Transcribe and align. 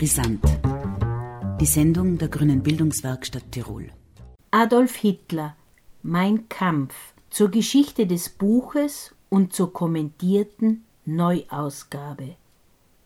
Brisant. 0.00 0.42
Die 1.60 1.66
Sendung 1.66 2.16
der 2.16 2.28
Grünen 2.28 2.62
Bildungswerkstatt 2.62 3.52
Tirol. 3.52 3.90
Adolf 4.50 4.96
Hitler, 4.96 5.56
Mein 6.02 6.48
Kampf, 6.48 6.94
zur 7.28 7.50
Geschichte 7.50 8.06
des 8.06 8.30
Buches 8.30 9.14
und 9.28 9.52
zur 9.52 9.74
kommentierten 9.74 10.86
Neuausgabe. 11.04 12.36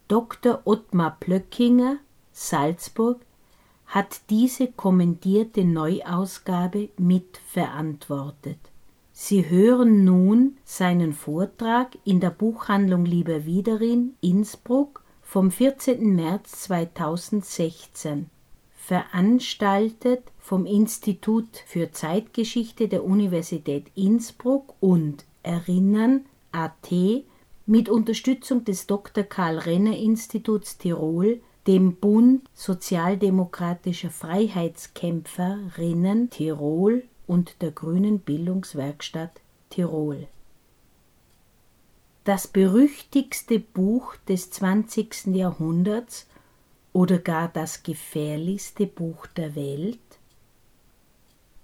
Dr. 0.06 0.60
Ottmar 0.66 1.16
Plöckinger, 1.18 1.96
Salzburg, 2.30 3.20
hat 3.86 4.20
diese 4.30 4.68
kommentierte 4.68 5.64
Neuausgabe 5.64 6.90
mitverantwortet. 6.96 8.60
Sie 9.10 9.50
hören 9.50 10.04
nun 10.04 10.58
seinen 10.64 11.12
Vortrag 11.12 11.98
in 12.04 12.20
der 12.20 12.30
Buchhandlung 12.30 13.04
Lieber 13.04 13.46
Wiederin, 13.46 14.14
Innsbruck 14.20 15.03
vom 15.34 15.50
14. 15.50 16.14
März 16.14 16.62
2016, 16.62 18.30
veranstaltet 18.76 20.22
vom 20.38 20.64
Institut 20.64 21.48
für 21.66 21.90
Zeitgeschichte 21.90 22.86
der 22.86 23.02
Universität 23.02 23.86
Innsbruck 23.96 24.74
und 24.78 25.24
Erinnern 25.42 26.26
AT 26.52 26.92
mit 27.66 27.88
Unterstützung 27.88 28.64
des 28.64 28.86
Dr. 28.86 29.24
Karl 29.24 29.58
Renner 29.58 29.96
Instituts 29.96 30.78
Tirol, 30.78 31.40
dem 31.66 31.96
Bund 31.96 32.48
sozialdemokratischer 32.54 34.10
Freiheitskämpferinnen 34.10 36.30
Tirol 36.30 37.02
und 37.26 37.60
der 37.60 37.72
Grünen 37.72 38.20
Bildungswerkstatt 38.20 39.40
Tirol 39.68 40.28
das 42.24 42.48
berüchtigste 42.48 43.60
Buch 43.60 44.16
des 44.28 44.50
20. 44.50 45.26
Jahrhunderts 45.34 46.26
oder 46.94 47.18
gar 47.18 47.48
das 47.48 47.82
gefährlichste 47.82 48.86
Buch 48.86 49.26
der 49.26 49.54
Welt? 49.54 49.98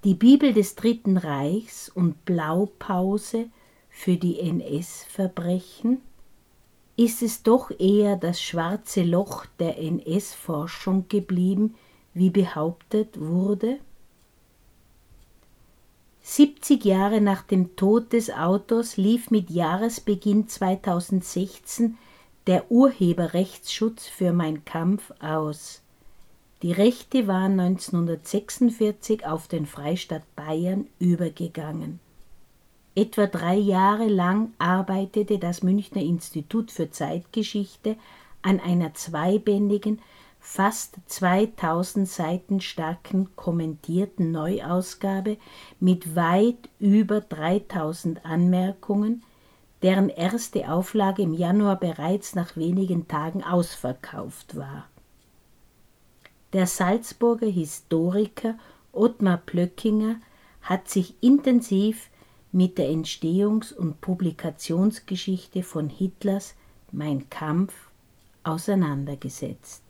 Die 0.04 0.14
Bibel 0.14 0.52
des 0.52 0.76
Dritten 0.76 1.16
Reichs 1.16 1.88
und 1.88 2.26
Blaupause 2.26 3.48
für 3.88 4.16
die 4.16 4.38
NS-Verbrechen? 4.38 6.02
Ist 6.96 7.22
es 7.22 7.42
doch 7.42 7.70
eher 7.78 8.16
das 8.16 8.42
schwarze 8.42 9.02
Loch 9.02 9.46
der 9.58 9.78
NS-Forschung 9.78 11.06
geblieben, 11.08 11.74
wie 12.12 12.30
behauptet 12.30 13.18
wurde? 13.18 13.78
70 16.32 16.84
Jahre 16.84 17.20
nach 17.20 17.42
dem 17.42 17.74
Tod 17.74 18.12
des 18.12 18.30
Autors 18.30 18.96
lief 18.96 19.32
mit 19.32 19.50
Jahresbeginn 19.50 20.46
2016 20.46 21.98
der 22.46 22.70
Urheberrechtsschutz 22.70 24.06
für 24.06 24.32
Mein 24.32 24.64
Kampf 24.64 25.10
aus. 25.18 25.82
Die 26.62 26.70
Rechte 26.70 27.26
waren 27.26 27.58
1946 27.58 29.26
auf 29.26 29.48
den 29.48 29.66
Freistaat 29.66 30.22
Bayern 30.36 30.86
übergegangen. 31.00 31.98
Etwa 32.94 33.26
drei 33.26 33.56
Jahre 33.56 34.06
lang 34.06 34.52
arbeitete 34.58 35.40
das 35.40 35.64
Münchner 35.64 36.02
Institut 36.02 36.70
für 36.70 36.92
Zeitgeschichte 36.92 37.96
an 38.40 38.60
einer 38.60 38.94
zweibändigen 38.94 39.98
fast 40.40 40.96
2000 41.06 42.08
Seiten 42.08 42.60
starken 42.60 43.36
kommentierten 43.36 44.32
Neuausgabe 44.32 45.36
mit 45.78 46.16
weit 46.16 46.68
über 46.78 47.20
3000 47.20 48.24
Anmerkungen, 48.24 49.22
deren 49.82 50.08
erste 50.08 50.70
Auflage 50.72 51.22
im 51.22 51.34
Januar 51.34 51.76
bereits 51.78 52.34
nach 52.34 52.56
wenigen 52.56 53.06
Tagen 53.06 53.44
ausverkauft 53.44 54.56
war. 54.56 54.88
Der 56.52 56.66
Salzburger 56.66 57.46
Historiker 57.46 58.56
Ottmar 58.92 59.36
Plöckinger 59.36 60.16
hat 60.62 60.88
sich 60.88 61.14
intensiv 61.22 62.10
mit 62.50 62.76
der 62.76 62.88
Entstehungs- 62.90 63.72
und 63.72 64.00
Publikationsgeschichte 64.00 65.62
von 65.62 65.88
Hitlers 65.88 66.54
Mein 66.90 67.30
Kampf 67.30 67.72
auseinandergesetzt. 68.42 69.82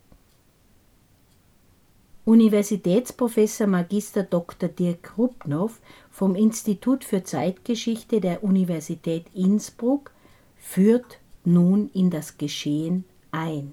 Universitätsprofessor 2.30 3.66
Magister 3.66 4.22
Dr. 4.22 4.68
Dirk 4.68 5.18
Rupnow 5.18 5.80
vom 6.12 6.36
Institut 6.36 7.02
für 7.02 7.24
Zeitgeschichte 7.24 8.20
der 8.20 8.44
Universität 8.44 9.24
Innsbruck 9.34 10.12
führt 10.56 11.18
nun 11.44 11.90
in 11.92 12.08
das 12.08 12.38
Geschehen 12.38 13.04
ein. 13.32 13.72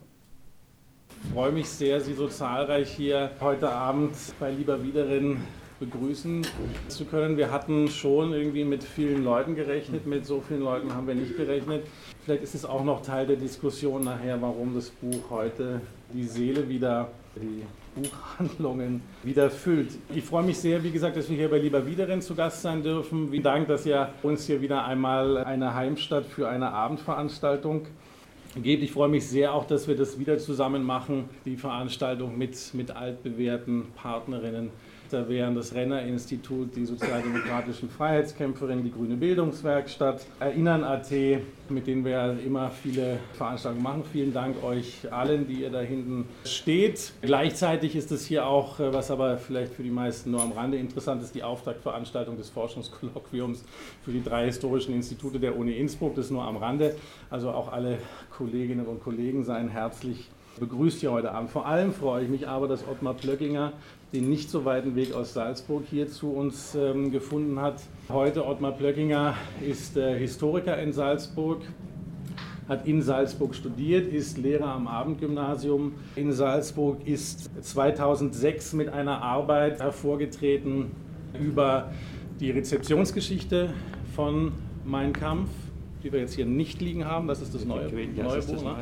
Ich 1.23 1.33
freue 1.33 1.51
mich 1.51 1.69
sehr, 1.69 2.01
Sie 2.01 2.15
so 2.15 2.27
zahlreich 2.27 2.89
hier 2.89 3.29
heute 3.41 3.69
Abend 3.69 4.15
bei 4.39 4.49
Lieber 4.49 4.81
Wiederin 4.81 5.37
begrüßen 5.79 6.47
zu 6.87 7.05
können. 7.05 7.37
Wir 7.37 7.51
hatten 7.51 7.87
schon 7.89 8.33
irgendwie 8.33 8.65
mit 8.65 8.83
vielen 8.83 9.23
Leuten 9.23 9.53
gerechnet, 9.53 10.07
mit 10.07 10.25
so 10.25 10.41
vielen 10.41 10.61
Leuten 10.61 10.95
haben 10.95 11.05
wir 11.05 11.13
nicht 11.13 11.37
gerechnet. 11.37 11.85
Vielleicht 12.25 12.41
ist 12.41 12.55
es 12.55 12.65
auch 12.65 12.83
noch 12.83 13.03
Teil 13.03 13.27
der 13.27 13.35
Diskussion 13.35 14.03
nachher, 14.03 14.41
warum 14.41 14.73
das 14.73 14.89
Buch 14.89 15.29
heute 15.29 15.79
die 16.11 16.23
Seele 16.23 16.67
wieder, 16.67 17.11
die 17.35 17.61
Buchhandlungen 17.97 19.01
wieder 19.23 19.49
füllt. 19.49 19.91
Ich 20.13 20.23
freue 20.23 20.43
mich 20.43 20.57
sehr, 20.57 20.83
wie 20.83 20.91
gesagt, 20.91 21.17
dass 21.17 21.29
wir 21.29 21.35
hier 21.35 21.49
bei 21.49 21.57
Lieber 21.57 21.85
Wiederin 21.85 22.21
zu 22.21 22.35
Gast 22.35 22.61
sein 22.61 22.83
dürfen. 22.83 23.29
Vielen 23.31 23.43
Dank, 23.43 23.67
dass 23.67 23.85
ihr 23.85 24.09
uns 24.23 24.45
hier 24.45 24.61
wieder 24.61 24.85
einmal 24.85 25.37
eine 25.39 25.73
Heimstatt 25.73 26.25
für 26.25 26.47
eine 26.47 26.71
Abendveranstaltung 26.71 27.87
gebt. 28.61 28.83
Ich 28.83 28.91
freue 28.91 29.09
mich 29.09 29.27
sehr 29.27 29.53
auch, 29.53 29.65
dass 29.65 29.87
wir 29.87 29.95
das 29.95 30.19
wieder 30.19 30.37
zusammen 30.37 30.83
machen, 30.83 31.29
die 31.45 31.57
Veranstaltung 31.57 32.37
mit, 32.37 32.73
mit 32.73 32.91
altbewährten 32.91 33.85
Partnerinnen 33.95 34.69
da 35.09 35.27
wären 35.29 35.55
das 35.55 35.73
Renner-Institut, 35.73 36.75
die 36.75 36.85
sozialdemokratischen 36.85 37.89
Freiheitskämpferinnen, 37.89 38.83
die 38.83 38.91
Grüne 38.91 39.15
Bildungswerkstatt, 39.15 40.25
Erinnern 40.39 40.83
AT, 40.83 41.11
mit 41.69 41.87
denen 41.87 42.05
wir 42.05 42.37
immer 42.45 42.69
viele 42.69 43.19
Veranstaltungen 43.33 43.83
machen. 43.83 44.03
Vielen 44.11 44.33
Dank 44.33 44.63
euch 44.63 45.11
allen, 45.11 45.47
die 45.47 45.61
ihr 45.61 45.69
da 45.69 45.81
hinten 45.81 46.25
steht. 46.45 47.13
Gleichzeitig 47.21 47.95
ist 47.95 48.11
es 48.11 48.25
hier 48.25 48.45
auch, 48.45 48.79
äh, 48.79 48.93
was 48.93 49.11
aber 49.11 49.37
vielleicht 49.37 49.73
für 49.73 49.83
die 49.83 49.91
meisten 49.91 50.31
nur 50.31 50.41
am 50.41 50.51
Rande 50.51 50.77
interessant 50.77 51.21
ist, 51.21 51.35
die 51.35 51.43
Auftaktveranstaltung 51.43 52.37
des 52.37 52.49
Forschungskolloquiums 52.49 53.63
für 54.03 54.11
die 54.11 54.23
drei 54.23 54.45
historischen 54.45 54.93
Institute 54.93 55.39
der 55.39 55.57
Uni 55.57 55.73
Innsbruck. 55.73 56.15
Das 56.15 56.25
ist 56.25 56.31
nur 56.31 56.43
am 56.43 56.57
Rande. 56.57 56.95
Also 57.29 57.49
auch 57.49 57.71
alle 57.71 57.97
Kolleginnen 58.29 58.85
und 58.85 59.03
Kollegen 59.03 59.43
seien 59.43 59.69
herzlich 59.69 60.29
begrüßt 60.59 60.99
hier 60.99 61.11
heute 61.11 61.31
Abend. 61.31 61.49
Vor 61.49 61.65
allem 61.65 61.93
freue 61.93 62.23
ich 62.23 62.29
mich 62.29 62.47
aber, 62.47 62.67
dass 62.67 62.87
Ottmar 62.87 63.13
Plöckinger 63.13 63.73
den 64.13 64.29
nicht 64.29 64.49
so 64.49 64.65
weiten 64.65 64.95
Weg 64.95 65.13
aus 65.13 65.33
Salzburg 65.33 65.83
hier 65.89 66.09
zu 66.09 66.31
uns 66.31 66.75
ähm, 66.75 67.11
gefunden 67.11 67.59
hat. 67.59 67.81
Heute 68.09 68.45
Ottmar 68.45 68.71
Plöckinger 68.71 69.35
ist 69.61 69.97
äh, 69.97 70.17
Historiker 70.17 70.77
in 70.77 70.93
Salzburg, 70.93 71.61
hat 72.69 72.87
in 72.87 73.01
Salzburg 73.01 73.55
studiert, 73.55 74.11
ist 74.11 74.37
Lehrer 74.37 74.69
am 74.69 74.87
Abendgymnasium 74.87 75.93
in 76.15 76.31
Salzburg, 76.31 77.05
ist 77.05 77.49
2006 77.63 78.73
mit 78.73 78.89
einer 78.89 79.21
Arbeit 79.21 79.79
hervorgetreten 79.79 80.91
über 81.39 81.91
die 82.39 82.51
Rezeptionsgeschichte 82.51 83.73
von 84.15 84.53
Mein 84.85 85.13
Kampf 85.13 85.49
die 86.03 86.11
wir 86.11 86.19
jetzt 86.19 86.35
hier 86.35 86.45
nicht 86.45 86.81
liegen 86.81 87.05
haben. 87.05 87.27
Das 87.27 87.41
ist 87.41 87.53
das 87.55 87.65
neue, 87.65 87.91
neue 87.91 88.41
Buch, 88.41 88.63
ne? 88.63 88.75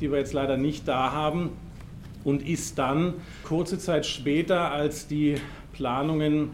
die 0.00 0.10
wir 0.10 0.18
jetzt 0.18 0.32
leider 0.32 0.56
nicht 0.56 0.86
da 0.86 1.12
haben. 1.12 1.50
Und 2.24 2.46
ist 2.46 2.78
dann 2.78 3.14
kurze 3.44 3.78
Zeit 3.78 4.04
später, 4.04 4.70
als 4.70 5.06
die 5.06 5.36
Planungen 5.72 6.50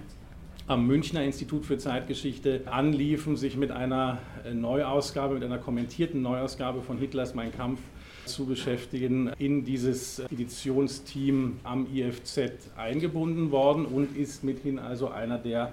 am 0.67 0.87
Münchner 0.87 1.23
Institut 1.23 1.67
für 1.67 1.79
Zeitgeschichte 1.79 2.63
anliefen, 2.67 3.37
sich 3.37 3.57
mit 3.57 3.71
einer 3.71 4.19
Neuausgabe, 4.53 5.35
mit 5.35 5.45
einer 5.45 5.59
kommentierten 5.59 6.23
Neuausgabe 6.23 6.81
von 6.81 6.99
Hitlers 6.99 7.35
Mein 7.35 7.53
Kampf 7.53 7.81
zu 8.25 8.47
beschäftigen, 8.47 9.31
in 9.39 9.65
dieses 9.65 10.21
Editionsteam 10.21 11.59
am 11.65 11.87
IFZ 11.95 12.71
eingebunden 12.77 13.51
worden 13.51 13.85
und 13.85 14.17
ist 14.17 14.45
mithin 14.45 14.79
also 14.79 15.09
einer 15.09 15.39
der 15.39 15.73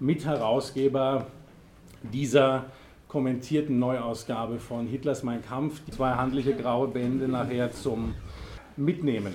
Mitherausgeber 0.00 1.26
dieser 2.02 2.64
kommentierten 3.12 3.78
Neuausgabe 3.78 4.58
von 4.58 4.86
Hitlers 4.86 5.22
Mein 5.22 5.44
Kampf, 5.44 5.82
zwei 5.90 6.12
handliche 6.12 6.54
graue 6.54 6.88
Bände 6.88 7.28
nachher 7.28 7.70
zum 7.70 8.14
Mitnehmen. 8.74 9.34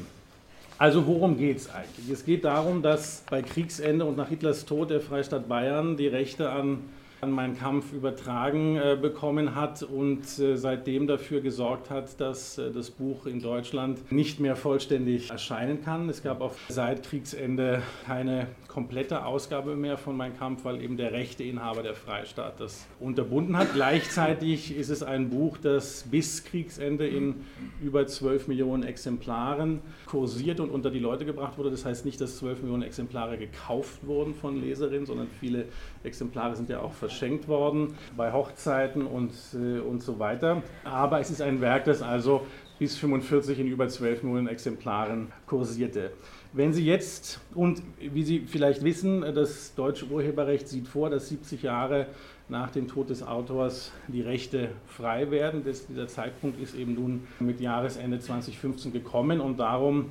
Also 0.80 1.06
worum 1.06 1.38
geht 1.38 1.58
es 1.58 1.70
eigentlich? 1.70 2.10
Es 2.10 2.26
geht 2.26 2.44
darum, 2.44 2.82
dass 2.82 3.24
bei 3.30 3.44
Kriegsende 3.44 4.04
und 4.06 4.18
nach 4.18 4.30
Hitlers 4.30 4.66
Tod 4.66 4.90
der 4.90 5.00
Freistaat 5.00 5.48
Bayern 5.48 5.96
die 5.96 6.08
Rechte 6.08 6.50
an 6.50 6.80
an 7.20 7.32
meinen 7.32 7.58
Kampf 7.58 7.94
übertragen 7.94 8.78
äh, 8.78 8.98
bekommen 9.00 9.56
hat 9.56 9.82
und 9.82 10.38
äh, 10.38 10.56
seitdem 10.56 11.08
dafür 11.08 11.42
gesorgt 11.42 11.90
hat, 11.90 12.20
dass 12.22 12.58
äh, 12.60 12.72
das 12.72 12.92
Buch 12.92 13.26
in 13.26 13.42
Deutschland 13.42 14.12
nicht 14.12 14.40
mehr 14.40 14.56
vollständig 14.56 15.32
erscheinen 15.32 15.84
kann. 15.84 16.10
Es 16.10 16.22
gab 16.22 16.42
auch 16.42 16.54
seit 16.70 17.04
Kriegsende 17.04 17.82
keine 18.06 18.48
komplette 18.68 19.26
Ausgabe 19.26 19.76
mehr 19.76 19.98
von 19.98 20.16
Mein 20.16 20.38
Kampf, 20.38 20.66
weil 20.66 20.82
eben 20.82 20.98
der 20.98 21.12
Rechteinhaber 21.12 21.84
der 21.84 21.96
Freistaat 21.96 22.60
das 22.60 22.86
unterbunden 23.00 23.58
hat. 23.58 23.74
Gleichzeitig 23.74 24.76
ist 24.76 24.90
es 24.90 25.04
ein 25.04 25.30
Buch, 25.30 25.58
das 25.58 26.04
bis 26.10 26.44
Kriegsende 26.44 27.08
in 27.08 27.46
über 27.82 28.08
12 28.08 28.48
Millionen 28.48 28.84
Exemplaren 28.84 29.82
kursiert 30.06 30.60
und 30.60 30.70
unter 30.70 30.92
die 30.92 31.00
Leute 31.00 31.26
gebracht 31.26 31.58
wurde. 31.58 31.72
Das 31.72 31.86
heißt 31.86 32.06
nicht, 32.06 32.22
dass 32.22 32.38
12 32.38 32.62
Millionen 32.62 32.84
Exemplare 32.84 33.38
gekauft 33.38 34.06
wurden 34.06 34.34
von 34.34 34.62
Leserinnen, 34.62 35.06
sondern 35.06 35.28
viele 35.40 35.66
Exemplare 36.04 36.56
sind 36.56 36.70
ja 36.70 36.80
auch 36.80 36.94
verschenkt 36.94 37.48
worden 37.48 37.96
bei 38.16 38.32
Hochzeiten 38.32 39.06
und, 39.06 39.34
äh, 39.54 39.80
und 39.80 40.04
so 40.04 40.20
weiter. 40.20 40.62
Aber 40.84 41.20
es 41.20 41.30
ist 41.30 41.42
ein 41.42 41.62
Werk, 41.62 41.86
das 41.86 42.02
also 42.02 42.46
bis 42.80 42.98
45 42.98 43.60
in 43.60 43.68
über 43.68 43.88
12 43.88 44.24
Millionen 44.24 44.48
Exemplaren 44.48 45.32
kursierte. 45.46 46.12
Wenn 46.58 46.74
Sie 46.74 46.84
jetzt, 46.84 47.40
und 47.54 47.84
wie 48.00 48.24
Sie 48.24 48.40
vielleicht 48.40 48.84
wissen, 48.84 49.22
das 49.22 49.76
deutsche 49.76 50.08
Urheberrecht 50.08 50.68
sieht 50.68 50.88
vor, 50.88 51.12
dass 51.12 51.30
70 51.30 51.62
Jahre 51.62 52.08
nach 52.50 52.72
dem 52.72 52.88
Tod 52.88 53.12
des 53.12 53.22
Autors 53.22 53.92
die 54.08 54.22
Rechte 54.22 54.70
frei 54.88 55.30
werden. 55.30 55.62
Das, 55.64 55.86
dieser 55.86 56.08
Zeitpunkt 56.08 56.60
ist 56.60 56.74
eben 56.74 56.96
nun 56.96 57.28
mit 57.40 57.62
Jahresende 57.62 58.20
2015 58.20 58.92
gekommen 58.92 59.40
und 59.40 59.60
darum 59.60 60.08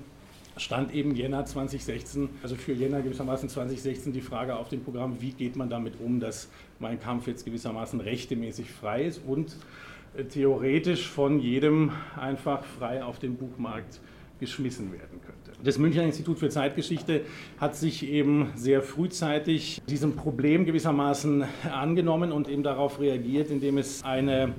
stand 0.56 0.94
eben 0.94 1.16
Jänner 1.16 1.44
2016, 1.44 2.28
also 2.44 2.54
für 2.54 2.74
Jänner 2.74 3.02
gewissermaßen 3.02 3.48
2016 3.48 4.12
die 4.12 4.20
Frage 4.20 4.54
auf 4.54 4.68
dem 4.68 4.84
Programm, 4.84 5.20
wie 5.20 5.32
geht 5.32 5.56
man 5.56 5.68
damit 5.68 5.94
um, 6.00 6.20
dass 6.20 6.48
mein 6.78 7.00
Kampf 7.00 7.26
jetzt 7.26 7.44
gewissermaßen 7.44 8.00
rechtemäßig 8.00 8.70
frei 8.70 9.06
ist 9.06 9.20
und 9.26 9.56
äh, 10.16 10.22
theoretisch 10.22 11.08
von 11.08 11.40
jedem 11.40 11.90
einfach 12.14 12.62
frei 12.62 13.02
auf 13.02 13.18
den 13.18 13.34
Buchmarkt 13.34 13.98
geschmissen 14.38 14.92
werden 14.92 15.20
könnte. 15.24 15.52
Das 15.62 15.78
Münchner 15.78 16.02
Institut 16.02 16.38
für 16.38 16.48
Zeitgeschichte 16.50 17.22
hat 17.58 17.76
sich 17.76 18.08
eben 18.08 18.50
sehr 18.54 18.82
frühzeitig 18.82 19.82
diesem 19.88 20.16
Problem 20.16 20.64
gewissermaßen 20.64 21.44
angenommen 21.72 22.32
und 22.32 22.48
eben 22.48 22.62
darauf 22.62 23.00
reagiert, 23.00 23.50
indem 23.50 23.78
es 23.78 24.04
eine 24.04 24.54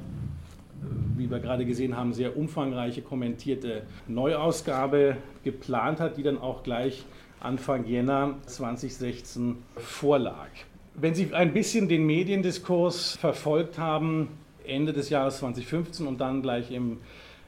wie 1.17 1.29
wir 1.29 1.39
gerade 1.39 1.65
gesehen 1.65 1.97
haben, 1.97 2.13
sehr 2.13 2.37
umfangreiche 2.37 3.01
kommentierte 3.01 3.83
Neuausgabe 4.07 5.17
geplant 5.43 5.99
hat, 5.99 6.17
die 6.17 6.23
dann 6.23 6.37
auch 6.37 6.63
gleich 6.63 7.03
Anfang 7.39 7.85
Jänner 7.85 8.35
2016 8.45 9.57
vorlag. 9.75 10.49
Wenn 10.95 11.13
Sie 11.13 11.33
ein 11.33 11.53
bisschen 11.53 11.87
den 11.87 12.05
Mediendiskurs 12.05 13.15
verfolgt 13.17 13.77
haben, 13.77 14.29
Ende 14.65 14.93
des 14.93 15.09
Jahres 15.09 15.37
2015 15.37 16.07
und 16.07 16.19
dann 16.19 16.41
gleich 16.41 16.71
im 16.71 16.97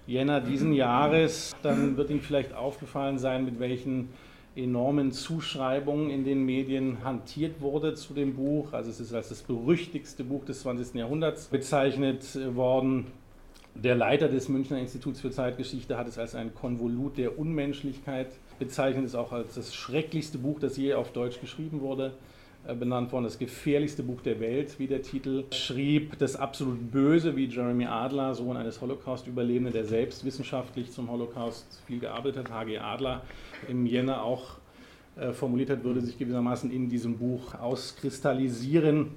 Jänner 0.09 0.41
diesen 0.41 0.73
Jahres, 0.73 1.55
dann 1.61 1.95
wird 1.95 2.09
Ihnen 2.09 2.21
vielleicht 2.21 2.55
aufgefallen 2.55 3.19
sein, 3.19 3.45
mit 3.45 3.59
welchen 3.59 4.09
enormen 4.55 5.11
Zuschreibungen 5.11 6.09
in 6.09 6.23
den 6.23 6.43
Medien 6.43 7.03
hantiert 7.03 7.61
wurde 7.61 7.93
zu 7.93 8.15
dem 8.15 8.33
Buch. 8.33 8.73
Also 8.73 8.89
es 8.89 8.99
ist 8.99 9.13
als 9.13 9.29
das 9.29 9.43
berüchtigste 9.43 10.23
Buch 10.23 10.45
des 10.45 10.61
20. 10.61 10.95
Jahrhunderts 10.95 11.45
bezeichnet 11.49 12.25
worden. 12.55 13.05
Der 13.75 13.93
Leiter 13.93 14.29
des 14.29 14.49
Münchner 14.49 14.79
Instituts 14.79 15.21
für 15.21 15.29
Zeitgeschichte 15.29 15.95
hat 15.95 16.07
es 16.07 16.17
als 16.17 16.33
ein 16.33 16.55
Konvolut 16.55 17.19
der 17.19 17.37
Unmenschlichkeit 17.37 18.29
bezeichnet, 18.57 19.05
es 19.05 19.13
auch 19.13 19.31
als 19.31 19.53
das 19.53 19.75
schrecklichste 19.75 20.39
Buch, 20.39 20.59
das 20.59 20.75
je 20.75 20.95
auf 20.95 21.13
Deutsch 21.13 21.39
geschrieben 21.39 21.81
wurde. 21.81 22.13
Äh, 22.67 22.75
benannt 22.75 23.11
worden, 23.13 23.23
das 23.23 23.39
gefährlichste 23.39 24.03
Buch 24.03 24.21
der 24.21 24.39
Welt, 24.41 24.79
wie 24.79 24.87
der 24.87 25.01
Titel 25.01 25.45
schrieb, 25.51 26.17
das 26.19 26.35
absolut 26.35 26.91
Böse, 26.91 27.35
wie 27.37 27.45
Jeremy 27.45 27.85
Adler, 27.85 28.35
Sohn 28.35 28.57
eines 28.57 28.81
Holocaust-Überlebenden, 28.81 29.71
der 29.71 29.85
selbst 29.85 30.25
wissenschaftlich 30.25 30.91
zum 30.91 31.09
Holocaust 31.09 31.81
viel 31.87 31.99
gearbeitet 31.99 32.49
hat, 32.49 32.51
H.G. 32.51 32.77
Adler 32.79 33.21
im 33.69 33.85
Jänner 33.85 34.23
auch 34.23 34.57
äh, 35.15 35.31
formuliert 35.31 35.69
hat, 35.69 35.85
würde 35.85 36.01
sich 36.01 36.17
gewissermaßen 36.17 36.69
in 36.69 36.89
diesem 36.89 37.17
Buch 37.17 37.55
auskristallisieren. 37.55 39.11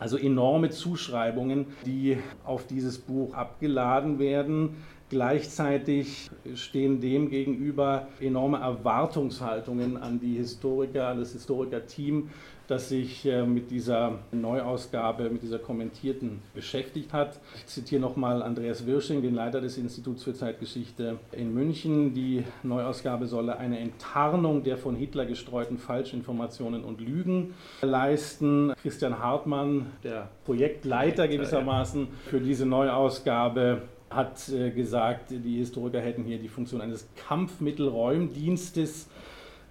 Also 0.00 0.16
enorme 0.16 0.70
Zuschreibungen, 0.70 1.66
die 1.86 2.18
auf 2.44 2.66
dieses 2.66 2.98
Buch 2.98 3.34
abgeladen 3.34 4.18
werden. 4.18 4.76
Gleichzeitig 5.10 6.30
stehen 6.54 7.00
dem 7.00 7.30
gegenüber 7.30 8.08
enorme 8.20 8.58
Erwartungshaltungen 8.58 9.96
an 9.96 10.20
die 10.20 10.36
Historiker, 10.36 11.08
an 11.08 11.18
das 11.18 11.32
Historikerteam, 11.32 12.30
das 12.70 12.88
sich 12.88 13.26
äh, 13.26 13.44
mit 13.44 13.70
dieser 13.70 14.20
Neuausgabe, 14.30 15.28
mit 15.28 15.42
dieser 15.42 15.58
kommentierten 15.58 16.40
beschäftigt 16.54 17.12
hat. 17.12 17.40
Ich 17.56 17.66
zitiere 17.66 18.00
nochmal 18.00 18.42
Andreas 18.42 18.86
Wirsching, 18.86 19.22
den 19.22 19.34
Leiter 19.34 19.60
des 19.60 19.76
Instituts 19.76 20.22
für 20.22 20.34
Zeitgeschichte 20.34 21.18
in 21.32 21.52
München. 21.52 22.14
Die 22.14 22.44
Neuausgabe 22.62 23.26
solle 23.26 23.58
eine 23.58 23.80
Enttarnung 23.80 24.62
der 24.62 24.76
von 24.76 24.94
Hitler 24.94 25.26
gestreuten 25.26 25.78
Falschinformationen 25.78 26.84
und 26.84 27.00
Lügen 27.00 27.54
leisten. 27.82 28.72
Christian 28.80 29.18
Hartmann, 29.18 29.86
der 30.04 30.28
Projektleiter 30.44 31.26
gewissermaßen 31.26 32.06
für 32.26 32.40
diese 32.40 32.66
Neuausgabe, 32.66 33.82
hat 34.10 34.48
äh, 34.48 34.70
gesagt, 34.70 35.30
die 35.30 35.58
Historiker 35.58 36.00
hätten 36.00 36.24
hier 36.24 36.38
die 36.38 36.48
Funktion 36.48 36.80
eines 36.80 37.08
Kampfmittelräumdienstes 37.28 39.08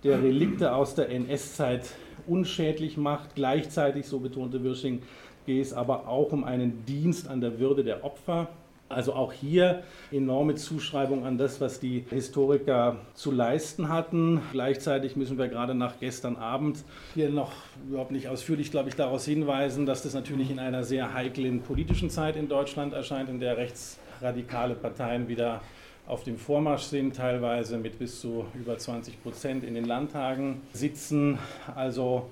der 0.03 0.21
Relikte 0.21 0.73
aus 0.73 0.95
der 0.95 1.09
NS-Zeit 1.09 1.91
unschädlich 2.29 2.97
macht. 2.97 3.35
Gleichzeitig, 3.35 4.07
so 4.07 4.19
betonte 4.19 4.63
Wirsching, 4.63 5.01
geht 5.45 5.65
es 5.65 5.73
aber 5.73 6.07
auch 6.07 6.31
um 6.31 6.43
einen 6.43 6.85
Dienst 6.85 7.27
an 7.27 7.41
der 7.41 7.59
Würde 7.59 7.83
der 7.83 8.03
Opfer. 8.03 8.49
Also 8.89 9.13
auch 9.13 9.33
hier 9.33 9.83
enorme 10.11 10.55
Zuschreibung 10.55 11.23
an 11.23 11.37
das, 11.37 11.61
was 11.61 11.79
die 11.79 12.05
Historiker 12.09 12.97
zu 13.13 13.31
leisten 13.31 13.87
hatten. 13.89 14.41
Gleichzeitig 14.51 15.15
müssen 15.15 15.37
wir 15.37 15.47
gerade 15.47 15.75
nach 15.75 15.99
gestern 15.99 16.37
Abend 16.37 16.83
hier 17.13 17.29
noch 17.29 17.51
überhaupt 17.87 18.11
nicht 18.11 18.29
ausführlich, 18.29 18.71
glaube 18.71 18.89
ich, 18.89 18.95
daraus 18.95 19.25
hinweisen, 19.25 19.85
dass 19.85 20.01
das 20.01 20.15
natürlich 20.15 20.49
in 20.49 20.57
einer 20.57 20.83
sehr 20.83 21.13
heiklen 21.13 21.61
politischen 21.61 22.09
Zeit 22.09 22.35
in 22.35 22.49
Deutschland 22.49 22.93
erscheint, 22.93 23.29
in 23.29 23.39
der 23.39 23.57
rechtsradikale 23.57 24.73
Parteien 24.73 25.27
wieder 25.27 25.61
auf 26.09 26.23
dem 26.23 26.39
Vormarsch 26.39 26.83
sind, 26.83 27.15
teilweise 27.15 27.77
mit 27.77 27.99
bis 27.99 28.19
zu 28.19 28.45
über 28.55 28.77
20 28.77 29.21
Prozent 29.21 29.63
in 29.63 29.75
den 29.75 29.85
Landtagen 29.85 30.61
sitzen. 30.73 31.37
Also 31.75 32.25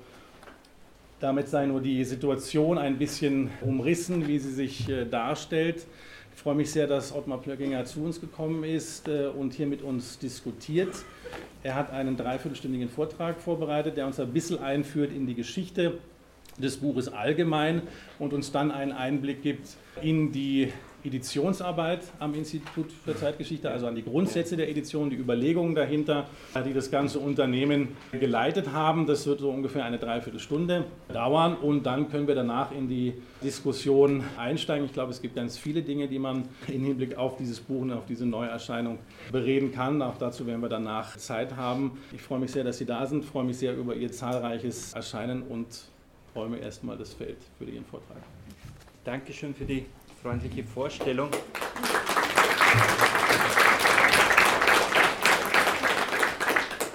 damit 1.20 1.48
sei 1.48 1.68
nur 1.68 1.80
die 1.80 2.04
Situation 2.04 2.80
ein 2.80 2.98
bisschen 2.98 3.52
umrissen, 3.62 4.28
wie 4.28 4.40
sie 4.40 4.52
sich 4.52 4.90
äh, 4.90 5.06
darstellt. 5.06 5.86
Ich 6.36 6.42
freue 6.42 6.56
mich 6.56 6.72
sehr, 6.72 6.88
dass 6.88 7.14
Ottmar 7.14 7.38
Plöckinger 7.38 7.86
zu 7.86 8.04
uns 8.04 8.20
gekommen 8.20 8.64
ist 8.64 9.08
äh, 9.08 9.28
und 9.28 9.54
hier 9.54 9.68
mit 9.68 9.84
uns 9.84 10.18
diskutiert. 10.18 10.96
Er 11.62 11.76
hat 11.76 11.92
einen 11.92 12.18
dreiviertelstündigen 12.18 12.90
Vortrag 12.90 13.40
vorbereitet, 13.40 13.96
der 13.96 14.08
uns 14.08 14.20
ein 14.20 14.34
bisschen 14.34 14.60
einführt 14.60 15.12
in 15.12 15.28
die 15.28 15.36
Geschichte 15.36 16.00
des 16.58 16.78
Buches 16.78 17.10
allgemein 17.10 17.84
und 18.18 18.34
uns 18.34 18.52
dann 18.52 18.72
einen 18.72 18.92
Einblick 18.92 19.44
gibt 19.44 19.70
in 20.02 20.32
die 20.32 20.74
Editionsarbeit 21.04 22.02
am 22.20 22.34
Institut 22.34 22.92
für 22.92 23.16
Zeitgeschichte, 23.16 23.70
also 23.70 23.88
an 23.88 23.96
die 23.96 24.04
Grundsätze 24.04 24.58
der 24.58 24.70
Edition, 24.70 25.10
die 25.10 25.16
Überlegungen 25.16 25.76
dahinter, 25.76 26.26
die 26.66 26.74
das 26.74 26.92
ganze 26.92 27.20
Unternehmen 27.20 27.90
geleitet 28.12 28.72
haben. 28.74 29.06
Das 29.06 29.26
wird 29.28 29.40
so 29.40 29.50
ungefähr 29.50 29.86
eine 29.86 30.00
Dreiviertelstunde 30.00 30.86
dauern 31.14 31.56
und 31.56 31.86
dann 31.86 32.10
können 32.10 32.28
wir 32.28 32.36
danach 32.36 32.72
in 32.72 32.90
die 32.90 33.14
Diskussion 33.44 34.24
einsteigen. 34.38 34.86
Ich 34.86 34.94
glaube, 34.94 35.12
es 35.12 35.22
gibt 35.22 35.36
ganz 35.36 35.58
viele 35.58 35.82
Dinge, 35.82 36.08
die 36.08 36.20
man 36.20 36.44
im 36.68 36.84
Hinblick 36.84 37.18
auf 37.18 37.38
dieses 37.38 37.60
Buch 37.60 37.82
und 37.82 37.94
auf 37.94 38.06
diese 38.06 38.26
Neuerscheinung 38.26 39.00
bereden 39.32 39.72
kann. 39.72 40.02
Auch 40.02 40.18
dazu 40.18 40.46
werden 40.48 40.62
wir 40.62 40.70
danach 40.70 41.16
Zeit 41.18 41.56
haben. 41.56 42.00
Ich 42.14 42.22
freue 42.22 42.40
mich 42.40 42.52
sehr, 42.52 42.64
dass 42.64 42.80
Sie 42.80 42.86
da 42.86 43.06
sind, 43.06 43.24
ich 43.24 43.30
freue 43.30 43.46
mich 43.46 43.58
sehr 43.58 43.76
über 43.76 43.96
Ihr 43.96 44.12
zahlreiches 44.12 44.94
Erscheinen 44.94 45.44
und 45.44 45.68
räume 46.36 46.58
erstmal 46.58 46.98
das 46.98 47.14
Feld 47.14 47.38
für 47.58 47.66
Ihren 47.66 47.86
Vortrag. 47.86 48.18
Dankeschön 49.04 49.54
für 49.54 49.66
die 49.66 49.86
freundliche 50.28 50.66
Vorstellung. 50.66 51.30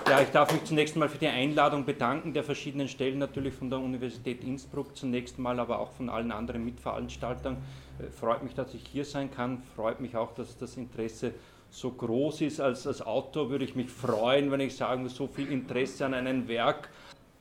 Ja, 0.07 0.21
ich 0.21 0.29
darf 0.29 0.53
mich 0.53 0.65
zunächst 0.65 0.97
mal 0.97 1.09
für 1.09 1.17
die 1.17 1.29
Einladung 1.29 1.87
bedanken 1.87 2.35
der 2.35 2.45
verschiedenen 2.45 2.89
Stellen, 2.89 3.19
natürlich 3.19 3.55
von 3.55 3.71
der 3.71 3.79
Universität 3.79 4.45
Innsbruck 4.45 4.95
zunächst 4.95 5.39
mal, 5.39 5.59
aber 5.61 5.79
auch 5.79 5.93
von 5.93 6.11
allen 6.11 6.31
anderen 6.31 6.63
Mitveranstaltern. 6.67 7.57
Äh, 7.99 8.11
freut 8.11 8.43
mich, 8.43 8.53
dass 8.53 8.75
ich 8.75 8.87
hier 8.87 9.07
sein 9.07 9.31
kann, 9.31 9.63
freut 9.77 10.01
mich 10.01 10.15
auch, 10.15 10.35
dass 10.35 10.59
das 10.59 10.77
Interesse 10.77 11.33
so 11.71 11.91
groß 11.91 12.43
ist. 12.43 12.61
Als, 12.61 12.87
als 12.87 13.01
Autor 13.01 13.49
würde 13.49 13.65
ich 13.65 13.75
mich 13.75 13.89
freuen, 13.89 14.51
wenn 14.51 14.61
ich 14.61 14.77
sagen 14.77 15.09
so 15.09 15.27
viel 15.27 15.51
Interesse 15.51 16.05
an 16.05 16.13
einem 16.13 16.49
Werk 16.49 16.91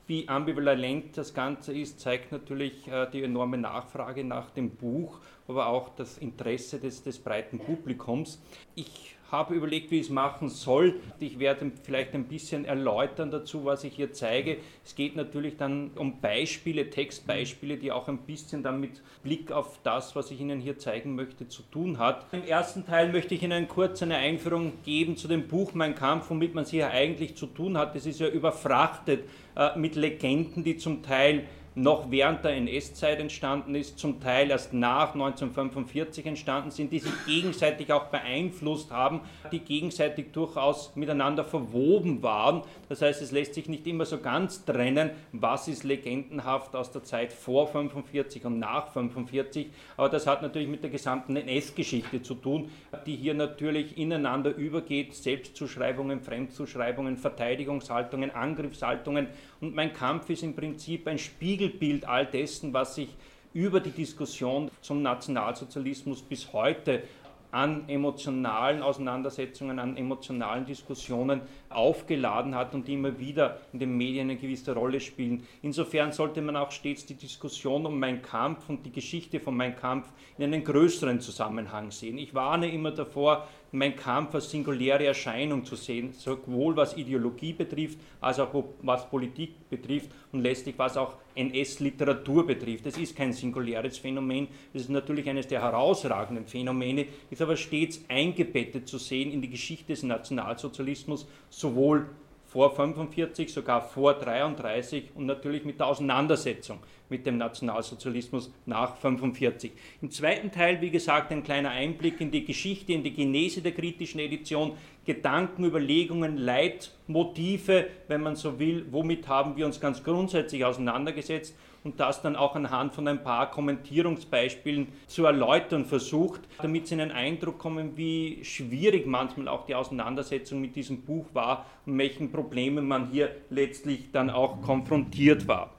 wie 0.06 0.28
ambivalent 0.28 1.16
das 1.16 1.32
Ganze 1.34 1.72
ist, 1.72 2.00
zeigt 2.00 2.32
natürlich 2.32 2.88
äh, 2.88 3.08
die 3.10 3.22
enorme 3.22 3.58
Nachfrage 3.58 4.24
nach 4.24 4.50
dem 4.50 4.70
Buch, 4.70 5.20
aber 5.46 5.66
auch 5.66 5.90
das 5.90 6.18
Interesse 6.18 6.80
des, 6.80 7.02
des 7.02 7.18
breiten 7.18 7.58
Publikums. 7.58 8.42
Ich 8.74 9.16
habe 9.32 9.54
überlegt, 9.54 9.90
wie 9.90 9.98
ich 9.98 10.06
es 10.06 10.10
machen 10.10 10.50
soll. 10.50 11.00
Ich 11.18 11.38
werde 11.38 11.72
vielleicht 11.82 12.14
ein 12.14 12.24
bisschen 12.24 12.66
erläutern 12.66 13.30
dazu, 13.30 13.64
was 13.64 13.82
ich 13.82 13.94
hier 13.94 14.12
zeige. 14.12 14.58
Es 14.84 14.94
geht 14.94 15.16
natürlich 15.16 15.56
dann 15.56 15.90
um 15.96 16.20
Beispiele, 16.20 16.90
Textbeispiele, 16.90 17.78
die 17.78 17.90
auch 17.90 18.08
ein 18.08 18.18
bisschen 18.18 18.62
dann 18.62 18.80
mit 18.80 19.02
Blick 19.22 19.50
auf 19.50 19.80
das, 19.82 20.14
was 20.14 20.30
ich 20.30 20.40
Ihnen 20.40 20.60
hier 20.60 20.78
zeigen 20.78 21.14
möchte, 21.14 21.48
zu 21.48 21.62
tun 21.62 21.98
hat. 21.98 22.26
Im 22.32 22.44
ersten 22.44 22.84
Teil 22.84 23.10
möchte 23.10 23.34
ich 23.34 23.42
Ihnen 23.42 23.68
kurz 23.68 24.02
eine 24.02 24.16
Einführung 24.16 24.74
geben 24.84 25.16
zu 25.16 25.28
dem 25.28 25.48
Buch 25.48 25.72
Mein 25.72 25.94
Kampf, 25.94 26.28
womit 26.28 26.54
man 26.54 26.64
es 26.64 26.70
hier 26.70 26.90
eigentlich 26.90 27.34
zu 27.34 27.46
tun 27.46 27.78
hat. 27.78 27.96
Es 27.96 28.04
ist 28.04 28.20
ja 28.20 28.28
überfrachtet 28.28 29.24
äh, 29.56 29.78
mit 29.78 29.96
Legenden, 29.96 30.62
die 30.62 30.76
zum 30.76 31.02
Teil 31.02 31.46
noch 31.74 32.10
während 32.10 32.44
der 32.44 32.52
NS-Zeit 32.52 33.18
entstanden 33.18 33.74
ist, 33.74 33.98
zum 33.98 34.20
Teil 34.20 34.50
erst 34.50 34.72
nach 34.74 35.14
1945 35.14 36.26
entstanden 36.26 36.70
sind, 36.70 36.92
die 36.92 36.98
sich 36.98 37.12
gegenseitig 37.26 37.92
auch 37.92 38.06
beeinflusst 38.06 38.90
haben, 38.90 39.20
die 39.50 39.60
gegenseitig 39.60 40.32
durchaus 40.32 40.94
miteinander 40.96 41.44
verwoben 41.44 42.22
waren. 42.22 42.62
Das 42.88 43.00
heißt, 43.00 43.22
es 43.22 43.32
lässt 43.32 43.54
sich 43.54 43.68
nicht 43.68 43.86
immer 43.86 44.04
so 44.04 44.18
ganz 44.18 44.64
trennen, 44.64 45.10
was 45.32 45.68
ist 45.68 45.84
legendenhaft 45.84 46.76
aus 46.76 46.92
der 46.92 47.04
Zeit 47.04 47.32
vor 47.32 47.66
1945 47.68 48.44
und 48.44 48.58
nach 48.58 48.88
1945, 48.88 49.68
aber 49.96 50.08
das 50.08 50.26
hat 50.26 50.42
natürlich 50.42 50.68
mit 50.68 50.82
der 50.82 50.90
gesamten 50.90 51.36
NS-Geschichte 51.36 52.22
zu 52.22 52.34
tun, 52.34 52.70
die 53.06 53.16
hier 53.16 53.34
natürlich 53.34 53.96
ineinander 53.96 54.54
übergeht, 54.54 55.14
Selbstzuschreibungen, 55.14 56.20
Fremdzuschreibungen, 56.20 57.16
Verteidigungshaltungen, 57.16 58.30
Angriffshaltungen 58.30 59.28
und 59.62 59.74
mein 59.74 59.92
Kampf 59.92 60.28
ist 60.28 60.42
im 60.42 60.54
Prinzip 60.54 61.06
ein 61.06 61.18
Spiegelbild 61.18 62.04
all 62.04 62.26
dessen, 62.26 62.74
was 62.74 62.96
sich 62.96 63.08
über 63.54 63.80
die 63.80 63.90
Diskussion 63.90 64.70
zum 64.80 65.02
Nationalsozialismus 65.02 66.20
bis 66.22 66.52
heute 66.52 67.04
an 67.52 67.86
emotionalen 67.86 68.82
Auseinandersetzungen, 68.82 69.78
an 69.78 69.98
emotionalen 69.98 70.64
Diskussionen 70.64 71.42
aufgeladen 71.68 72.54
hat 72.54 72.74
und 72.74 72.88
die 72.88 72.94
immer 72.94 73.18
wieder 73.18 73.60
in 73.74 73.78
den 73.78 73.96
Medien 73.96 74.30
eine 74.30 74.38
gewisse 74.38 74.74
Rolle 74.74 75.00
spielen. 75.00 75.46
Insofern 75.60 76.12
sollte 76.12 76.40
man 76.40 76.56
auch 76.56 76.70
stets 76.72 77.04
die 77.04 77.14
Diskussion 77.14 77.84
um 77.84 78.00
Mein 78.00 78.22
Kampf 78.22 78.70
und 78.70 78.86
die 78.86 78.90
Geschichte 78.90 79.38
von 79.38 79.54
Mein 79.54 79.76
Kampf 79.76 80.10
in 80.38 80.44
einen 80.44 80.64
größeren 80.64 81.20
Zusammenhang 81.20 81.90
sehen. 81.90 82.16
Ich 82.16 82.34
warne 82.34 82.72
immer 82.72 82.90
davor, 82.90 83.46
mein 83.72 83.96
Kampf 83.96 84.34
als 84.34 84.50
singuläre 84.50 85.06
Erscheinung 85.06 85.64
zu 85.64 85.76
sehen, 85.76 86.12
sowohl 86.12 86.76
was 86.76 86.96
Ideologie 86.96 87.54
betrifft, 87.54 87.98
als 88.20 88.38
auch 88.38 88.54
was 88.82 89.08
Politik 89.08 89.68
betrifft 89.70 90.10
und 90.30 90.42
letztlich 90.42 90.78
was 90.78 90.96
auch 90.96 91.16
NS-Literatur 91.34 92.46
betrifft. 92.46 92.86
Es 92.86 92.98
ist 92.98 93.16
kein 93.16 93.32
singuläres 93.32 93.98
Phänomen, 93.98 94.48
es 94.74 94.82
ist 94.82 94.90
natürlich 94.90 95.28
eines 95.28 95.48
der 95.48 95.62
herausragenden 95.62 96.46
Phänomene, 96.46 97.06
ist 97.30 97.40
aber 97.40 97.56
stets 97.56 98.04
eingebettet 98.08 98.86
zu 98.86 98.98
sehen 98.98 99.32
in 99.32 99.40
die 99.40 99.50
Geschichte 99.50 99.92
des 99.92 100.02
Nationalsozialismus, 100.02 101.26
sowohl 101.48 102.06
vor 102.52 102.74
45, 102.74 103.50
sogar 103.50 103.80
vor 103.80 104.12
33 104.12 105.04
und 105.14 105.24
natürlich 105.24 105.64
mit 105.64 105.80
der 105.80 105.86
Auseinandersetzung 105.86 106.80
mit 107.08 107.26
dem 107.26 107.38
Nationalsozialismus 107.38 108.50
nach 108.66 108.96
45. 108.96 109.72
Im 110.00 110.10
zweiten 110.10 110.50
Teil, 110.50 110.80
wie 110.80 110.90
gesagt, 110.90 111.30
ein 111.30 111.42
kleiner 111.42 111.70
Einblick 111.70 112.20
in 112.20 112.30
die 112.30 112.44
Geschichte, 112.44 112.92
in 112.92 113.02
die 113.02 113.14
Genese 113.14 113.62
der 113.62 113.72
kritischen 113.72 114.20
Edition, 114.20 114.72
Gedanken, 115.06 115.64
Überlegungen, 115.64 116.36
Leitmotive, 116.36 117.86
wenn 118.08 118.22
man 118.22 118.36
so 118.36 118.58
will, 118.58 118.86
womit 118.90 119.28
haben 119.28 119.56
wir 119.56 119.66
uns 119.66 119.80
ganz 119.80 120.02
grundsätzlich 120.02 120.64
auseinandergesetzt 120.64 121.54
und 121.84 121.98
das 122.00 122.22
dann 122.22 122.36
auch 122.36 122.54
anhand 122.54 122.94
von 122.94 123.08
ein 123.08 123.22
paar 123.22 123.50
Kommentierungsbeispielen 123.50 124.88
zu 125.06 125.24
erläutern 125.24 125.84
versucht, 125.84 126.40
damit 126.60 126.86
Sie 126.86 126.94
einen 126.94 127.10
Eindruck 127.10 127.58
kommen, 127.58 127.96
wie 127.96 128.44
schwierig 128.44 129.06
manchmal 129.06 129.48
auch 129.48 129.66
die 129.66 129.74
Auseinandersetzung 129.74 130.60
mit 130.60 130.76
diesem 130.76 131.02
Buch 131.02 131.26
war 131.32 131.66
und 131.86 131.98
welchen 131.98 132.30
Problemen 132.30 132.86
man 132.86 133.10
hier 133.10 133.34
letztlich 133.50 134.10
dann 134.12 134.30
auch 134.30 134.62
konfrontiert 134.62 135.48
war. 135.48 135.70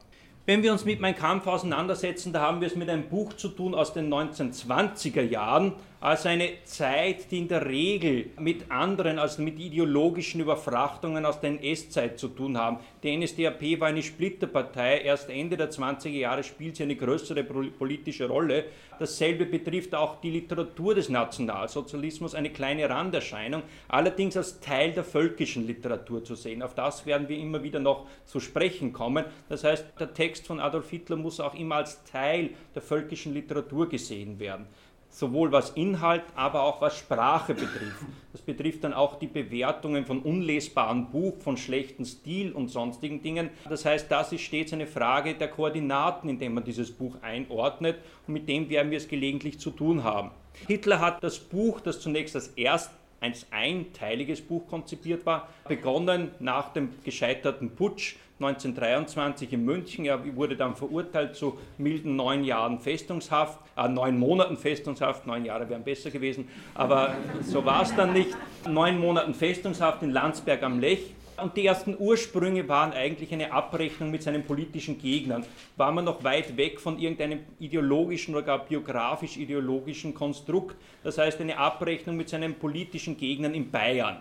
Wenn 0.45 0.61
wir 0.61 0.73
uns 0.73 0.83
mit 0.83 0.99
Mein 0.99 1.15
Kampf 1.15 1.47
auseinandersetzen, 1.47 2.33
da 2.33 2.41
haben 2.41 2.59
wir 2.59 2.67
es 2.67 2.75
mit 2.75 2.89
einem 2.89 3.07
Buch 3.07 3.31
zu 3.31 3.47
tun 3.47 3.73
aus 3.73 3.93
den 3.93 4.13
1920er 4.13 5.21
Jahren, 5.21 5.71
also 6.03 6.27
eine 6.27 6.49
Zeit, 6.65 7.31
die 7.31 7.37
in 7.37 7.47
der 7.47 7.65
Regel 7.65 8.31
mit 8.37 8.69
anderen, 8.69 9.19
also 9.19 9.41
mit 9.41 9.57
ideologischen 9.57 10.41
Überfrachtungen 10.41 11.25
aus 11.25 11.39
der 11.39 11.51
NS-Zeit 11.51 12.19
zu 12.19 12.27
tun 12.27 12.57
haben. 12.57 12.79
Die 13.01 13.15
NSDAP 13.15 13.79
war 13.79 13.87
eine 13.87 14.03
Splitterpartei, 14.03 14.99
erst 14.99 15.29
Ende 15.29 15.55
der 15.55 15.71
20er 15.71 16.09
Jahre 16.09 16.43
spielt 16.43 16.75
sie 16.75 16.83
eine 16.83 16.97
größere 16.97 17.45
politische 17.45 18.27
Rolle. 18.27 18.65
Dasselbe 18.99 19.45
betrifft 19.45 19.95
auch 19.95 20.19
die 20.19 20.31
Literatur 20.31 20.93
des 20.93 21.07
Nationalsozialismus, 21.07 22.35
eine 22.35 22.49
kleine 22.49 22.89
Randerscheinung, 22.89 23.63
allerdings 23.87 24.35
als 24.35 24.59
Teil 24.59 24.91
der 24.91 25.05
völkischen 25.05 25.65
Literatur 25.65 26.21
zu 26.21 26.35
sehen. 26.35 26.63
Auf 26.63 26.75
das 26.75 27.05
werden 27.05 27.29
wir 27.29 27.37
immer 27.37 27.63
wieder 27.63 27.79
noch 27.79 28.07
zu 28.25 28.41
sprechen 28.41 28.91
kommen. 28.91 29.23
Das 29.47 29.63
heißt, 29.63 29.85
der 29.97 30.13
Text 30.13 30.47
von 30.47 30.59
Adolf 30.59 30.89
Hitler 30.89 31.15
muss 31.15 31.39
auch 31.39 31.55
immer 31.55 31.75
als 31.75 32.03
Teil 32.03 32.49
der 32.75 32.81
völkischen 32.81 33.33
Literatur 33.33 33.87
gesehen 33.87 34.37
werden 34.37 34.67
sowohl 35.13 35.51
was 35.51 35.69
Inhalt, 35.71 36.23
aber 36.35 36.63
auch 36.63 36.81
was 36.81 36.97
Sprache 36.97 37.53
betrifft. 37.53 38.03
Das 38.31 38.41
betrifft 38.41 38.83
dann 38.83 38.93
auch 38.93 39.19
die 39.19 39.27
Bewertungen 39.27 40.05
von 40.05 40.19
unlesbaren 40.19 41.11
Buch, 41.11 41.35
von 41.39 41.55
schlechten 41.55 42.03
Stil 42.03 42.51
und 42.51 42.69
sonstigen 42.69 43.21
Dingen. 43.21 43.51
Das 43.69 43.85
heißt, 43.85 44.11
das 44.11 44.33
ist 44.33 44.41
stets 44.41 44.73
eine 44.73 44.87
Frage 44.87 45.35
der 45.35 45.49
Koordinaten, 45.49 46.29
in 46.29 46.39
denen 46.39 46.55
man 46.55 46.63
dieses 46.63 46.91
Buch 46.91 47.15
einordnet 47.21 47.97
und 48.27 48.33
mit 48.33 48.49
dem 48.49 48.69
werden 48.69 48.89
wir 48.89 48.97
es 48.97 49.07
gelegentlich 49.07 49.59
zu 49.59 49.69
tun 49.69 50.03
haben. 50.03 50.31
Hitler 50.67 50.99
hat 50.99 51.23
das 51.23 51.37
Buch, 51.37 51.79
das 51.79 51.99
zunächst 51.99 52.35
als 52.35 52.47
erst 52.55 52.91
ein 53.21 53.33
einteiliges 53.51 54.41
Buch 54.41 54.67
konzipiert 54.67 55.25
war, 55.25 55.47
begonnen 55.67 56.31
nach 56.39 56.73
dem 56.73 56.89
gescheiterten 57.03 57.71
Putsch 57.75 58.15
1923 58.45 59.53
in 59.53 59.65
München. 59.65 60.05
Er 60.05 60.35
wurde 60.35 60.55
dann 60.55 60.75
verurteilt 60.75 61.35
zu 61.35 61.57
milden 61.77 62.15
neun 62.15 62.43
Jahren 62.43 62.79
Festungshaft, 62.79 63.59
äh, 63.77 63.87
neun 63.87 64.17
Monaten 64.17 64.57
Festungshaft, 64.57 65.25
neun 65.27 65.45
Jahre 65.45 65.69
wären 65.69 65.83
besser 65.83 66.11
gewesen, 66.11 66.47
aber 66.73 67.15
so 67.41 67.63
war 67.65 67.83
es 67.83 67.95
dann 67.95 68.13
nicht. 68.13 68.35
Neun 68.69 68.99
Monaten 68.99 69.33
Festungshaft 69.33 70.03
in 70.03 70.11
Landsberg 70.11 70.63
am 70.63 70.79
Lech 70.79 71.13
und 71.41 71.57
die 71.57 71.65
ersten 71.65 71.95
Ursprünge 71.97 72.67
waren 72.69 72.93
eigentlich 72.93 73.33
eine 73.33 73.51
Abrechnung 73.51 74.11
mit 74.11 74.23
seinen 74.23 74.43
politischen 74.43 74.99
Gegnern. 74.99 75.43
War 75.77 75.91
man 75.91 76.05
noch 76.05 76.23
weit 76.23 76.55
weg 76.57 76.79
von 76.79 76.99
irgendeinem 76.99 77.39
ideologischen 77.59 78.35
oder 78.35 78.43
gar 78.43 78.65
biografisch-ideologischen 78.65 80.13
Konstrukt. 80.13 80.75
Das 81.03 81.17
heißt, 81.17 81.41
eine 81.41 81.57
Abrechnung 81.57 82.17
mit 82.17 82.29
seinen 82.29 82.53
politischen 82.55 83.17
Gegnern 83.17 83.53
in 83.53 83.71
Bayern. 83.71 84.17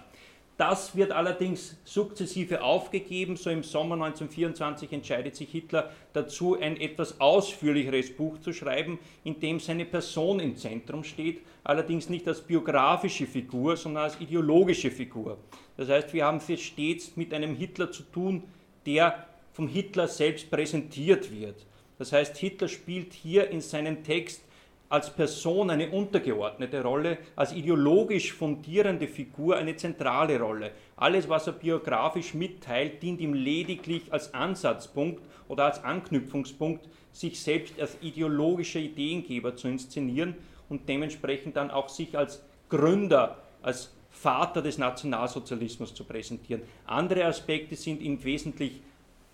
Das 0.62 0.94
wird 0.94 1.10
allerdings 1.10 1.76
sukzessive 1.82 2.62
aufgegeben. 2.62 3.34
So 3.36 3.50
im 3.50 3.64
Sommer 3.64 3.96
1924 3.96 4.92
entscheidet 4.92 5.34
sich 5.34 5.50
Hitler 5.50 5.90
dazu, 6.12 6.56
ein 6.56 6.80
etwas 6.80 7.20
ausführlicheres 7.20 8.14
Buch 8.14 8.38
zu 8.38 8.52
schreiben, 8.52 9.00
in 9.24 9.40
dem 9.40 9.58
seine 9.58 9.84
Person 9.84 10.38
im 10.38 10.56
Zentrum 10.56 11.02
steht, 11.02 11.40
allerdings 11.64 12.08
nicht 12.08 12.28
als 12.28 12.42
biografische 12.42 13.26
Figur, 13.26 13.76
sondern 13.76 14.04
als 14.04 14.20
ideologische 14.20 14.92
Figur. 14.92 15.36
Das 15.76 15.88
heißt, 15.88 16.14
wir 16.14 16.26
haben 16.26 16.36
es 16.36 16.60
stets 16.60 17.16
mit 17.16 17.34
einem 17.34 17.56
Hitler 17.56 17.90
zu 17.90 18.04
tun, 18.04 18.44
der 18.86 19.26
vom 19.52 19.66
Hitler 19.66 20.06
selbst 20.06 20.48
präsentiert 20.48 21.32
wird. 21.32 21.56
Das 21.98 22.12
heißt, 22.12 22.36
Hitler 22.36 22.68
spielt 22.68 23.14
hier 23.14 23.50
in 23.50 23.60
seinem 23.60 24.04
Text 24.04 24.44
als 24.92 25.08
Person 25.08 25.70
eine 25.70 25.88
untergeordnete 25.90 26.82
Rolle, 26.82 27.16
als 27.34 27.54
ideologisch 27.54 28.34
fundierende 28.34 29.08
Figur 29.08 29.56
eine 29.56 29.74
zentrale 29.74 30.38
Rolle. 30.38 30.72
Alles, 30.96 31.30
was 31.30 31.46
er 31.46 31.54
biografisch 31.54 32.34
mitteilt, 32.34 33.02
dient 33.02 33.22
ihm 33.22 33.32
lediglich 33.32 34.12
als 34.12 34.34
Ansatzpunkt 34.34 35.22
oder 35.48 35.64
als 35.64 35.82
Anknüpfungspunkt, 35.82 36.86
sich 37.10 37.40
selbst 37.40 37.80
als 37.80 37.96
ideologischer 38.02 38.80
Ideengeber 38.80 39.56
zu 39.56 39.68
inszenieren 39.68 40.34
und 40.68 40.86
dementsprechend 40.86 41.56
dann 41.56 41.70
auch 41.70 41.88
sich 41.88 42.18
als 42.18 42.44
Gründer, 42.68 43.38
als 43.62 43.94
Vater 44.10 44.60
des 44.60 44.76
Nationalsozialismus 44.76 45.94
zu 45.94 46.04
präsentieren. 46.04 46.64
Andere 46.84 47.24
Aspekte 47.24 47.76
sind 47.76 48.02
ihm 48.02 48.22
wesentlich 48.22 48.82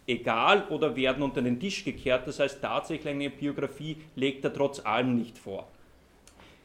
egal 0.09 0.67
oder 0.71 0.97
werden 0.97 1.23
unter 1.23 1.43
den 1.43 1.61
Tisch 1.61 1.85
gekehrt. 1.85 2.27
Das 2.27 2.41
heißt, 2.41 2.61
tatsächlich 2.61 3.13
eine 3.13 3.31
Biografie 3.31 3.97
legt 4.17 4.45
er 4.45 4.53
trotz 4.53 4.85
allem 4.85 5.17
nicht 5.17 5.39
vor. 5.39 5.69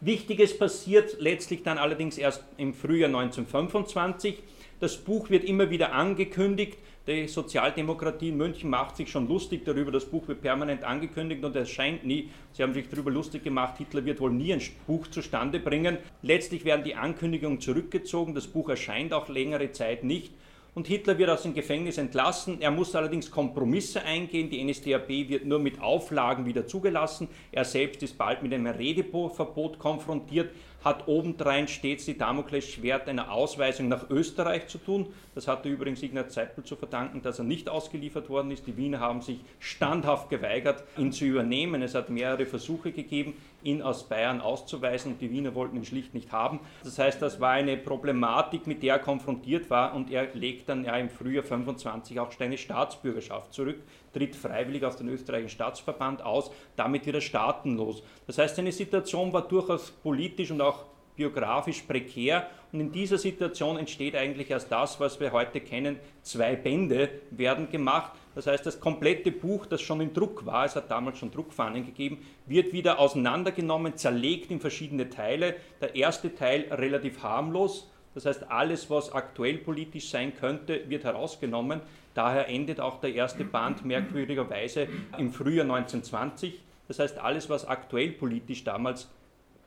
Wichtiges 0.02 0.58
passiert 0.58 1.18
letztlich 1.20 1.64
dann 1.64 1.78
allerdings 1.78 2.18
erst 2.18 2.44
im 2.58 2.74
Frühjahr 2.74 3.08
1925. 3.08 4.40
Das 4.80 4.98
Buch 4.98 5.30
wird 5.30 5.46
immer 5.46 5.70
wieder 5.70 5.94
angekündigt. 5.94 6.78
Die 7.08 7.28
Sozialdemokratie 7.28 8.30
in 8.30 8.38
München 8.38 8.70
macht 8.70 8.98
sich 8.98 9.10
schon 9.10 9.28
lustig 9.28 9.64
darüber. 9.66 9.92
Das 9.92 10.06
Buch 10.06 10.28
wird 10.28 10.42
permanent 10.42 10.84
angekündigt 10.84 11.44
und 11.44 11.56
es 11.56 11.70
scheint 11.70 12.06
nie. 12.06 12.30
Sie 12.54 12.64
haben 12.64 12.74
sich 12.74 12.90
darüber 12.90 13.12
lustig 13.12 13.44
gemacht, 13.44 13.78
Hitler 13.78 14.04
wird 14.06 14.20
wohl 14.20 14.32
nie 14.32 14.54
ein 14.54 14.62
Buch 14.88 15.08
zustande 15.08 15.60
bringen. 15.60 15.98
Letztlich 16.22 16.66
werden 16.66 16.84
die 16.84 16.96
Ankündigungen 16.96 17.62
zurückgezogen. 17.62 18.36
Das 18.36 18.48
Buch 18.48 18.70
erscheint 18.70 19.14
auch 19.14 19.30
längere 19.30 19.72
Zeit 19.72 20.04
nicht. 20.04 20.34
Und 20.76 20.88
Hitler 20.88 21.18
wird 21.18 21.30
aus 21.30 21.44
dem 21.44 21.54
Gefängnis 21.54 21.98
entlassen. 21.98 22.62
Er 22.62 22.72
muss 22.72 22.96
allerdings 22.96 23.30
Kompromisse 23.30 24.02
eingehen. 24.04 24.50
Die 24.50 24.64
NSDAP 24.64 25.08
wird 25.08 25.46
nur 25.46 25.60
mit 25.60 25.82
Auflagen 25.82 26.46
wieder 26.46 26.66
zugelassen. 26.66 27.28
Er 27.52 27.66
selbst 27.66 28.02
ist 28.02 28.18
bald 28.18 28.42
mit 28.42 28.54
einem 28.54 28.68
Redeverbot 28.68 29.78
konfrontiert 29.78 30.50
hat 30.84 31.08
obendrein 31.08 31.68
stets 31.68 32.06
die 32.06 32.18
Damoklesschwert 32.18 33.08
einer 33.08 33.32
Ausweisung 33.32 33.88
nach 33.88 34.10
Österreich 34.10 34.68
zu 34.68 34.78
tun. 34.78 35.08
Das 35.34 35.48
hatte 35.48 35.70
übrigens 35.70 36.04
Ignaz 36.04 36.34
Zeipel 36.34 36.64
zu 36.64 36.76
verdanken, 36.76 37.22
dass 37.22 37.40
er 37.40 37.46
nicht 37.46 37.70
ausgeliefert 37.70 38.30
worden 38.30 38.52
ist. 38.52 38.68
Die 38.68 38.76
Wiener 38.76 39.00
haben 39.00 39.22
sich 39.22 39.40
standhaft 39.60 40.30
geweigert, 40.30 40.84
ihn 40.98 41.12
zu 41.12 41.26
übernehmen. 41.26 41.82
Es 41.82 41.96
hat 41.96 42.10
mehrere 42.10 42.46
Versuche 42.46 42.92
gegeben, 42.92 43.34
ihn 43.66 43.82
aus 43.82 44.08
Bayern 44.10 44.42
auszuweisen 44.42 45.14
und 45.14 45.22
die 45.22 45.32
Wiener 45.32 45.56
wollten 45.56 45.78
ihn 45.78 45.86
schlicht 45.86 46.14
nicht 46.14 46.32
haben. 46.32 46.60
Das 46.84 47.00
heißt, 47.00 47.22
das 47.22 47.40
war 47.40 47.52
eine 47.52 47.78
Problematik, 47.78 48.68
mit 48.68 48.84
der 48.84 48.96
er 48.96 49.00
konfrontiert 49.00 49.70
war 49.70 49.94
und 49.94 50.12
er 50.12 50.34
legt 50.34 50.70
dann 50.70 50.86
ja 50.86 50.96
im 50.98 51.10
Frühjahr 51.10 51.44
25 51.44 52.20
auch 52.20 52.32
seine 52.32 52.58
Staatsbürgerschaft 52.58 53.54
zurück 53.54 53.78
tritt 54.14 54.36
freiwillig 54.36 54.86
aus 54.86 54.96
dem 54.98 55.10
österreichischen 55.10 55.56
Staatsverband 55.56 56.22
aus, 56.22 56.52
damit 56.76 57.06
wieder 57.06 57.20
staatenlos. 57.20 58.04
Das 58.28 58.38
heißt, 58.38 58.56
seine 58.56 58.72
Situation 58.72 59.34
war 59.34 59.48
durchaus 59.48 59.92
politisch 59.92 60.52
und 60.52 60.62
auch 60.62 60.86
biografisch 61.16 61.82
prekär 61.82 62.48
und 62.72 62.80
in 62.80 62.92
dieser 62.92 63.18
Situation 63.18 63.78
entsteht 63.78 64.16
eigentlich 64.16 64.50
erst 64.50 64.72
das, 64.72 65.00
was 65.00 65.20
wir 65.20 65.32
heute 65.32 65.60
kennen. 65.60 66.00
Zwei 66.24 66.56
Bände 66.56 67.10
werden 67.30 67.70
gemacht. 67.70 68.14
Das 68.36 68.48
heißt, 68.48 68.66
das 68.66 68.80
komplette 68.80 69.32
Buch, 69.32 69.66
das 69.66 69.82
schon 69.82 70.02
in 70.02 70.14
Druck 70.14 70.46
war, 70.46 70.66
es 70.66 70.76
hat 70.76 70.90
damals 70.90 71.20
schon 71.20 71.32
Druckfahnen 71.32 71.86
gegeben, 71.86 72.26
wird 72.48 72.74
wieder 72.74 73.00
auseinandergenommen, 73.00 73.96
zerlegt 73.96 74.50
in 74.52 74.60
verschiedene 74.60 75.10
Teile. 75.10 75.56
Der 75.82 75.96
erste 75.96 76.34
Teil 76.34 76.66
relativ 76.72 77.22
harmlos, 77.22 77.90
das 78.16 78.26
heißt, 78.26 78.52
alles, 78.52 78.90
was 78.90 79.12
aktuell 79.12 79.58
politisch 79.58 80.10
sein 80.10 80.34
könnte, 80.36 80.88
wird 80.88 81.04
herausgenommen. 81.04 81.82
Daher 82.14 82.48
endet 82.48 82.80
auch 82.80 83.00
der 83.02 83.14
erste 83.14 83.44
Band 83.44 83.86
merkwürdigerweise 83.86 84.88
im 85.18 85.32
Frühjahr 85.32 85.66
1920. 85.66 86.62
Das 86.88 87.00
heißt, 87.00 87.18
alles, 87.18 87.50
was 87.50 87.66
aktuell 87.66 88.12
politisch 88.12 88.64
damals 88.64 89.10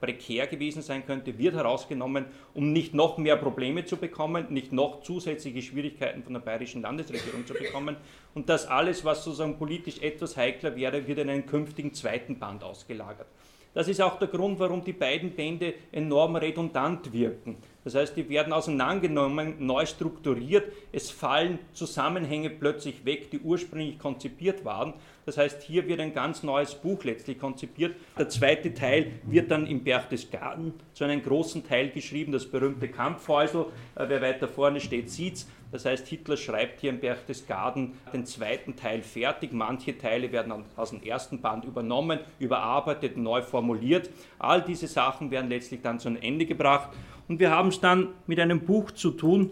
prekär 0.06 0.46
gewesen 0.46 0.82
sein 0.82 1.04
könnte, 1.04 1.36
wird 1.36 1.54
herausgenommen, 1.54 2.26
um 2.54 2.72
nicht 2.72 2.94
noch 2.94 3.18
mehr 3.18 3.36
Probleme 3.36 3.84
zu 3.84 3.96
bekommen, 3.96 4.46
nicht 4.50 4.72
noch 4.72 5.02
zusätzliche 5.02 5.62
Schwierigkeiten 5.62 6.22
von 6.22 6.34
der 6.34 6.40
bayerischen 6.40 6.82
Landesregierung 6.82 7.44
zu 7.44 7.54
bekommen. 7.54 7.96
Und 8.34 8.48
das 8.48 8.66
alles, 8.66 9.04
was 9.04 9.25
sozusagen 9.25 9.58
politisch 9.58 10.00
etwas 10.00 10.36
heikler 10.36 10.76
wäre, 10.76 11.06
wird 11.08 11.18
in 11.18 11.28
einen 11.28 11.46
künftigen 11.46 11.92
zweiten 11.92 12.38
Band 12.38 12.62
ausgelagert. 12.62 13.26
Das 13.75 13.88
ist 13.88 14.00
auch 14.00 14.18
der 14.18 14.28
Grund, 14.28 14.58
warum 14.58 14.82
die 14.82 14.94
beiden 14.94 15.32
Bände 15.32 15.75
enorm 15.92 16.36
redundant 16.36 17.12
wirken. 17.12 17.58
Das 17.84 17.94
heißt, 17.94 18.16
die 18.16 18.26
werden 18.30 18.54
auseinandergenommen, 18.54 19.66
neu 19.66 19.84
strukturiert, 19.84 20.72
es 20.92 21.10
fallen 21.10 21.58
Zusammenhänge 21.75 22.48
plötzlich 22.48 23.04
weg, 23.04 23.30
die 23.30 23.38
ursprünglich 23.40 23.98
konzipiert 23.98 24.64
waren. 24.64 24.94
Das 25.26 25.37
heißt, 25.37 25.61
hier 25.62 25.88
wird 25.88 25.99
ein 25.99 26.14
ganz 26.14 26.45
neues 26.45 26.76
Buch 26.76 27.02
letztlich 27.02 27.40
konzipiert. 27.40 27.97
Der 28.16 28.28
zweite 28.28 28.73
Teil 28.73 29.11
wird 29.25 29.50
dann 29.50 29.66
im 29.66 29.83
Berchtesgaden 29.83 30.73
zu 30.92 31.02
einem 31.02 31.21
großen 31.21 31.66
Teil 31.66 31.90
geschrieben, 31.90 32.30
das 32.30 32.47
berühmte 32.47 32.88
Kampfhäusl, 32.88 33.66
äh, 33.97 34.04
wer 34.06 34.23
weiter 34.23 34.47
vorne 34.47 34.80
steht, 34.80 35.11
sieht's. 35.11 35.49
Das 35.73 35.85
heißt, 35.85 36.06
Hitler 36.06 36.37
schreibt 36.37 36.80
hier 36.80 36.90
im 36.90 37.00
Berchtesgaden 37.00 37.95
den 38.12 38.25
zweiten 38.25 38.76
Teil 38.76 39.02
fertig. 39.02 39.52
Manche 39.52 39.99
Teile 39.99 40.30
werden 40.30 40.52
aus 40.76 40.90
dem 40.90 41.02
ersten 41.02 41.40
Band 41.40 41.64
übernommen, 41.64 42.21
überarbeitet, 42.38 43.16
neu 43.16 43.42
formuliert. 43.42 44.09
All 44.38 44.62
diese 44.62 44.87
Sachen 44.87 45.33
werden 45.33 45.50
letztlich 45.50 45.83
dann 45.83 45.99
zu 45.99 46.06
einem 46.06 46.23
Ende 46.23 46.47
gebracht. 46.47 46.90
Und 47.26 47.40
wir 47.40 47.50
haben 47.50 47.71
es 47.71 47.80
dann 47.80 48.11
mit 48.28 48.38
einem 48.38 48.61
Buch 48.61 48.92
zu 48.92 49.11
tun, 49.11 49.50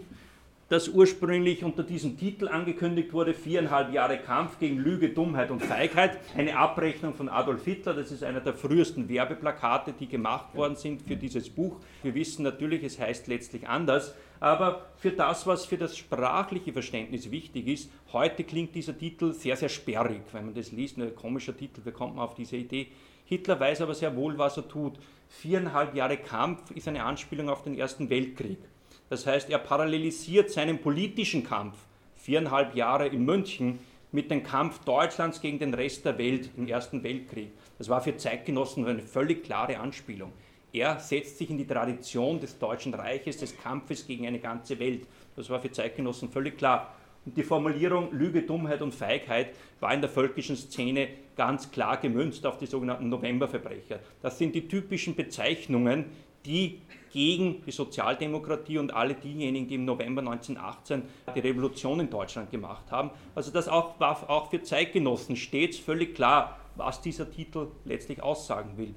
das 0.67 0.89
ursprünglich 0.89 1.63
unter 1.63 1.83
diesem 1.83 2.17
Titel 2.17 2.47
angekündigt 2.47 3.13
wurde, 3.13 3.35
viereinhalb 3.35 3.93
Jahre 3.93 4.17
Kampf 4.17 4.57
gegen 4.57 4.79
Lüge, 4.79 5.09
Dummheit 5.09 5.51
und 5.51 5.63
Feigheit. 5.63 6.17
Eine 6.35 6.57
Abrechnung 6.57 7.13
von 7.13 7.29
Adolf 7.29 7.65
Hitler, 7.65 7.93
das 7.93 8.11
ist 8.11 8.23
einer 8.23 8.41
der 8.41 8.55
frühesten 8.55 9.07
Werbeplakate, 9.07 9.93
die 9.93 10.07
gemacht 10.07 10.55
worden 10.55 10.75
sind 10.75 11.03
für 11.03 11.15
dieses 11.15 11.49
Buch. 11.49 11.79
Wir 12.01 12.15
wissen 12.15 12.41
natürlich, 12.43 12.83
es 12.83 12.99
heißt 12.99 13.27
letztlich 13.27 13.67
anders, 13.67 14.15
aber 14.39 14.87
für 14.97 15.11
das, 15.11 15.45
was 15.45 15.65
für 15.65 15.77
das 15.77 15.95
sprachliche 15.95 16.73
Verständnis 16.73 17.29
wichtig 17.29 17.67
ist, 17.67 17.91
heute 18.11 18.43
klingt 18.43 18.73
dieser 18.73 18.97
Titel 18.97 19.33
sehr, 19.33 19.55
sehr 19.57 19.69
sperrig. 19.69 20.21
Wenn 20.31 20.45
man 20.45 20.55
das 20.55 20.71
liest, 20.71 20.97
ein 20.97 21.15
komischer 21.15 21.55
Titel, 21.55 21.81
wie 21.85 21.91
kommt 21.91 22.15
man 22.15 22.25
auf 22.25 22.33
diese 22.33 22.57
Idee? 22.57 22.87
Hitler 23.25 23.59
weiß 23.59 23.81
aber 23.81 23.93
sehr 23.93 24.15
wohl, 24.15 24.37
was 24.37 24.57
er 24.57 24.67
tut. 24.67 24.99
Viereinhalb 25.29 25.95
Jahre 25.95 26.17
Kampf 26.17 26.71
ist 26.71 26.87
eine 26.87 27.03
Anspielung 27.03 27.49
auf 27.49 27.63
den 27.63 27.77
Ersten 27.77 28.09
Weltkrieg. 28.09 28.59
Das 29.09 29.25
heißt, 29.25 29.49
er 29.49 29.59
parallelisiert 29.59 30.49
seinen 30.49 30.79
politischen 30.79 31.43
Kampf, 31.43 31.77
viereinhalb 32.15 32.75
Jahre 32.75 33.07
in 33.07 33.23
München, 33.23 33.79
mit 34.11 34.31
dem 34.31 34.43
Kampf 34.43 34.79
Deutschlands 34.79 35.41
gegen 35.41 35.59
den 35.59 35.73
Rest 35.73 36.05
der 36.05 36.17
Welt 36.17 36.49
im 36.57 36.67
Ersten 36.67 37.03
Weltkrieg. 37.03 37.51
Das 37.77 37.89
war 37.89 38.01
für 38.01 38.15
Zeitgenossen 38.15 38.85
eine 38.85 39.01
völlig 39.01 39.43
klare 39.43 39.77
Anspielung. 39.77 40.31
Er 40.71 40.99
setzt 40.99 41.37
sich 41.37 41.49
in 41.49 41.57
die 41.57 41.67
Tradition 41.67 42.39
des 42.39 42.57
Deutschen 42.57 42.93
Reiches, 42.93 43.37
des 43.37 43.57
Kampfes 43.57 44.07
gegen 44.07 44.25
eine 44.25 44.39
ganze 44.39 44.79
Welt. 44.79 45.07
Das 45.35 45.49
war 45.49 45.59
für 45.59 45.71
Zeitgenossen 45.71 46.29
völlig 46.29 46.57
klar. 46.57 46.95
Und 47.25 47.37
die 47.37 47.43
Formulierung 47.43 48.11
Lüge, 48.11 48.43
Dummheit 48.43 48.81
und 48.81 48.93
Feigheit 48.93 49.49
war 49.79 49.93
in 49.93 50.01
der 50.01 50.09
völkischen 50.09 50.55
Szene 50.55 51.09
ganz 51.35 51.71
klar 51.71 51.97
gemünzt 51.97 52.45
auf 52.45 52.57
die 52.57 52.67
sogenannten 52.67 53.09
Novemberverbrecher. 53.09 53.99
Das 54.21 54.37
sind 54.37 54.53
die 54.55 54.67
typischen 54.67 55.15
Bezeichnungen, 55.15 56.05
die 56.45 56.81
gegen 57.15 57.63
die 57.65 57.71
Sozialdemokratie 57.71 58.77
und 58.77 58.93
alle 58.93 59.13
diejenigen, 59.13 59.69
die 59.69 59.75
im 59.75 59.85
November 59.85 60.19
1918 60.19 61.03
die 61.33 61.39
Revolution 61.39 62.01
in 62.01 62.09
Deutschland 62.09 62.51
gemacht 62.51 62.91
haben. 62.91 63.09
Also 63.33 63.51
das 63.51 63.69
auch, 63.69 63.97
war 64.01 64.29
auch 64.29 64.49
für 64.49 64.61
Zeitgenossen 64.61 65.37
stets 65.37 65.79
völlig 65.79 66.13
klar, 66.13 66.59
was 66.75 66.99
dieser 66.99 67.31
Titel 67.31 67.67
letztlich 67.85 68.21
aussagen 68.21 68.75
will. 68.75 68.93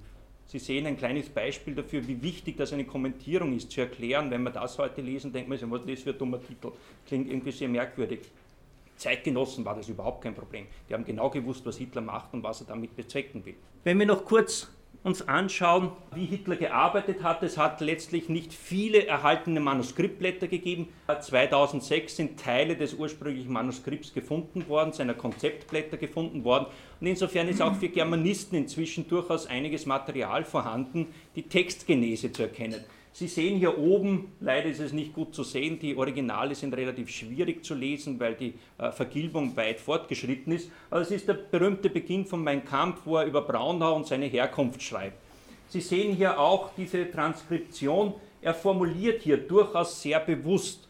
Sie 0.46 0.58
sehen 0.58 0.86
ein 0.86 0.96
kleines 0.96 1.28
Beispiel 1.28 1.76
dafür, 1.76 2.08
wie 2.08 2.20
wichtig 2.20 2.56
das 2.56 2.72
eine 2.72 2.84
Kommentierung 2.84 3.54
ist, 3.54 3.70
zu 3.70 3.82
erklären. 3.82 4.32
Wenn 4.32 4.42
wir 4.42 4.50
das 4.50 4.76
heute 4.78 5.00
lesen, 5.00 5.32
denkt 5.32 5.48
man 5.48 5.56
sich, 5.56 5.70
was 5.70 5.82
ist 5.82 5.88
das 5.88 6.02
für 6.02 6.10
ein 6.10 6.18
dummer 6.18 6.42
Titel? 6.42 6.72
Klingt 7.06 7.30
irgendwie 7.30 7.52
sehr 7.52 7.68
merkwürdig. 7.68 8.22
Zeitgenossen 8.96 9.64
war 9.64 9.76
das 9.76 9.88
überhaupt 9.88 10.24
kein 10.24 10.34
Problem. 10.34 10.66
Die 10.88 10.94
haben 10.94 11.04
genau 11.04 11.30
gewusst, 11.30 11.64
was 11.64 11.76
Hitler 11.76 12.00
macht 12.00 12.34
und 12.34 12.42
was 12.42 12.62
er 12.62 12.66
damit 12.66 12.96
bezwecken 12.96 13.46
will. 13.46 13.54
Wenn 13.84 13.96
wir 13.96 14.06
noch 14.06 14.24
kurz 14.24 14.68
uns 15.08 15.26
anschauen, 15.26 15.90
wie 16.14 16.26
Hitler 16.26 16.56
gearbeitet 16.56 17.22
hat. 17.22 17.42
Es 17.42 17.56
hat 17.56 17.80
letztlich 17.80 18.28
nicht 18.28 18.52
viele 18.52 19.06
erhaltene 19.06 19.58
Manuskriptblätter 19.58 20.46
gegeben. 20.48 20.88
2006 21.20 22.14
sind 22.14 22.38
Teile 22.38 22.76
des 22.76 22.94
ursprünglichen 22.94 23.52
Manuskripts 23.52 24.12
gefunden 24.12 24.68
worden, 24.68 24.92
seiner 24.92 25.14
Konzeptblätter 25.14 25.96
gefunden 25.96 26.44
worden. 26.44 26.66
Und 27.00 27.06
insofern 27.06 27.48
ist 27.48 27.62
auch 27.62 27.74
für 27.74 27.88
Germanisten 27.88 28.58
inzwischen 28.58 29.08
durchaus 29.08 29.46
einiges 29.46 29.86
Material 29.86 30.44
vorhanden, 30.44 31.06
die 31.34 31.42
Textgenese 31.42 32.30
zu 32.30 32.42
erkennen. 32.42 32.84
Sie 33.18 33.26
sehen 33.26 33.58
hier 33.58 33.76
oben, 33.76 34.30
leider 34.38 34.68
ist 34.68 34.78
es 34.78 34.92
nicht 34.92 35.12
gut 35.12 35.34
zu 35.34 35.42
sehen, 35.42 35.80
die 35.80 35.96
Originale 35.96 36.54
sind 36.54 36.72
relativ 36.76 37.08
schwierig 37.08 37.64
zu 37.64 37.74
lesen, 37.74 38.20
weil 38.20 38.36
die 38.36 38.54
äh, 38.78 38.92
Vergilbung 38.92 39.56
weit 39.56 39.80
fortgeschritten 39.80 40.52
ist. 40.52 40.70
Aber 40.88 41.00
es 41.00 41.10
ist 41.10 41.26
der 41.26 41.34
berühmte 41.34 41.90
Beginn 41.90 42.24
von 42.24 42.44
Mein 42.44 42.64
Kampf, 42.64 43.00
wo 43.04 43.16
er 43.16 43.26
über 43.26 43.42
Braunau 43.42 43.96
und 43.96 44.06
seine 44.06 44.26
Herkunft 44.26 44.80
schreibt. 44.80 45.16
Sie 45.66 45.80
sehen 45.80 46.14
hier 46.14 46.38
auch 46.38 46.70
diese 46.76 47.10
Transkription. 47.10 48.14
Er 48.40 48.54
formuliert 48.54 49.22
hier 49.22 49.38
durchaus 49.38 50.00
sehr 50.00 50.20
bewusst. 50.20 50.86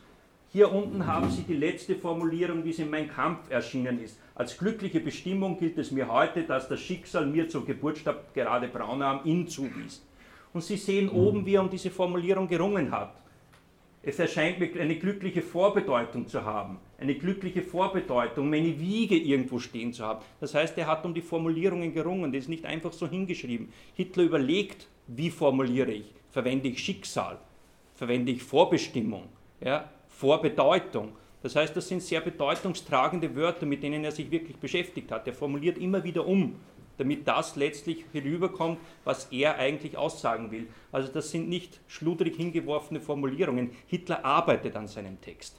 Hier 0.53 0.71
unten 0.71 1.07
haben 1.07 1.31
Sie 1.31 1.45
die 1.45 1.57
letzte 1.57 1.95
Formulierung, 1.95 2.63
wie 2.63 2.75
sie 2.75 2.83
in 2.83 2.91
Mein 2.91 3.09
Kampf 3.09 3.49
erschienen 3.49 4.05
ist. 4.05 4.19
Als 4.35 4.59
glückliche 4.59 5.01
Bestimmung 5.01 5.59
gilt 5.59 5.79
es 5.79 5.93
mir 5.93 6.13
heute, 6.13 6.43
dass 6.43 6.69
das 6.69 6.81
Schicksal 6.81 7.25
mir 7.25 7.49
zur 7.49 7.65
Geburtstag 7.65 8.35
gerade 8.35 8.69
Braunau 8.69 9.07
am 9.07 9.25
Inn 9.25 9.49
zuwies. 9.49 10.03
Und 10.59 10.65
Sie 10.65 10.77
sehen 10.77 11.09
oben, 11.09 11.47
wie 11.47 11.55
er 11.55 11.61
um 11.61 11.71
diese 11.71 11.89
Formulierung 11.89 12.49
gerungen 12.49 12.91
hat. 12.91 13.15
Es 14.03 14.19
erscheint 14.19 14.59
mir 14.59 14.69
eine 14.81 14.97
glückliche 14.97 15.41
Vorbedeutung 15.41 16.27
zu 16.27 16.45
haben, 16.45 16.79
eine 16.99 17.15
glückliche 17.15 17.63
Vorbedeutung, 17.63 18.51
meine 18.51 18.77
Wiege 18.81 19.17
irgendwo 19.17 19.61
stehen 19.61 19.93
zu 19.93 20.05
haben. 20.05 20.21
Das 20.41 20.55
heißt, 20.55 20.77
er 20.77 20.89
hat 20.89 21.05
um 21.05 21.15
die 21.15 21.21
Formulierungen 21.21 21.95
gerungen, 21.95 22.33
das 22.33 22.43
ist 22.43 22.49
nicht 22.49 22.65
einfach 22.65 22.93
so 22.93 23.07
hingeschrieben. 23.07 23.69
Hitler 23.95 24.25
überlegt, 24.25 24.89
wie 25.07 25.31
formuliere 25.31 25.93
ich? 25.93 26.13
Verwende 26.29 26.67
ich 26.67 26.81
Schicksal? 26.81 27.39
Verwende 27.95 28.33
ich 28.33 28.43
Vorbestimmung? 28.43 29.29
Ja? 29.61 29.89
Vorbedeutung? 30.09 31.13
Das 31.41 31.55
heißt, 31.55 31.77
das 31.77 31.87
sind 31.87 32.03
sehr 32.03 32.21
bedeutungstragende 32.21 33.33
Wörter, 33.37 33.65
mit 33.65 33.85
denen 33.85 34.03
er 34.03 34.11
sich 34.11 34.29
wirklich 34.29 34.57
beschäftigt 34.57 35.13
hat. 35.13 35.25
Er 35.29 35.35
formuliert 35.35 35.79
immer 35.79 36.03
wieder 36.03 36.27
um 36.27 36.57
damit 36.99 37.27
das 37.27 37.57
letztlich 37.57 38.05
herüberkommt, 38.13 38.79
was 39.05 39.29
er 39.31 39.57
eigentlich 39.57 39.97
aussagen 39.97 40.51
will. 40.51 40.67
Also 40.93 41.11
das 41.13 41.31
sind 41.31 41.49
nicht 41.49 41.81
schludrig 41.87 42.37
hingeworfene 42.37 43.01
Formulierungen. 43.01 43.71
Hitler 43.87 44.25
arbeitet 44.25 44.77
an 44.77 44.89
seinem 44.89 45.21
Text. 45.21 45.57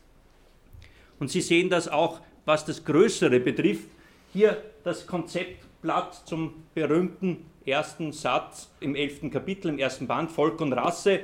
Und 1.19 1.29
Sie 1.31 1.41
sehen 1.41 1.69
das 1.69 1.87
auch, 1.87 2.21
was 2.45 2.65
das 2.65 2.85
Größere 2.85 3.39
betrifft. 3.39 3.89
Hier 4.33 4.61
das 4.83 5.07
Konzeptblatt 5.07 6.27
zum 6.27 6.63
berühmten 6.75 7.45
ersten 7.65 8.11
Satz 8.11 8.69
im 8.79 8.95
elften 8.95 9.31
Kapitel, 9.31 9.69
im 9.69 9.79
ersten 9.79 10.07
Band, 10.07 10.31
Volk 10.31 10.61
und 10.61 10.73
Rasse, 10.73 11.21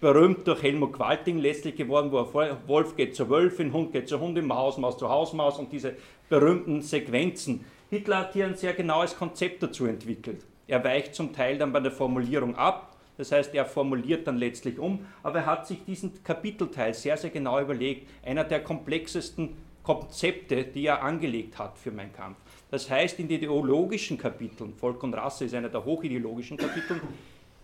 berühmt 0.00 0.46
durch 0.46 0.62
Helmut 0.62 0.92
Qualting 0.92 1.38
letztlich 1.38 1.76
geworden, 1.76 2.12
wo 2.12 2.40
er 2.40 2.58
Wolf 2.68 2.96
geht 2.96 3.16
zur 3.16 3.30
Wölfin, 3.30 3.72
Hund 3.72 3.92
geht 3.92 4.08
zur 4.08 4.20
Hundin, 4.20 4.46
Maus, 4.46 4.76
Maus 4.76 4.98
zur 4.98 5.08
Hausmaus 5.08 5.58
und 5.58 5.72
diese 5.72 5.94
berühmten 6.28 6.82
Sequenzen. 6.82 7.64
Hitler 7.90 8.18
hat 8.18 8.32
hier 8.32 8.46
ein 8.46 8.56
sehr 8.56 8.74
genaues 8.74 9.16
Konzept 9.16 9.62
dazu 9.62 9.86
entwickelt. 9.86 10.44
Er 10.66 10.82
weicht 10.82 11.14
zum 11.14 11.32
Teil 11.32 11.58
dann 11.58 11.72
bei 11.72 11.80
der 11.80 11.92
Formulierung 11.92 12.56
ab, 12.56 12.96
das 13.16 13.30
heißt, 13.30 13.54
er 13.54 13.64
formuliert 13.64 14.26
dann 14.26 14.38
letztlich 14.38 14.78
um, 14.78 15.06
aber 15.22 15.40
er 15.40 15.46
hat 15.46 15.66
sich 15.66 15.84
diesen 15.84 16.22
Kapitelteil 16.24 16.94
sehr, 16.94 17.16
sehr 17.16 17.30
genau 17.30 17.60
überlegt. 17.60 18.10
Einer 18.24 18.44
der 18.44 18.64
komplexesten 18.64 19.56
Konzepte, 19.84 20.64
die 20.64 20.86
er 20.86 21.02
angelegt 21.02 21.58
hat 21.58 21.78
für 21.78 21.92
meinen 21.92 22.12
Kampf. 22.12 22.38
Das 22.70 22.90
heißt, 22.90 23.20
in 23.20 23.28
den 23.28 23.38
ideologischen 23.38 24.18
Kapiteln, 24.18 24.74
Volk 24.74 25.02
und 25.02 25.14
Rasse 25.14 25.44
ist 25.44 25.54
einer 25.54 25.68
der 25.68 25.84
hochideologischen 25.84 26.56
Kapitel, 26.56 27.00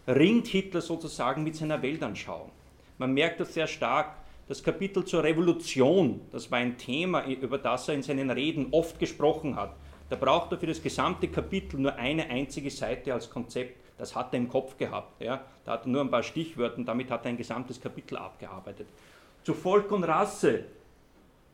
ringt 0.06 0.46
Hitler 0.46 0.82
sozusagen 0.82 1.42
mit 1.42 1.56
seiner 1.56 1.82
Weltanschauung. 1.82 2.50
Man 2.98 3.12
merkt 3.14 3.40
das 3.40 3.54
sehr 3.54 3.66
stark. 3.66 4.16
Das 4.46 4.62
Kapitel 4.62 5.04
zur 5.04 5.22
Revolution, 5.22 6.20
das 6.32 6.50
war 6.50 6.58
ein 6.58 6.76
Thema, 6.76 7.24
über 7.24 7.56
das 7.56 7.88
er 7.88 7.94
in 7.94 8.02
seinen 8.02 8.30
Reden 8.30 8.68
oft 8.72 8.98
gesprochen 8.98 9.56
hat. 9.56 9.74
Da 10.10 10.16
braucht 10.16 10.50
er 10.50 10.58
für 10.58 10.66
das 10.66 10.82
gesamte 10.82 11.28
Kapitel 11.28 11.78
nur 11.78 11.94
eine 11.94 12.28
einzige 12.28 12.70
Seite 12.70 13.14
als 13.14 13.30
Konzept. 13.30 13.76
Das 13.96 14.16
hat 14.16 14.34
er 14.34 14.38
im 14.38 14.48
Kopf 14.48 14.76
gehabt. 14.76 15.22
Ja? 15.22 15.40
Da 15.64 15.72
hat 15.72 15.86
er 15.86 15.88
nur 15.88 16.00
ein 16.00 16.10
paar 16.10 16.24
Stichwörter 16.24 16.78
und 16.78 16.86
damit 16.86 17.12
hat 17.12 17.24
er 17.24 17.28
ein 17.28 17.36
gesamtes 17.36 17.80
Kapitel 17.80 18.16
abgearbeitet. 18.16 18.88
Zu 19.44 19.54
Volk 19.54 19.92
und 19.92 20.02
Rasse 20.02 20.64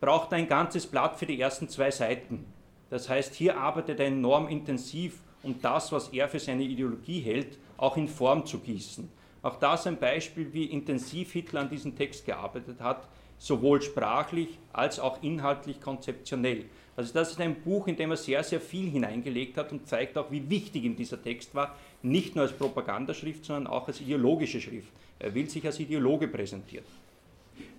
braucht 0.00 0.32
er 0.32 0.38
ein 0.38 0.48
ganzes 0.48 0.86
Blatt 0.86 1.16
für 1.16 1.26
die 1.26 1.38
ersten 1.38 1.68
zwei 1.68 1.90
Seiten. 1.90 2.46
Das 2.88 3.10
heißt, 3.10 3.34
hier 3.34 3.58
arbeitet 3.58 4.00
er 4.00 4.06
enorm 4.06 4.48
intensiv, 4.48 5.20
um 5.42 5.60
das, 5.60 5.92
was 5.92 6.08
er 6.08 6.28
für 6.28 6.38
seine 6.38 6.62
Ideologie 6.62 7.20
hält, 7.20 7.58
auch 7.76 7.98
in 7.98 8.08
Form 8.08 8.46
zu 8.46 8.58
gießen. 8.60 9.10
Auch 9.42 9.56
das 9.56 9.86
ein 9.86 9.98
Beispiel, 9.98 10.52
wie 10.54 10.64
intensiv 10.64 11.32
Hitler 11.32 11.60
an 11.60 11.68
diesem 11.68 11.94
Text 11.94 12.24
gearbeitet 12.24 12.80
hat, 12.80 13.06
sowohl 13.38 13.82
sprachlich 13.82 14.58
als 14.72 14.98
auch 14.98 15.22
inhaltlich 15.22 15.80
konzeptionell. 15.80 16.64
Also 16.96 17.12
das 17.12 17.32
ist 17.32 17.40
ein 17.40 17.56
Buch, 17.56 17.86
in 17.88 17.96
dem 17.96 18.10
er 18.10 18.16
sehr, 18.16 18.42
sehr 18.42 18.60
viel 18.60 18.90
hineingelegt 18.90 19.58
hat 19.58 19.70
und 19.70 19.86
zeigt 19.86 20.16
auch, 20.16 20.30
wie 20.30 20.48
wichtig 20.48 20.84
ihm 20.84 20.96
dieser 20.96 21.22
Text 21.22 21.54
war, 21.54 21.76
nicht 22.02 22.34
nur 22.34 22.44
als 22.44 22.52
Propagandaschrift, 22.52 23.44
sondern 23.44 23.66
auch 23.66 23.86
als 23.86 24.00
ideologische 24.00 24.60
Schrift. 24.60 24.88
Er 25.18 25.34
will 25.34 25.48
sich 25.48 25.64
als 25.66 25.78
Ideologe 25.78 26.28
präsentieren. 26.28 26.84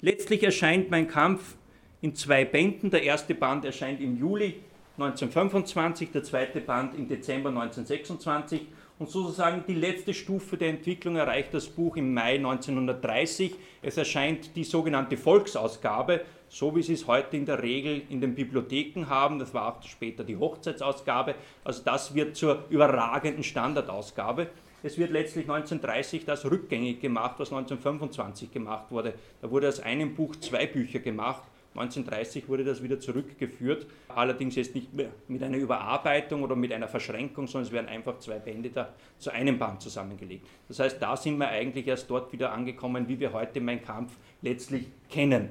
Letztlich 0.01 0.43
erscheint 0.43 0.91
mein 0.91 1.07
Kampf 1.07 1.55
in 2.01 2.15
zwei 2.15 2.45
Bänden. 2.45 2.91
Der 2.91 3.03
erste 3.03 3.33
Band 3.33 3.65
erscheint 3.65 4.01
im 4.01 4.17
Juli 4.17 4.55
1925, 4.97 6.11
der 6.11 6.23
zweite 6.23 6.61
Band 6.61 6.95
im 6.95 7.07
Dezember 7.07 7.49
1926 7.49 8.61
und 8.99 9.09
sozusagen 9.09 9.63
die 9.67 9.75
letzte 9.75 10.13
Stufe 10.13 10.57
der 10.57 10.69
Entwicklung 10.69 11.17
erreicht 11.17 11.53
das 11.53 11.67
Buch 11.67 11.97
im 11.97 12.13
Mai 12.13 12.35
1930. 12.35 13.53
Es 13.81 13.97
erscheint 13.97 14.55
die 14.55 14.63
sogenannte 14.63 15.17
Volksausgabe, 15.17 16.21
so 16.49 16.75
wie 16.75 16.81
Sie 16.81 16.93
es 16.93 17.05
heute 17.05 17.37
in 17.37 17.45
der 17.45 17.61
Regel 17.61 18.01
in 18.09 18.21
den 18.21 18.33
Bibliotheken 18.33 19.05
haben. 19.07 19.37
Das 19.37 19.53
war 19.53 19.73
auch 19.73 19.83
später 19.83 20.23
die 20.23 20.37
Hochzeitsausgabe. 20.37 21.35
Also 21.63 21.83
das 21.83 22.15
wird 22.15 22.35
zur 22.35 22.65
überragenden 22.69 23.43
Standardausgabe. 23.43 24.47
Es 24.81 24.97
wird 24.97 25.11
letztlich 25.11 25.45
1930 25.45 26.25
das 26.25 26.45
rückgängig 26.45 26.99
gemacht, 26.99 27.35
was 27.37 27.51
1925 27.51 28.51
gemacht 28.51 28.85
wurde. 28.89 29.13
Da 29.41 29.51
wurde 29.51 29.67
aus 29.67 29.79
einem 29.79 30.15
Buch 30.15 30.35
zwei 30.37 30.65
Bücher 30.65 30.99
gemacht 30.99 31.43
1930 31.77 32.49
wurde 32.49 32.63
das 32.63 32.81
wieder 32.81 32.99
zurückgeführt, 32.99 33.85
allerdings 34.09 34.55
jetzt 34.55 34.75
nicht 34.75 34.93
mehr 34.93 35.09
mit 35.27 35.43
einer 35.43 35.57
Überarbeitung 35.57 36.43
oder 36.43 36.55
mit 36.55 36.73
einer 36.73 36.87
Verschränkung, 36.87 37.47
sondern 37.47 37.67
es 37.67 37.71
werden 37.71 37.87
einfach 37.87 38.19
zwei 38.19 38.39
Bände 38.39 38.69
da 38.69 38.93
zu 39.17 39.31
einem 39.31 39.59
Band 39.59 39.81
zusammengelegt. 39.81 40.47
Das 40.67 40.79
heißt, 40.79 41.01
da 41.01 41.15
sind 41.15 41.37
wir 41.37 41.49
eigentlich 41.49 41.87
erst 41.87 42.09
dort 42.09 42.33
wieder 42.33 42.51
angekommen, 42.51 43.07
wie 43.07 43.19
wir 43.19 43.33
heute 43.33 43.61
Mein 43.61 43.83
Kampf 43.83 44.13
letztlich 44.41 44.87
kennen. 45.09 45.49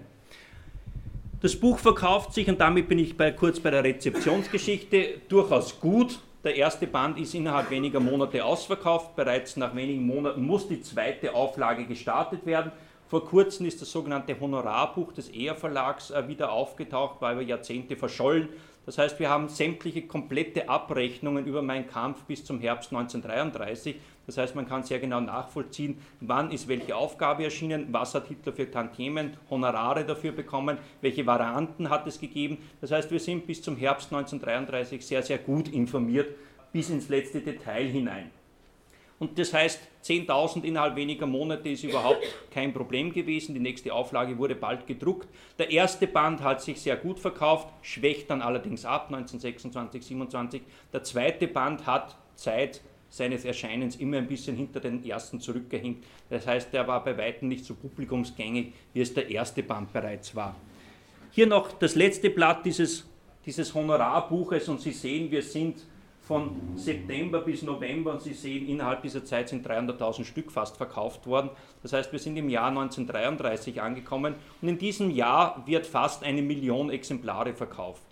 Das 1.40 1.54
Buch 1.54 1.78
verkauft 1.78 2.32
sich, 2.32 2.48
und 2.48 2.60
damit 2.60 2.88
bin 2.88 2.98
ich 2.98 3.16
bei, 3.16 3.30
kurz 3.30 3.60
bei 3.60 3.70
der 3.70 3.84
Rezeptionsgeschichte, 3.84 5.20
durchaus 5.28 5.78
gut. 5.78 6.18
Der 6.42 6.54
erste 6.54 6.86
Band 6.86 7.18
ist 7.18 7.34
innerhalb 7.34 7.70
weniger 7.70 8.00
Monate 8.00 8.44
ausverkauft. 8.44 9.16
Bereits 9.16 9.56
nach 9.56 9.74
wenigen 9.74 10.06
Monaten 10.06 10.46
muss 10.46 10.68
die 10.68 10.80
zweite 10.80 11.34
Auflage 11.34 11.84
gestartet 11.86 12.46
werden. 12.46 12.72
Vor 13.08 13.24
kurzem 13.24 13.66
ist 13.66 13.80
das 13.80 13.92
sogenannte 13.92 14.38
Honorarbuch 14.40 15.12
des 15.12 15.28
ER 15.28 15.54
Verlags 15.54 16.10
äh, 16.10 16.26
wieder 16.26 16.50
aufgetaucht, 16.50 17.20
war 17.20 17.34
über 17.34 17.42
Jahrzehnte 17.42 17.94
verschollen. 17.94 18.48
Das 18.84 18.98
heißt, 18.98 19.20
wir 19.20 19.30
haben 19.30 19.48
sämtliche 19.48 20.02
komplette 20.02 20.68
Abrechnungen 20.68 21.46
über 21.46 21.62
meinen 21.62 21.86
Kampf 21.86 22.22
bis 22.22 22.44
zum 22.44 22.60
Herbst 22.60 22.92
1933. 22.92 23.96
Das 24.26 24.38
heißt, 24.38 24.56
man 24.56 24.68
kann 24.68 24.82
sehr 24.82 24.98
genau 24.98 25.20
nachvollziehen, 25.20 25.98
wann 26.20 26.50
ist 26.50 26.66
welche 26.66 26.96
Aufgabe 26.96 27.44
erschienen, 27.44 27.88
was 27.92 28.14
hat 28.14 28.26
Hitler 28.26 28.52
für 28.52 28.68
Tantiemen, 28.68 29.36
Honorare 29.50 30.04
dafür 30.04 30.32
bekommen, 30.32 30.78
welche 31.00 31.26
Varianten 31.26 31.90
hat 31.90 32.08
es 32.08 32.20
gegeben. 32.20 32.58
Das 32.80 32.90
heißt, 32.90 33.10
wir 33.12 33.20
sind 33.20 33.46
bis 33.46 33.62
zum 33.62 33.76
Herbst 33.76 34.12
1933 34.12 35.04
sehr, 35.04 35.22
sehr 35.22 35.38
gut 35.38 35.68
informiert, 35.68 36.34
bis 36.72 36.90
ins 36.90 37.08
letzte 37.08 37.40
Detail 37.40 37.86
hinein. 37.86 38.30
Und 39.18 39.38
das 39.38 39.54
heißt, 39.54 39.80
10.000 40.04 40.62
innerhalb 40.64 40.94
weniger 40.94 41.26
Monate 41.26 41.70
ist 41.70 41.82
überhaupt 41.82 42.22
kein 42.50 42.74
Problem 42.74 43.12
gewesen. 43.12 43.54
Die 43.54 43.60
nächste 43.60 43.92
Auflage 43.94 44.36
wurde 44.36 44.54
bald 44.54 44.86
gedruckt. 44.86 45.28
Der 45.58 45.70
erste 45.70 46.06
Band 46.06 46.42
hat 46.42 46.60
sich 46.60 46.80
sehr 46.80 46.96
gut 46.96 47.18
verkauft, 47.18 47.68
schwächt 47.82 48.28
dann 48.30 48.42
allerdings 48.42 48.84
ab 48.84 49.06
1926, 49.06 50.04
27. 50.04 50.62
Der 50.92 51.02
zweite 51.02 51.48
Band 51.48 51.86
hat 51.86 52.16
Zeit 52.34 52.82
seines 53.08 53.44
Erscheinens 53.44 53.96
immer 53.96 54.18
ein 54.18 54.26
bisschen 54.26 54.56
hinter 54.56 54.80
den 54.80 55.02
ersten 55.04 55.40
zurückgehinkt. 55.40 56.04
Das 56.28 56.46
heißt, 56.46 56.74
er 56.74 56.86
war 56.86 57.02
bei 57.02 57.16
weitem 57.16 57.48
nicht 57.48 57.64
so 57.64 57.74
publikumsgängig, 57.74 58.74
wie 58.92 59.00
es 59.00 59.14
der 59.14 59.30
erste 59.30 59.62
Band 59.62 59.92
bereits 59.92 60.34
war. 60.34 60.54
Hier 61.30 61.46
noch 61.46 61.72
das 61.72 61.94
letzte 61.94 62.30
Blatt 62.30 62.66
dieses, 62.66 63.06
dieses 63.44 63.74
Honorarbuches 63.74 64.68
und 64.68 64.80
Sie 64.80 64.92
sehen, 64.92 65.30
wir 65.30 65.42
sind 65.42 65.86
von 66.26 66.56
September 66.74 67.40
bis 67.40 67.62
November 67.62 68.10
und 68.10 68.20
Sie 68.20 68.34
sehen, 68.34 68.68
innerhalb 68.68 69.02
dieser 69.02 69.24
Zeit 69.24 69.48
sind 69.48 69.64
300.000 69.64 70.24
Stück 70.24 70.50
fast 70.50 70.76
verkauft 70.76 71.24
worden. 71.26 71.50
Das 71.82 71.92
heißt, 71.92 72.12
wir 72.12 72.18
sind 72.18 72.36
im 72.36 72.48
Jahr 72.48 72.68
1933 72.68 73.80
angekommen 73.80 74.34
und 74.60 74.68
in 74.68 74.76
diesem 74.76 75.12
Jahr 75.12 75.62
wird 75.66 75.86
fast 75.86 76.24
eine 76.24 76.42
Million 76.42 76.90
Exemplare 76.90 77.54
verkauft. 77.54 78.02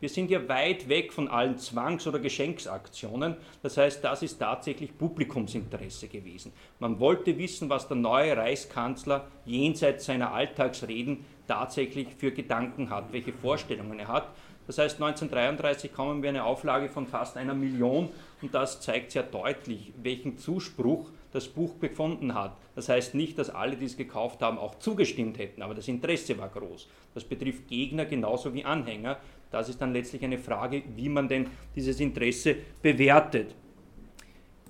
Wir 0.00 0.08
sind 0.08 0.30
ja 0.30 0.48
weit 0.48 0.88
weg 0.88 1.12
von 1.12 1.28
allen 1.28 1.58
Zwangs- 1.58 2.06
oder 2.06 2.20
Geschenksaktionen. 2.20 3.36
Das 3.62 3.76
heißt, 3.76 4.02
das 4.02 4.22
ist 4.22 4.38
tatsächlich 4.38 4.96
Publikumsinteresse 4.96 6.06
gewesen. 6.06 6.52
Man 6.78 7.00
wollte 7.00 7.36
wissen, 7.36 7.68
was 7.68 7.88
der 7.88 7.96
neue 7.96 8.36
Reichskanzler 8.36 9.26
jenseits 9.44 10.06
seiner 10.06 10.32
Alltagsreden 10.32 11.24
tatsächlich 11.48 12.08
für 12.16 12.30
Gedanken 12.30 12.90
hat, 12.90 13.12
welche 13.12 13.32
Vorstellungen 13.32 13.98
er 13.98 14.08
hat. 14.08 14.28
Das 14.68 14.76
heißt, 14.76 15.02
1933 15.02 15.94
kommen 15.94 16.22
wir 16.22 16.28
eine 16.28 16.44
Auflage 16.44 16.90
von 16.90 17.06
fast 17.06 17.38
einer 17.38 17.54
Million 17.54 18.10
und 18.42 18.54
das 18.54 18.82
zeigt 18.82 19.12
sehr 19.12 19.22
deutlich, 19.22 19.94
welchen 20.02 20.36
Zuspruch 20.36 21.08
das 21.32 21.48
Buch 21.48 21.72
befunden 21.76 22.34
hat. 22.34 22.54
Das 22.74 22.90
heißt 22.90 23.14
nicht, 23.14 23.38
dass 23.38 23.48
alle, 23.48 23.76
die 23.76 23.86
es 23.86 23.96
gekauft 23.96 24.42
haben, 24.42 24.58
auch 24.58 24.78
zugestimmt 24.78 25.38
hätten, 25.38 25.62
aber 25.62 25.74
das 25.74 25.88
Interesse 25.88 26.36
war 26.36 26.50
groß. 26.50 26.86
Das 27.14 27.24
betrifft 27.24 27.66
Gegner 27.66 28.04
genauso 28.04 28.52
wie 28.52 28.66
Anhänger. 28.66 29.16
Das 29.50 29.70
ist 29.70 29.80
dann 29.80 29.94
letztlich 29.94 30.22
eine 30.22 30.38
Frage, 30.38 30.82
wie 30.94 31.08
man 31.08 31.28
denn 31.28 31.46
dieses 31.74 31.98
Interesse 31.98 32.56
bewertet. 32.82 33.54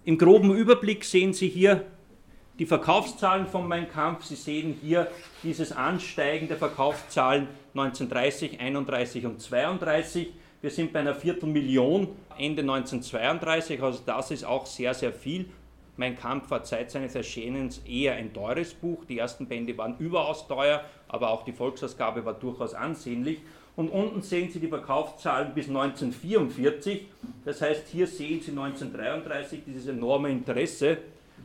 Im 0.04 0.16
groben 0.16 0.54
Überblick 0.54 1.04
sehen 1.04 1.32
Sie 1.32 1.48
hier 1.48 1.84
die 2.60 2.66
Verkaufszahlen 2.66 3.46
von 3.46 3.66
Mein 3.66 3.88
Kampf, 3.88 4.24
Sie 4.24 4.36
sehen 4.36 4.78
hier 4.80 5.08
dieses 5.42 5.72
Ansteigen 5.72 6.46
der 6.46 6.56
Verkaufszahlen 6.56 7.48
1930, 7.78 8.60
31 8.60 9.26
und 9.26 9.40
32. 9.40 10.28
Wir 10.60 10.70
sind 10.70 10.92
bei 10.92 11.00
einer 11.00 11.14
Viertelmillion 11.14 12.08
Ende 12.36 12.62
1932, 12.62 13.82
also 13.82 14.00
das 14.04 14.30
ist 14.30 14.44
auch 14.44 14.66
sehr, 14.66 14.94
sehr 14.94 15.12
viel. 15.12 15.46
Mein 15.96 16.16
Kampf 16.16 16.50
war 16.50 16.64
seit 16.64 16.90
seines 16.90 17.14
Erscheinens 17.14 17.82
eher 17.86 18.14
ein 18.14 18.32
teures 18.32 18.74
Buch. 18.74 19.04
Die 19.04 19.18
ersten 19.18 19.46
Bände 19.46 19.76
waren 19.76 19.96
überaus 19.98 20.46
teuer, 20.46 20.84
aber 21.08 21.30
auch 21.30 21.44
die 21.44 21.52
Volksausgabe 21.52 22.24
war 22.24 22.34
durchaus 22.34 22.74
ansehnlich. 22.74 23.40
Und 23.74 23.88
unten 23.90 24.22
sehen 24.22 24.50
Sie 24.50 24.60
die 24.60 24.68
Verkaufszahlen 24.68 25.54
bis 25.54 25.68
1944. 25.68 27.06
Das 27.44 27.60
heißt, 27.60 27.88
hier 27.88 28.06
sehen 28.06 28.40
Sie 28.40 28.50
1933 28.50 29.60
dieses 29.66 29.86
enorme 29.86 30.30
Interesse 30.30 30.98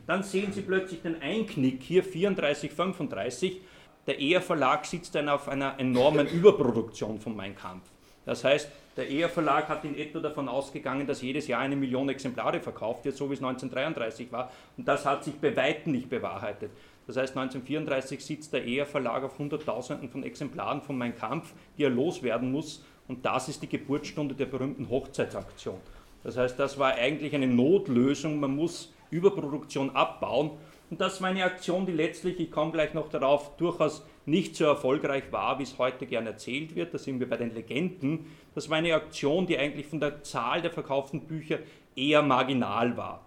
dann 0.06 0.22
sehen 0.22 0.52
Sie 0.52 0.60
plötzlich 0.60 1.02
den 1.02 1.20
Einknick 1.22 1.82
hier 1.82 2.04
34, 2.04 2.72
35. 2.72 3.60
Der 4.06 4.20
ER 4.20 4.42
Verlag 4.42 4.84
sitzt 4.84 5.14
dann 5.14 5.28
auf 5.28 5.48
einer 5.48 5.78
enormen 5.78 6.26
Überproduktion 6.32 7.18
von 7.20 7.34
Mein 7.34 7.56
Kampf. 7.56 7.84
Das 8.26 8.44
heißt, 8.44 8.68
der 8.96 9.10
ER 9.10 9.28
Verlag 9.28 9.68
hat 9.68 9.84
in 9.84 9.96
etwa 9.98 10.20
davon 10.20 10.48
ausgegangen, 10.48 11.06
dass 11.06 11.20
jedes 11.20 11.48
Jahr 11.48 11.60
eine 11.60 11.76
Million 11.76 12.08
Exemplare 12.08 12.60
verkauft 12.60 13.04
wird, 13.04 13.16
so 13.16 13.28
wie 13.28 13.34
es 13.34 13.40
1933 13.40 14.30
war. 14.30 14.50
Und 14.76 14.86
das 14.86 15.04
hat 15.04 15.24
sich 15.24 15.34
bei 15.34 15.56
weitem 15.56 15.92
nicht 15.92 16.08
bewahrheitet. 16.08 16.70
Das 17.06 17.16
heißt, 17.16 17.36
1934 17.36 18.24
sitzt 18.24 18.52
der 18.52 18.66
ER 18.66 18.86
Verlag 18.86 19.24
auf 19.24 19.38
Hunderttausenden 19.38 20.08
von 20.08 20.22
Exemplaren 20.22 20.80
von 20.80 20.96
Mein 20.96 21.16
Kampf, 21.16 21.52
die 21.76 21.84
er 21.84 21.90
loswerden 21.90 22.52
muss. 22.52 22.84
Und 23.08 23.26
das 23.26 23.48
ist 23.48 23.62
die 23.62 23.68
Geburtsstunde 23.68 24.34
der 24.34 24.46
berühmten 24.46 24.88
Hochzeitsaktion. 24.88 25.78
Das 26.22 26.38
heißt, 26.38 26.58
das 26.58 26.78
war 26.78 26.94
eigentlich 26.94 27.34
eine 27.34 27.46
Notlösung. 27.46 28.40
Man 28.40 28.56
muss 28.56 28.92
Überproduktion 29.10 29.94
abbauen. 29.94 30.52
Und 30.94 31.00
das 31.00 31.20
war 31.20 31.30
eine 31.30 31.42
Aktion, 31.42 31.86
die 31.86 31.92
letztlich, 31.92 32.38
ich 32.38 32.52
komme 32.52 32.70
gleich 32.70 32.94
noch 32.94 33.08
darauf, 33.08 33.56
durchaus 33.56 34.06
nicht 34.26 34.54
so 34.54 34.64
erfolgreich 34.64 35.24
war, 35.32 35.58
wie 35.58 35.64
es 35.64 35.76
heute 35.76 36.06
gern 36.06 36.24
erzählt 36.24 36.76
wird. 36.76 36.94
Da 36.94 36.98
sind 36.98 37.18
wir 37.18 37.28
bei 37.28 37.36
den 37.36 37.52
Legenden. 37.52 38.26
Das 38.54 38.70
war 38.70 38.76
eine 38.76 38.94
Aktion, 38.94 39.48
die 39.48 39.58
eigentlich 39.58 39.88
von 39.88 39.98
der 39.98 40.22
Zahl 40.22 40.62
der 40.62 40.70
verkauften 40.70 41.22
Bücher 41.22 41.58
eher 41.96 42.22
marginal 42.22 42.96
war. 42.96 43.26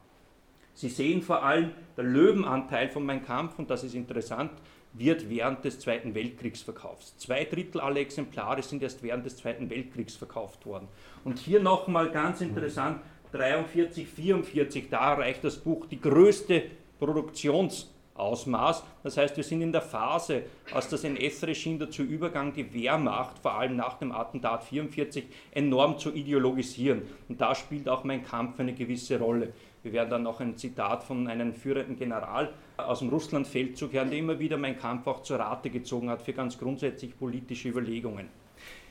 Sie 0.76 0.88
sehen 0.88 1.22
vor 1.22 1.44
allem, 1.44 1.72
der 1.98 2.06
Löwenanteil 2.06 2.88
von 2.88 3.06
Mein 3.06 3.26
Kampf, 3.26 3.60
und 3.60 3.70
das 3.70 3.84
ist 3.84 3.96
interessant, 3.96 4.52
wird 4.94 5.30
während 5.30 5.66
des 5.66 5.82
Zweiten 5.82 6.16
Weltkriegs 6.16 6.62
verkauft. 6.62 7.20
Zwei 7.20 7.44
Drittel 7.44 7.82
aller 7.82 8.00
Exemplare 8.00 8.64
sind 8.64 8.82
erst 8.82 9.04
während 9.04 9.26
des 9.26 9.36
Zweiten 9.36 9.70
Weltkriegs 9.70 10.16
verkauft 10.16 10.66
worden. 10.66 10.88
Und 11.26 11.38
hier 11.38 11.60
nochmal 11.60 12.12
ganz 12.12 12.40
interessant, 12.40 13.02
43, 13.34 14.08
44, 14.08 14.90
da 14.90 15.16
erreicht 15.16 15.44
das 15.44 15.58
Buch 15.58 15.86
die 15.86 16.00
größte 16.00 16.64
Produktionsausmaß. 17.00 18.84
Das 19.04 19.18
heißt, 19.18 19.38
wir 19.38 19.44
sind 19.44 19.62
in 19.62 19.72
der 19.72 19.82
Phase, 19.82 20.44
als 20.74 20.90
das 20.90 21.04
NS-Regime 21.04 21.80
dazu 21.80 22.04
übergang, 22.04 22.54
die 22.54 22.74
Wehrmacht, 22.74 23.40
vor 23.40 23.54
allem 23.54 23.76
nach 23.76 23.98
dem 24.00 24.12
Attentat 24.12 24.64
44, 24.64 25.26
enorm 25.52 25.98
zu 25.98 26.14
ideologisieren. 26.14 27.04
Und 27.30 27.40
da 27.40 27.56
spielt 27.56 27.88
auch 27.90 28.04
mein 28.04 28.24
Kampf 28.24 28.60
eine 28.60 28.74
gewisse 28.74 29.20
Rolle. 29.20 29.54
Wir 29.84 29.94
werden 29.94 30.10
dann 30.10 30.24
noch 30.24 30.42
ein 30.42 30.58
Zitat 30.58 31.04
von 31.04 31.28
einem 31.28 31.54
führenden 31.54 31.96
General 31.96 32.54
aus 32.76 33.00
dem 33.00 33.10
Russlandfeldzug 33.10 33.94
hören, 33.94 34.10
der 34.10 34.20
immer 34.20 34.38
wieder 34.38 34.58
mein 34.58 34.78
Kampf 34.78 35.08
auch 35.08 35.24
zur 35.24 35.40
Rate 35.40 35.70
gezogen 35.70 36.10
hat 36.10 36.22
für 36.22 36.34
ganz 36.34 36.58
grundsätzlich 36.58 37.18
politische 37.18 37.70
Überlegungen. 37.70 38.28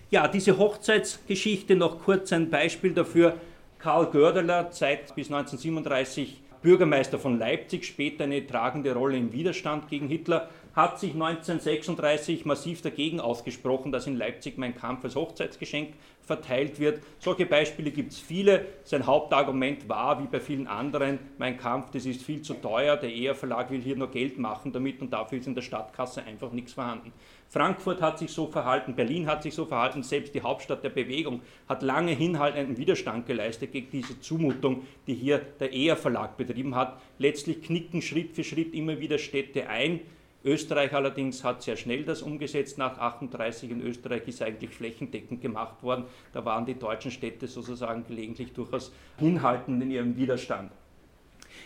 Ja, 0.08 0.28
diese 0.28 0.56
Hochzeitsgeschichte, 0.56 1.74
noch 1.74 1.98
kurz 2.04 2.32
ein 2.32 2.48
Beispiel 2.48 2.94
dafür. 2.94 3.34
Karl 3.78 4.06
Gördeler, 4.06 4.70
Zeit 4.70 5.14
bis 5.14 5.26
1937 5.26 6.40
Bürgermeister 6.66 7.20
von 7.20 7.38
Leipzig, 7.38 7.84
später 7.86 8.24
eine 8.24 8.44
tragende 8.44 8.92
Rolle 8.92 9.16
im 9.16 9.32
Widerstand 9.32 9.88
gegen 9.88 10.08
Hitler, 10.08 10.48
hat 10.76 11.00
sich 11.00 11.14
1936 11.14 12.44
massiv 12.44 12.82
dagegen 12.82 13.18
ausgesprochen, 13.18 13.92
dass 13.92 14.06
in 14.06 14.14
Leipzig 14.14 14.58
mein 14.58 14.76
Kampf 14.76 15.04
als 15.04 15.16
Hochzeitsgeschenk 15.16 15.94
verteilt 16.20 16.78
wird. 16.78 17.00
Solche 17.18 17.46
Beispiele 17.46 17.90
gibt 17.90 18.12
es 18.12 18.18
viele. 18.18 18.66
Sein 18.84 19.06
Hauptargument 19.06 19.88
war, 19.88 20.22
wie 20.22 20.26
bei 20.26 20.38
vielen 20.38 20.66
anderen, 20.66 21.18
mein 21.38 21.56
Kampf, 21.56 21.90
das 21.92 22.04
ist 22.04 22.22
viel 22.22 22.42
zu 22.42 22.52
teuer, 22.54 22.98
der 22.98 23.14
ER 23.14 23.34
Verlag 23.34 23.70
will 23.70 23.80
hier 23.80 23.96
nur 23.96 24.10
Geld 24.10 24.38
machen 24.38 24.70
damit 24.70 25.00
und 25.00 25.10
dafür 25.14 25.38
ist 25.38 25.46
in 25.46 25.54
der 25.54 25.62
Stadtkasse 25.62 26.24
einfach 26.24 26.52
nichts 26.52 26.74
vorhanden. 26.74 27.10
Frankfurt 27.48 28.02
hat 28.02 28.18
sich 28.18 28.30
so 28.30 28.46
verhalten, 28.48 28.94
Berlin 28.94 29.28
hat 29.28 29.44
sich 29.44 29.54
so 29.54 29.64
verhalten, 29.64 30.02
selbst 30.02 30.34
die 30.34 30.42
Hauptstadt 30.42 30.84
der 30.84 30.90
Bewegung 30.90 31.40
hat 31.68 31.82
lange 31.82 32.12
hinhaltenden 32.12 32.76
Widerstand 32.76 33.26
geleistet 33.26 33.72
gegen 33.72 33.88
diese 33.90 34.20
Zumutung, 34.20 34.82
die 35.06 35.14
hier 35.14 35.38
der 35.38 35.72
ER 35.72 35.96
Verlag 35.96 36.36
betrieben 36.36 36.74
hat. 36.74 37.00
Letztlich 37.18 37.62
knicken 37.62 38.02
Schritt 38.02 38.34
für 38.34 38.44
Schritt 38.44 38.74
immer 38.74 39.00
wieder 39.00 39.16
Städte 39.16 39.70
ein, 39.70 40.00
Österreich 40.46 40.94
allerdings 40.94 41.44
hat 41.44 41.62
sehr 41.62 41.76
schnell 41.76 42.04
das 42.04 42.22
umgesetzt. 42.22 42.78
Nach 42.78 42.98
38 42.98 43.70
in 43.70 43.80
Österreich 43.80 44.26
ist 44.28 44.42
eigentlich 44.42 44.70
flächendeckend 44.70 45.40
gemacht 45.40 45.82
worden. 45.82 46.04
Da 46.32 46.44
waren 46.44 46.64
die 46.64 46.78
deutschen 46.78 47.10
Städte 47.10 47.46
sozusagen 47.48 48.04
gelegentlich 48.06 48.52
durchaus 48.52 48.92
hinhaltend 49.18 49.82
in 49.82 49.90
ihrem 49.90 50.16
Widerstand. 50.16 50.70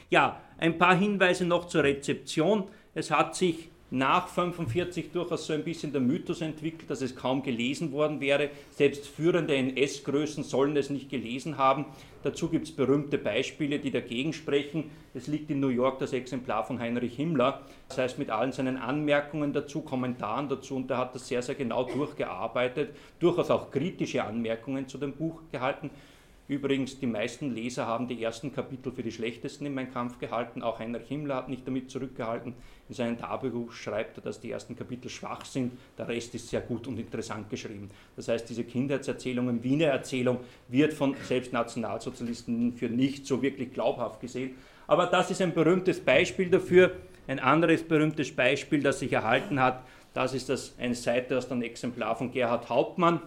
Ja, 0.08 0.40
ein 0.58 0.78
paar 0.78 0.96
Hinweise 0.96 1.44
noch 1.44 1.66
zur 1.66 1.84
Rezeption. 1.84 2.68
Es 2.94 3.10
hat 3.10 3.34
sich 3.36 3.69
nach 3.90 4.28
45 4.28 5.10
durchaus 5.12 5.46
so 5.46 5.52
ein 5.52 5.64
bisschen 5.64 5.92
der 5.92 6.00
Mythos 6.00 6.40
entwickelt, 6.40 6.90
dass 6.90 7.02
es 7.02 7.16
kaum 7.16 7.42
gelesen 7.42 7.92
worden 7.92 8.20
wäre. 8.20 8.50
Selbst 8.70 9.06
führende 9.06 9.56
NS-Größen 9.56 10.44
sollen 10.44 10.76
es 10.76 10.90
nicht 10.90 11.10
gelesen 11.10 11.58
haben. 11.58 11.86
Dazu 12.22 12.48
gibt 12.48 12.66
es 12.66 12.72
berühmte 12.72 13.18
Beispiele, 13.18 13.78
die 13.78 13.90
dagegen 13.90 14.32
sprechen. 14.32 14.90
Es 15.14 15.26
liegt 15.26 15.50
in 15.50 15.58
New 15.58 15.68
York 15.68 15.98
das 15.98 16.12
Exemplar 16.12 16.64
von 16.64 16.78
Heinrich 16.78 17.16
Himmler, 17.16 17.62
das 17.88 17.98
heißt 17.98 18.18
mit 18.18 18.30
allen 18.30 18.52
seinen 18.52 18.76
Anmerkungen 18.76 19.52
dazu, 19.52 19.80
Kommentaren 19.80 20.48
dazu, 20.48 20.76
und 20.76 20.90
er 20.90 20.98
hat 20.98 21.14
das 21.14 21.26
sehr, 21.26 21.42
sehr 21.42 21.54
genau 21.56 21.84
durchgearbeitet, 21.84 22.94
durchaus 23.18 23.50
auch 23.50 23.70
kritische 23.70 24.22
Anmerkungen 24.22 24.86
zu 24.86 24.98
dem 24.98 25.14
Buch 25.14 25.40
gehalten. 25.50 25.90
Übrigens, 26.50 26.98
die 26.98 27.06
meisten 27.06 27.54
Leser 27.54 27.86
haben 27.86 28.08
die 28.08 28.20
ersten 28.20 28.52
Kapitel 28.52 28.90
für 28.90 29.04
die 29.04 29.12
schlechtesten 29.12 29.66
in 29.66 29.74
meinem 29.74 29.92
Kampf 29.92 30.18
gehalten. 30.18 30.64
Auch 30.64 30.80
Heinrich 30.80 31.06
Himmler 31.06 31.36
hat 31.36 31.48
nicht 31.48 31.64
damit 31.64 31.92
zurückgehalten. 31.92 32.54
In 32.88 32.94
seinem 32.96 33.16
Tagebuch 33.16 33.70
schreibt 33.70 34.18
er, 34.18 34.22
dass 34.22 34.40
die 34.40 34.50
ersten 34.50 34.74
Kapitel 34.74 35.08
schwach 35.08 35.44
sind. 35.44 35.70
Der 35.96 36.08
Rest 36.08 36.34
ist 36.34 36.48
sehr 36.48 36.60
gut 36.60 36.88
und 36.88 36.98
interessant 36.98 37.48
geschrieben. 37.50 37.88
Das 38.16 38.26
heißt, 38.26 38.50
diese 38.50 38.64
Kindheitserzählung, 38.64 39.62
Wiener 39.62 39.86
Erzählung, 39.86 40.40
wird 40.66 40.92
von 40.92 41.14
selbst 41.22 41.52
Nationalsozialisten 41.52 42.72
für 42.72 42.88
nicht 42.88 43.28
so 43.28 43.40
wirklich 43.42 43.72
glaubhaft 43.72 44.20
gesehen. 44.20 44.56
Aber 44.88 45.06
das 45.06 45.30
ist 45.30 45.40
ein 45.40 45.54
berühmtes 45.54 46.00
Beispiel 46.00 46.50
dafür. 46.50 46.96
Ein 47.28 47.38
anderes 47.38 47.84
berühmtes 47.84 48.34
Beispiel, 48.34 48.82
das 48.82 48.98
sich 48.98 49.12
erhalten 49.12 49.60
hat, 49.60 49.84
das 50.14 50.34
ist 50.34 50.48
das, 50.48 50.74
eine 50.80 50.96
Seite 50.96 51.38
aus 51.38 51.46
dem 51.46 51.62
Exemplar 51.62 52.16
von 52.16 52.32
Gerhard 52.32 52.68
Hauptmann. 52.68 53.20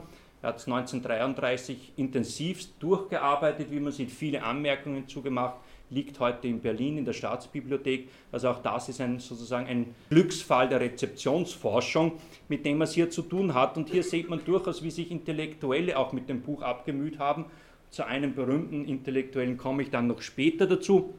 Er 0.44 0.50
hat 0.50 0.58
es 0.58 0.68
1933 0.68 1.94
intensivst 1.96 2.74
durchgearbeitet, 2.82 3.68
wie 3.72 3.80
man 3.80 3.94
sieht, 3.94 4.12
viele 4.12 4.44
Anmerkungen 4.44 5.08
zugemacht, 5.08 5.56
liegt 5.90 6.20
heute 6.20 6.50
in 6.50 6.60
Berlin 6.60 6.98
in 6.98 7.06
der 7.06 7.14
Staatsbibliothek. 7.14 8.10
Also 8.30 8.50
auch 8.50 8.62
das 8.62 8.90
ist 8.90 9.00
ein, 9.00 9.20
sozusagen 9.20 9.68
ein 9.68 9.96
Glücksfall 10.10 10.68
der 10.68 10.82
Rezeptionsforschung, 10.82 12.20
mit 12.50 12.66
dem 12.66 12.80
man 12.80 12.90
es 12.90 12.94
hier 12.94 13.10
zu 13.10 13.22
tun 13.22 13.54
hat. 13.54 13.78
Und 13.78 13.90
hier 13.90 14.04
sieht 14.04 14.30
man 14.30 14.44
durchaus, 14.44 14.84
wie 14.84 14.92
sich 14.92 15.12
Intellektuelle 15.12 15.98
auch 15.98 16.12
mit 16.12 16.28
dem 16.28 16.42
Buch 16.42 16.62
abgemüht 16.62 17.20
haben. 17.20 17.46
Zu 17.90 18.06
einem 18.06 18.36
berühmten 18.36 18.84
Intellektuellen 18.84 19.58
komme 19.58 19.84
ich 19.84 19.92
dann 19.92 20.08
noch 20.08 20.22
später 20.22 20.68
dazu. 20.68 21.14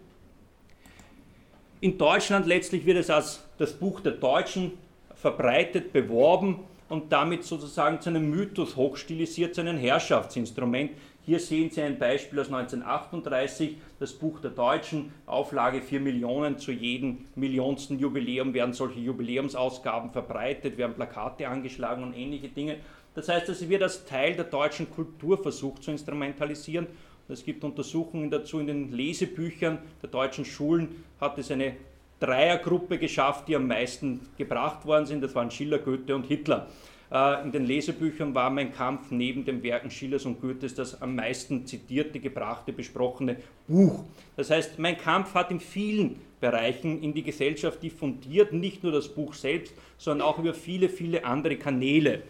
In 1.80 1.96
Deutschland 1.96 2.44
letztlich 2.44 2.84
wird 2.84 2.98
es 2.98 3.08
als 3.08 3.42
das 3.56 3.72
Buch 3.72 4.00
der 4.00 4.12
Deutschen 4.12 4.72
verbreitet, 5.14 5.94
beworben 5.94 6.58
und 6.88 7.12
damit 7.12 7.44
sozusagen 7.44 8.00
zu 8.00 8.10
einem 8.10 8.30
Mythos 8.30 8.76
hochstilisiert, 8.76 9.54
zu 9.54 9.62
einem 9.62 9.78
Herrschaftsinstrument. 9.78 10.92
Hier 11.26 11.40
sehen 11.40 11.70
Sie 11.70 11.80
ein 11.80 11.98
Beispiel 11.98 12.40
aus 12.40 12.48
1938, 12.48 13.78
das 13.98 14.12
Buch 14.12 14.40
der 14.40 14.50
Deutschen, 14.50 15.12
Auflage 15.24 15.80
4 15.80 16.00
Millionen. 16.00 16.58
Zu 16.58 16.70
jedem 16.70 17.24
millionsten 17.34 17.98
Jubiläum 17.98 18.52
werden 18.52 18.74
solche 18.74 19.00
Jubiläumsausgaben 19.00 20.10
verbreitet, 20.10 20.76
werden 20.76 20.94
Plakate 20.94 21.48
angeschlagen 21.48 22.02
und 22.02 22.14
ähnliche 22.14 22.48
Dinge. 22.48 22.76
Das 23.14 23.28
heißt, 23.28 23.48
es 23.48 23.66
wird 23.68 23.82
als 23.82 24.04
Teil 24.04 24.34
der 24.34 24.44
deutschen 24.44 24.90
Kultur 24.90 25.42
versucht 25.42 25.82
zu 25.82 25.92
instrumentalisieren. 25.92 26.88
Es 27.28 27.42
gibt 27.42 27.64
Untersuchungen 27.64 28.30
dazu 28.30 28.58
in 28.58 28.66
den 28.66 28.92
Lesebüchern 28.92 29.78
der 30.02 30.10
deutschen 30.10 30.44
Schulen, 30.44 31.04
hat 31.20 31.38
es 31.38 31.50
eine 31.50 31.74
Dreiergruppe 32.20 32.98
geschafft, 32.98 33.48
die 33.48 33.56
am 33.56 33.66
meisten 33.66 34.20
gebracht 34.38 34.86
worden 34.86 35.06
sind. 35.06 35.22
Das 35.22 35.34
waren 35.34 35.50
Schiller, 35.50 35.78
Goethe 35.78 36.14
und 36.14 36.26
Hitler. 36.26 36.68
Äh, 37.10 37.44
in 37.44 37.52
den 37.52 37.64
Lesebüchern 37.64 38.34
war 38.34 38.50
mein 38.50 38.72
Kampf 38.72 39.10
neben 39.10 39.44
den 39.44 39.62
Werken 39.62 39.90
Schillers 39.90 40.24
und 40.24 40.40
Goethes 40.40 40.74
das 40.74 41.00
am 41.00 41.14
meisten 41.14 41.66
zitierte, 41.66 42.18
gebrachte, 42.18 42.72
besprochene 42.72 43.36
Buch. 43.68 44.04
Das 44.36 44.50
heißt, 44.50 44.78
mein 44.78 44.98
Kampf 44.98 45.34
hat 45.34 45.50
in 45.50 45.60
vielen 45.60 46.16
Bereichen 46.40 47.02
in 47.02 47.14
die 47.14 47.22
Gesellschaft 47.22 47.82
diffundiert, 47.82 48.52
nicht 48.52 48.82
nur 48.82 48.92
das 48.92 49.08
Buch 49.08 49.34
selbst, 49.34 49.74
sondern 49.96 50.26
auch 50.26 50.38
über 50.38 50.54
viele, 50.54 50.88
viele 50.88 51.24
andere 51.24 51.56
Kanäle. 51.56 52.22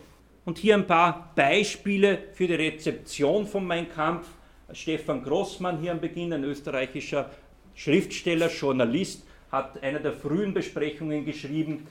Und 0.44 0.58
hier 0.58 0.74
ein 0.74 0.86
paar 0.86 1.32
Beispiele 1.34 2.18
für 2.32 2.46
die 2.46 2.54
Rezeption 2.54 3.46
von 3.46 3.66
Mein 3.66 3.88
Kampf. 3.88 4.28
Stefan 4.72 5.22
Grossmann 5.22 5.80
hier 5.80 5.92
am 5.92 6.00
Beginn, 6.00 6.32
ein 6.32 6.44
österreichischer 6.44 7.30
Schriftsteller, 7.74 8.48
Journalist, 8.48 9.26
hat 9.50 9.82
eine 9.82 10.00
der 10.00 10.12
frühen 10.12 10.54
Besprechungen 10.54 11.24
geschrieben 11.24 11.86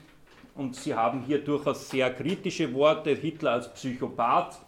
und 0.54 0.76
Sie 0.76 0.94
haben 0.94 1.22
hier 1.22 1.42
durchaus 1.42 1.90
sehr 1.90 2.12
kritische 2.12 2.72
Worte, 2.74 3.10
Hitler 3.10 3.52
als 3.52 3.72
Psychopath. 3.74 4.60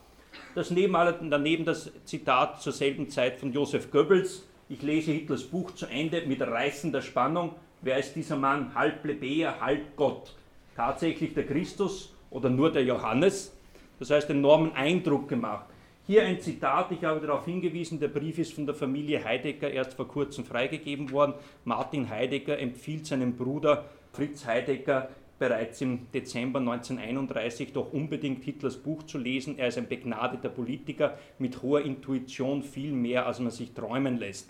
Das 0.54 0.70
neben, 0.70 0.94
daneben 1.30 1.64
das 1.64 1.92
Zitat 2.04 2.60
zur 2.60 2.72
selben 2.72 3.08
Zeit 3.08 3.38
von 3.38 3.52
Josef 3.52 3.90
Goebbels. 3.90 4.46
Ich 4.68 4.82
lese 4.82 5.12
Hitlers 5.12 5.44
Buch 5.44 5.70
zu 5.72 5.86
Ende 5.86 6.22
mit 6.26 6.40
reißender 6.40 7.02
Spannung. 7.02 7.54
Wer 7.82 7.98
ist 7.98 8.14
dieser 8.14 8.36
Mann? 8.36 8.74
Halb 8.74 9.02
Plebejer, 9.02 9.60
halb 9.60 9.96
Gott. 9.96 10.34
Tatsächlich 10.74 11.34
der 11.34 11.46
Christus 11.46 12.12
oder 12.30 12.50
nur 12.50 12.72
der 12.72 12.82
Johannes? 12.82 13.54
Das 13.98 14.10
heißt, 14.10 14.28
enormen 14.30 14.72
Eindruck 14.74 15.28
gemacht. 15.28 15.66
Hier 16.08 16.22
ein 16.22 16.40
Zitat, 16.40 16.92
ich 16.92 17.02
habe 17.02 17.18
darauf 17.18 17.46
hingewiesen, 17.46 17.98
der 17.98 18.06
Brief 18.06 18.38
ist 18.38 18.52
von 18.52 18.64
der 18.64 18.76
Familie 18.76 19.24
Heidegger 19.24 19.68
erst 19.68 19.94
vor 19.94 20.06
kurzem 20.06 20.44
freigegeben 20.44 21.10
worden. 21.10 21.34
Martin 21.64 22.08
Heidegger 22.08 22.60
empfiehlt 22.60 23.06
seinem 23.06 23.34
Bruder 23.34 23.86
Fritz 24.12 24.46
Heidegger 24.46 25.08
bereits 25.40 25.80
im 25.80 26.06
Dezember 26.14 26.60
1931 26.60 27.72
doch 27.72 27.92
unbedingt 27.92 28.44
Hitlers 28.44 28.76
Buch 28.76 29.02
zu 29.02 29.18
lesen. 29.18 29.58
Er 29.58 29.66
ist 29.66 29.78
ein 29.78 29.88
begnadeter 29.88 30.48
Politiker 30.48 31.18
mit 31.40 31.60
hoher 31.60 31.80
Intuition, 31.80 32.62
viel 32.62 32.92
mehr, 32.92 33.26
als 33.26 33.40
man 33.40 33.50
sich 33.50 33.72
träumen 33.72 34.16
lässt. 34.16 34.48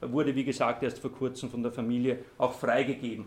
Er 0.00 0.10
wurde, 0.10 0.34
wie 0.34 0.44
gesagt, 0.44 0.82
erst 0.82 1.00
vor 1.00 1.12
kurzem 1.12 1.50
von 1.50 1.62
der 1.62 1.70
Familie 1.70 2.20
auch 2.38 2.54
freigegeben. 2.54 3.26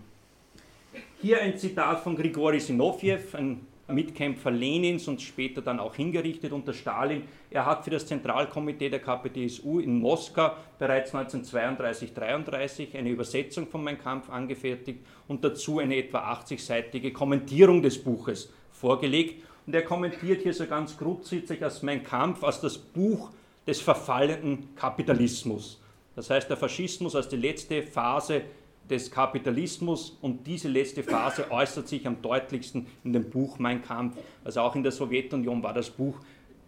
Hier 1.22 1.42
ein 1.42 1.56
Zitat 1.60 2.00
von 2.00 2.16
Grigori 2.16 2.60
Sinofjew, 2.60 3.20
ein 3.34 3.68
Mitkämpfer 3.88 4.52
Lenins 4.52 5.08
und 5.08 5.22
später 5.22 5.62
dann 5.62 5.80
auch 5.80 5.96
hingerichtet 5.96 6.52
unter 6.52 6.74
Stalin. 6.74 7.24
Er 7.50 7.66
hat 7.66 7.84
für 7.84 7.90
das 7.90 8.06
Zentralkomitee 8.06 8.90
der 8.90 9.00
KPDSU 9.00 9.80
in 9.80 10.00
Moskau 10.00 10.52
bereits 10.78 11.14
1932-33 11.14 12.98
eine 12.98 13.10
Übersetzung 13.10 13.68
von 13.68 13.84
Mein 13.84 14.00
Kampf 14.00 14.30
angefertigt 14.30 15.00
und 15.28 15.44
dazu 15.44 15.80
eine 15.80 15.96
etwa 15.96 16.34
80-seitige 16.34 17.14
Kommentierung 17.14 17.82
des 17.82 17.98
Buches 17.98 18.52
vorgelegt. 18.72 19.44
Und 19.66 19.74
er 19.74 19.84
kommentiert 19.84 20.44
hier 20.44 20.54
so 20.54 20.66
ganz 20.66 20.98
grundsätzlich 20.98 21.64
als 21.64 21.84
Mein 21.84 22.04
Kampf 22.04 22.44
als 22.44 22.62
das 22.62 22.78
Buch 22.78 23.32
des 23.66 23.82
verfallenden 23.82 24.76
Kapitalismus. 24.76 25.82
Das 26.16 26.30
heißt, 26.30 26.50
der 26.50 26.58
Faschismus 26.58 27.16
als 27.16 27.30
die 27.30 27.36
letzte 27.36 27.84
Phase 27.84 28.42
des 28.90 29.12
Kapitalismus 29.12 30.18
und 30.22 30.46
diese 30.48 30.68
letzte 30.68 31.04
Phase 31.04 31.46
äußert 31.52 31.88
sich 31.88 32.08
am 32.08 32.22
deutlichsten 32.22 32.88
in 33.04 33.14
dem 33.14 33.30
Buch 33.30 33.60
Mein 33.60 33.82
Kampf. 33.82 34.18
Also 34.44 34.62
auch 34.62 34.76
in 34.76 34.84
der 34.84 34.92
Sowjetunion 34.92 35.62
war 35.64 35.74
das 35.74 35.90
Buch 35.90 36.16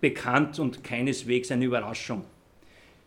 bekannt 0.02 0.60
und 0.60 0.84
keineswegs 0.84 1.52
eine 1.52 1.66
Überraschung. 1.66 2.24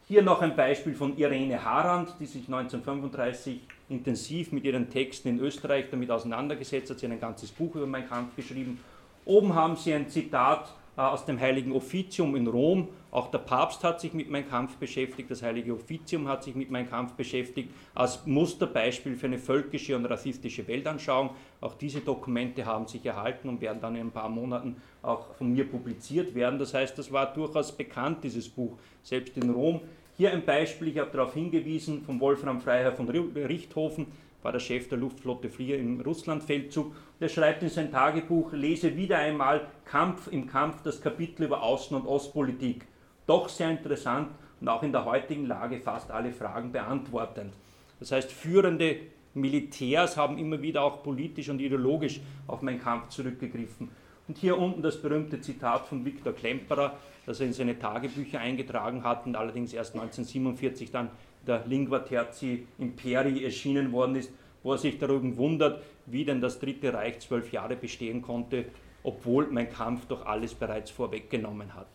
Hier 0.09 0.23
noch 0.23 0.43
ein 0.43 0.57
Beispiel 0.57 0.95
von 0.95 1.17
Irene 1.17 1.65
Harand, 1.65 2.15
die 2.21 2.27
sich 2.27 2.47
1935 2.47 3.61
intensiv 3.89 4.53
mit 4.53 4.65
ihren 4.65 4.91
Texten 4.91 5.29
in 5.29 5.41
Österreich 5.41 5.87
damit 5.91 6.11
auseinandergesetzt 6.11 6.91
hat. 6.91 6.99
Sie 6.99 7.07
hat 7.07 7.13
ein 7.13 7.21
ganzes 7.21 7.51
Buch 7.51 7.75
über 7.77 7.87
Mein 7.87 8.09
Kampf 8.09 8.37
geschrieben. 8.37 8.79
Oben 9.25 9.55
haben 9.55 9.77
Sie 9.77 9.95
ein 9.95 10.09
Zitat 10.09 10.75
aus 10.97 11.25
dem 11.25 11.41
Heiligen 11.41 11.73
Offizium 11.73 12.37
in 12.37 12.47
Rom. 12.47 12.89
Auch 13.11 13.31
der 13.31 13.39
Papst 13.39 13.83
hat 13.85 14.01
sich 14.01 14.13
mit 14.13 14.31
Mein 14.31 14.49
Kampf 14.49 14.77
beschäftigt, 14.77 15.31
das 15.31 15.43
Heilige 15.43 15.75
Offizium 15.75 16.29
hat 16.29 16.45
sich 16.45 16.55
mit 16.55 16.71
Mein 16.71 16.89
Kampf 16.89 17.13
beschäftigt, 17.13 17.71
als 17.95 18.27
Musterbeispiel 18.27 19.17
für 19.17 19.27
eine 19.27 19.39
völkische 19.39 19.97
und 19.97 20.07
rassistische 20.07 20.67
Weltanschauung. 20.67 21.31
Auch 21.61 21.75
diese 21.75 22.01
Dokumente 22.01 22.65
haben 22.67 22.87
sich 22.87 23.05
erhalten 23.05 23.49
und 23.49 23.61
werden 23.61 23.81
dann 23.81 23.97
in 23.97 24.09
ein 24.09 24.13
paar 24.13 24.29
Monaten 24.29 24.77
auch 25.03 25.35
von 25.35 25.53
mir 25.53 25.69
publiziert 25.69 26.35
werden. 26.35 26.59
Das 26.59 26.75
heißt, 26.75 26.99
das 26.99 27.13
war 27.13 27.33
durchaus 27.33 27.73
bekannt, 27.73 28.25
dieses 28.25 28.49
Buch, 28.49 28.79
selbst 29.03 29.37
in 29.37 29.51
Rom. 29.51 29.81
Hier 30.17 30.31
ein 30.33 30.45
Beispiel, 30.45 30.89
ich 30.89 30.99
habe 30.99 31.11
darauf 31.11 31.33
hingewiesen, 31.33 32.03
von 32.03 32.21
Wolfram 32.21 32.61
Freiherr 32.61 32.93
von 32.93 33.09
Richthofen, 33.09 34.07
war 34.43 34.53
der 34.53 34.59
Chef 34.59 34.89
der 34.89 34.99
Luftflotte 34.99 35.49
Flieger 35.49 35.77
im 35.77 36.01
Russlandfeldzug. 36.01 36.95
Der 37.21 37.29
schreibt 37.29 37.63
in 37.63 37.69
sein 37.69 37.91
Tagebuch, 37.91 38.53
lese 38.53 38.97
wieder 38.97 39.19
einmal 39.19 39.69
Kampf 39.85 40.29
im 40.29 40.47
Kampf, 40.47 40.83
das 40.83 41.01
Kapitel 41.01 41.45
über 41.45 41.63
Außen- 41.63 41.95
und 41.95 42.07
Ostpolitik. 42.07 42.87
Doch 43.27 43.49
sehr 43.49 43.71
interessant 43.71 44.31
und 44.61 44.69
auch 44.69 44.83
in 44.83 44.93
der 44.93 45.05
heutigen 45.05 45.47
Lage 45.47 45.81
fast 45.81 46.11
alle 46.11 46.33
Fragen 46.33 46.73
beantwortend. 46.73 47.53
Das 48.01 48.13
heißt, 48.13 48.33
führende 48.33 48.97
Militärs 49.35 50.17
haben 50.17 50.39
immer 50.39 50.61
wieder 50.61 50.83
auch 50.83 51.03
politisch 51.03 51.49
und 51.49 51.61
ideologisch 51.61 52.21
auf 52.47 52.63
meinen 52.63 52.81
Kampf 52.81 53.09
zurückgegriffen. 53.09 53.89
Und 54.29 54.39
hier 54.39 54.59
unten 54.59 54.83
das 54.83 55.01
berühmte 55.01 55.41
Zitat 55.41 55.87
von 55.87 56.05
Viktor 56.05 56.33
Klemperer, 56.33 56.97
das 57.27 57.41
er 57.41 57.47
in 57.47 57.53
seine 57.53 57.79
Tagebücher 57.79 58.41
eingetragen 58.41 59.05
hat 59.05 59.27
und 59.27 59.37
allerdings 59.37 59.73
erst 59.73 59.95
1947 59.95 60.91
dann 60.91 61.11
der 61.47 61.65
Lingua 61.67 62.01
Terzi 62.01 62.67
Imperi 62.79 63.45
erschienen 63.45 63.93
worden 63.93 64.17
ist, 64.17 64.31
wo 64.63 64.73
er 64.73 64.79
sich 64.79 64.99
darüber 64.99 65.37
wundert, 65.37 65.83
wie 66.07 66.25
denn 66.25 66.41
das 66.41 66.59
Dritte 66.59 66.93
Reich 66.95 67.21
zwölf 67.21 67.53
Jahre 67.53 67.77
bestehen 67.77 68.23
konnte, 68.23 68.67
obwohl 69.03 69.49
mein 69.49 69.71
Kampf 69.71 70.07
doch 70.07 70.25
alles 70.25 70.55
bereits 70.55 70.91
vorweggenommen 70.91 71.75
hat. 71.75 71.89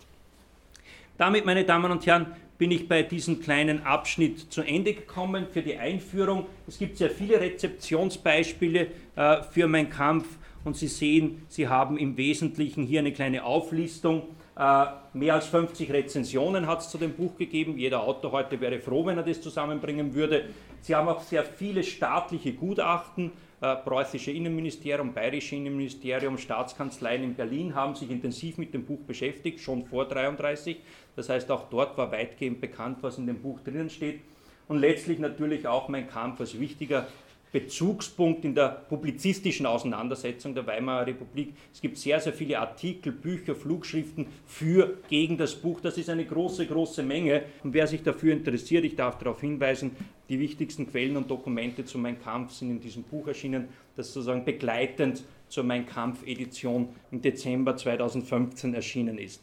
Damit, 1.18 1.46
meine 1.46 1.64
Damen 1.64 1.92
und 1.92 2.06
Herren, 2.06 2.28
bin 2.58 2.72
ich 2.72 2.88
bei 2.88 3.04
diesem 3.04 3.40
kleinen 3.40 3.84
Abschnitt 3.84 4.52
zu 4.52 4.62
Ende 4.62 4.94
gekommen 4.94 5.48
für 5.52 5.62
die 5.62 5.78
Einführung. 5.78 6.46
Es 6.68 6.78
gibt 6.78 6.98
sehr 6.98 7.10
viele 7.10 7.40
Rezeptionsbeispiele 7.40 8.88
äh, 9.16 9.42
für 9.44 9.68
meinen 9.68 9.90
Kampf 9.90 10.28
und 10.64 10.76
Sie 10.76 10.88
sehen, 10.88 11.44
Sie 11.48 11.68
haben 11.68 11.98
im 11.98 12.18
Wesentlichen 12.18 12.84
hier 12.84 13.00
eine 13.00 13.14
kleine 13.14 13.44
Auflistung 13.46 14.24
mehr 15.14 15.36
als 15.36 15.48
50 15.48 15.92
Rezensionen 15.92 16.66
hat 16.66 16.82
es 16.82 16.90
zu 16.90 16.98
dem 16.98 17.14
Buch 17.14 17.38
gegeben. 17.38 17.78
Jeder 17.78 18.02
Autor 18.02 18.32
heute 18.32 18.60
wäre 18.60 18.80
froh, 18.80 19.06
wenn 19.06 19.18
er 19.18 19.24
das 19.24 19.40
zusammenbringen 19.40 20.16
würde. 20.16 20.46
Sie 20.82 20.96
haben 20.96 21.08
auch 21.08 21.22
sehr 21.22 21.44
viele 21.44 21.84
staatliche 21.84 22.54
Gutachten. 22.54 23.32
Äh, 23.60 23.76
preußische 23.76 24.30
Innenministerium, 24.30 25.14
Bayerische 25.14 25.56
Innenministerium, 25.56 26.38
Staatskanzleien 26.38 27.24
in 27.24 27.34
Berlin 27.34 27.74
haben 27.74 27.96
sich 27.96 28.12
intensiv 28.12 28.60
mit 28.60 28.72
dem 28.72 28.86
Buch 28.86 29.00
beschäftigt, 29.08 29.60
schon 29.60 29.84
vor 29.86 30.04
1933. 30.04 30.78
Das 31.16 31.30
heißt, 31.30 31.50
auch 31.50 31.68
dort 31.70 31.98
war 31.98 32.12
weitgehend 32.12 32.62
bekannt, 32.62 33.00
was 33.02 33.18
in 33.18 33.26
dem 33.26 33.42
Buch 33.42 33.60
drinnen 33.62 33.90
steht. 33.90 34.22
Und 34.68 34.78
letztlich 34.78 35.18
natürlich 35.18 35.68
auch 35.68 35.88
mein 35.88 36.08
Kampf 36.08 36.40
als 36.40 36.60
wichtiger 36.60 37.08
Bezugspunkt 37.52 38.44
in 38.46 38.54
der 38.54 38.70
publizistischen 38.90 39.66
Auseinandersetzung 39.66 40.54
der 40.54 40.68
Weimarer 40.68 41.08
Republik. 41.08 41.54
Es 41.74 41.82
gibt 41.82 41.98
sehr, 41.98 42.20
sehr 42.20 42.34
viele 42.34 42.60
Artikel, 42.60 43.12
Bücher, 43.12 43.56
Flugschriften 43.56 44.28
für, 44.46 44.98
gegen 45.10 45.38
das 45.38 45.56
Buch. 45.56 45.80
Das 45.80 45.98
ist 45.98 46.10
eine 46.10 46.26
große, 46.26 46.68
große 46.68 47.04
Menge. 47.04 47.44
Und 47.64 47.74
wer 47.74 47.88
sich 47.88 48.04
dafür 48.04 48.34
interessiert, 48.34 48.84
ich 48.84 48.96
darf 48.96 49.18
darauf 49.18 49.42
hinweisen, 49.42 49.92
die 50.30 50.40
wichtigsten 50.40 50.90
Quellen 50.90 51.16
und 51.16 51.32
Dokumente 51.32 51.86
zu 51.86 51.98
Mein 51.98 52.22
Kampf 52.22 52.52
sind 52.52 52.70
in 52.70 52.80
diesem 52.82 53.04
Buch 53.04 53.28
erschienen, 53.28 53.70
das 53.96 54.14
sozusagen 54.14 54.44
begleitend 54.44 55.24
zur 55.48 55.64
Mein 55.64 55.86
Kampf-Edition 55.86 56.90
im 57.12 57.22
Dezember 57.22 57.78
2015 57.78 58.74
erschienen 58.74 59.18
ist. 59.18 59.42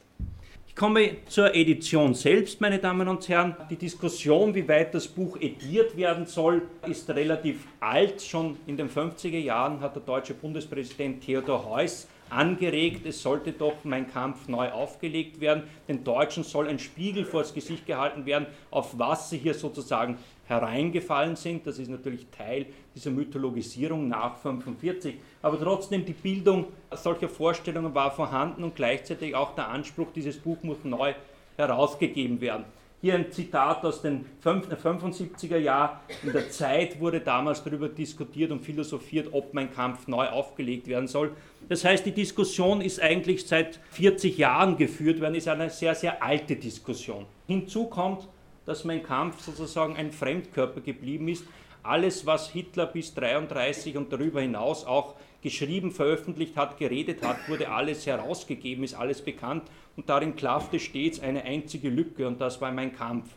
Ich 0.75 0.81
komme 0.81 1.19
zur 1.29 1.55
Edition 1.55 2.15
selbst, 2.15 2.61
meine 2.61 2.81
Damen 2.81 3.07
und 3.07 3.29
Herren. 3.29 3.55
Die 3.71 3.77
Diskussion, 3.77 4.53
wie 4.57 4.67
weit 4.67 4.93
das 4.93 5.07
Buch 5.07 5.37
ediert 5.41 5.97
werden 5.97 6.27
soll, 6.27 6.63
ist 6.89 7.09
relativ 7.11 7.65
alt. 7.79 8.21
Schon 8.21 8.57
in 8.67 8.77
den 8.77 8.91
50er 8.91 9.39
Jahren 9.39 9.79
hat 9.79 9.95
der 9.95 10.03
deutsche 10.03 10.35
Bundespräsident 10.35 11.25
Theodor 11.25 11.65
Heuss 11.65 12.09
angeregt, 12.29 13.07
es 13.07 13.23
sollte 13.23 13.53
doch 13.53 13.85
mein 13.85 14.11
Kampf 14.11 14.49
neu 14.49 14.71
aufgelegt 14.73 15.41
werden. 15.41 15.63
Den 15.87 16.03
Deutschen 16.03 16.43
soll 16.43 16.67
ein 16.67 16.81
Spiegel 16.81 17.25
vors 17.25 17.55
Gesicht 17.55 17.87
gehalten 17.87 18.27
werden, 18.27 18.47
auf 18.73 18.99
was 18.99 19.31
sie 19.31 19.39
hier 19.39 19.55
sozusagen 19.55 20.19
hereingefallen 20.47 21.37
sind. 21.37 21.67
Das 21.67 21.79
ist 21.79 21.91
natürlich 21.91 22.27
Teil 22.37 22.67
dieser 22.95 23.11
Mythologisierung 23.11 24.09
nach 24.09 24.37
1945. 24.37 25.17
Aber 25.43 25.59
trotzdem, 25.59 26.05
die 26.05 26.13
Bildung 26.13 26.67
solcher 26.93 27.29
Vorstellungen 27.29 27.95
war 27.95 28.11
vorhanden 28.11 28.65
und 28.65 28.77
gleichzeitig 28.77 29.35
auch 29.35 29.55
der 29.55 29.69
Anspruch, 29.69 30.09
dieses 30.15 30.39
Buch 30.39 30.63
muss 30.63 30.79
neu 30.85 31.15
herausgegeben 31.57 32.41
werden. 32.41 32.65
Hier 33.01 33.17
ein 33.17 33.31
Zitat 33.31 33.85
aus 33.85 34.01
den 34.01 34.25
75er 34.43 35.59
Jahren. 35.59 35.99
In 36.23 36.33
der 36.33 36.49
Zeit 36.49 36.99
wurde 36.99 37.21
damals 37.21 37.63
darüber 37.63 37.87
diskutiert 37.87 38.51
und 38.51 38.65
philosophiert, 38.65 39.29
ob 39.33 39.53
mein 39.53 39.71
Kampf 39.71 40.09
neu 40.09 40.27
aufgelegt 40.27 40.89
werden 40.89 41.07
soll. 41.07 41.33
Das 41.69 41.85
heißt, 41.85 42.07
die 42.07 42.13
Diskussion 42.13 42.81
ist 42.81 43.03
eigentlich 43.03 43.47
seit 43.47 43.79
40 43.91 44.39
Jahren 44.39 44.79
geführt 44.79 45.21
worden, 45.21 45.35
ist 45.35 45.49
eine 45.49 45.69
sehr, 45.69 45.95
sehr 45.95 46.23
alte 46.23 46.57
Diskussion. 46.57 47.27
Hinzu 47.47 47.89
kommt, 47.89 48.27
dass 48.67 48.85
mein 48.85 49.03
Kampf 49.03 49.41
sozusagen 49.41 49.97
ein 49.97 50.13
Fremdkörper 50.13 50.81
geblieben 50.81 51.29
ist. 51.29 51.45
Alles, 51.83 52.25
was 52.25 52.51
Hitler 52.51 52.87
bis 52.87 53.11
1933 53.11 53.97
und 53.97 54.13
darüber 54.13 54.41
hinaus 54.41 54.87
auch 54.87 55.15
geschrieben, 55.43 55.93
veröffentlicht 55.93 56.57
hat, 56.57 56.79
geredet 56.79 57.23
hat, 57.23 57.49
wurde 57.49 57.69
alles 57.69 58.07
herausgegeben, 58.07 58.83
ist 58.83 58.95
alles 58.95 59.21
bekannt 59.21 59.65
und 59.97 60.09
darin 60.09 60.37
klaffte 60.37 60.81
stets 60.81 61.21
eine 61.21 61.45
einzige 61.45 61.91
Lücke 61.91 62.27
und 62.27 62.41
das 62.41 62.61
war 62.61 62.73
mein 62.73 62.97
Kampf. 62.97 63.29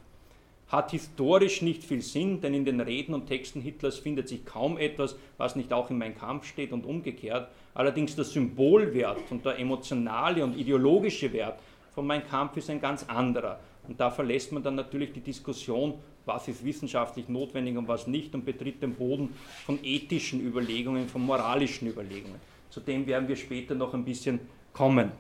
Hat 0.70 0.92
historisch 0.92 1.62
nicht 1.62 1.84
viel 1.84 2.02
Sinn, 2.02 2.42
denn 2.42 2.54
in 2.54 2.66
den 2.66 2.82
Reden 2.82 3.14
und 3.14 3.28
Texten 3.28 3.62
Hitlers 3.62 4.00
findet 4.00 4.28
sich 4.28 4.46
kaum 4.46 4.78
etwas, 4.78 5.18
was 5.38 5.56
nicht 5.56 5.72
auch 5.72 5.90
in 5.90 5.98
Mein 5.98 6.18
Kampf 6.18 6.46
steht 6.46 6.74
und 6.74 6.86
umgekehrt. 6.86 7.50
Allerdings 7.74 8.16
der 8.16 8.26
Symbolwert 8.26 9.22
und 9.30 9.46
der 9.46 9.60
emotionale 9.60 10.44
und 10.44 10.58
ideologische 10.58 11.32
Wert 11.32 11.60
von 11.94 12.06
Mein 12.06 12.28
Kampf 12.28 12.58
ist 12.58 12.70
ein 12.70 12.82
ganz 12.82 13.06
anderer. 13.08 13.60
Und 13.88 14.00
da 14.00 14.10
verlässt 14.10 14.52
man 14.52 14.64
dann 14.64 14.76
natürlich 14.76 15.14
die 15.14 15.22
Diskussion, 15.22 15.96
was 16.26 16.48
ist 16.48 16.64
wissenschaftlich 16.64 17.30
notwendig 17.30 17.78
und 17.78 17.88
was 17.88 18.08
nicht, 18.08 18.36
und 18.36 18.46
betritt 18.46 18.82
den 18.82 18.94
Boden 18.94 19.34
von 19.66 19.80
ethischen 19.84 20.42
Überlegungen, 20.42 21.08
von 21.08 21.26
moralischen 21.26 21.88
Überlegungen. 21.88 22.40
Zu 22.70 22.82
dem 22.82 23.08
werden 23.08 23.28
wir 23.28 23.36
später 23.36 23.76
noch 23.76 23.94
ein 23.94 24.04
bisschen 24.04 24.40
kommen. 24.74 25.12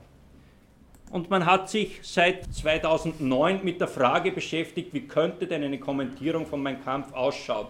Und 1.10 1.30
man 1.30 1.45
hat 1.45 1.69
sich 1.69 1.99
seit 2.01 2.53
2009 2.53 3.63
mit 3.63 3.80
der 3.80 3.88
Frage 3.88 4.32
beschäftigt, 4.32 4.93
wie 4.93 5.08
könnte 5.08 5.47
denn 5.47 5.63
eine 5.63 5.80
Kommentierung 5.80 6.45
von 6.45 6.62
Mein 6.62 6.84
Kampf 6.84 7.13
ausschauen. 7.13 7.67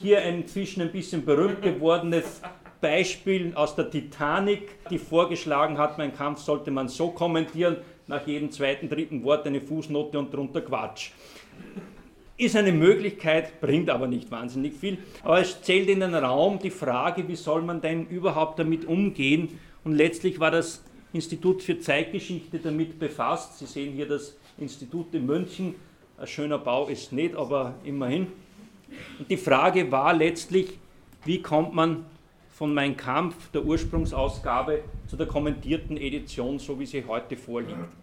Hier 0.00 0.20
inzwischen 0.22 0.82
ein 0.82 0.90
bisschen 0.90 1.24
berühmt 1.24 1.62
gewordenes 1.62 2.42
Beispiel 2.80 3.52
aus 3.54 3.76
der 3.76 3.88
Titanic, 3.88 4.88
die 4.90 4.98
vorgeschlagen 4.98 5.78
hat, 5.78 5.96
Mein 5.98 6.12
Kampf 6.12 6.40
sollte 6.40 6.72
man 6.72 6.88
so 6.88 7.10
kommentieren, 7.10 7.76
nach 8.12 8.26
jedem 8.26 8.50
zweiten, 8.50 8.90
dritten 8.90 9.24
Wort 9.24 9.46
eine 9.46 9.60
Fußnote 9.60 10.18
und 10.18 10.32
drunter 10.32 10.60
Quatsch. 10.60 11.12
Ist 12.36 12.54
eine 12.56 12.72
Möglichkeit, 12.72 13.58
bringt 13.60 13.88
aber 13.88 14.06
nicht 14.06 14.30
wahnsinnig 14.30 14.74
viel. 14.74 14.98
Aber 15.22 15.40
es 15.40 15.62
zählt 15.62 15.88
in 15.88 16.00
den 16.00 16.14
Raum 16.14 16.58
die 16.58 16.70
Frage, 16.70 17.26
wie 17.26 17.36
soll 17.36 17.62
man 17.62 17.80
denn 17.80 18.06
überhaupt 18.08 18.58
damit 18.58 18.84
umgehen? 18.84 19.58
Und 19.82 19.94
letztlich 19.94 20.38
war 20.38 20.50
das 20.50 20.84
Institut 21.14 21.62
für 21.62 21.78
Zeitgeschichte 21.78 22.58
damit 22.58 22.98
befasst. 22.98 23.58
Sie 23.58 23.66
sehen 23.66 23.94
hier 23.94 24.06
das 24.06 24.36
Institut 24.58 25.14
in 25.14 25.24
München. 25.24 25.74
Ein 26.18 26.26
schöner 26.26 26.58
Bau 26.58 26.88
ist 26.88 27.12
nicht, 27.12 27.34
aber 27.34 27.76
immerhin. 27.82 28.26
Und 29.18 29.30
die 29.30 29.38
Frage 29.38 29.90
war 29.90 30.12
letztlich, 30.12 30.78
wie 31.24 31.40
kommt 31.40 31.74
man 31.74 32.04
von 32.50 32.74
Mein 32.74 32.94
Kampf, 32.94 33.50
der 33.52 33.64
Ursprungsausgabe, 33.64 34.82
zu 35.06 35.16
der 35.16 35.26
kommentierten 35.26 35.96
Edition, 35.96 36.58
so 36.58 36.78
wie 36.78 36.86
sie 36.86 37.04
heute 37.06 37.36
vorliegt. 37.36 38.01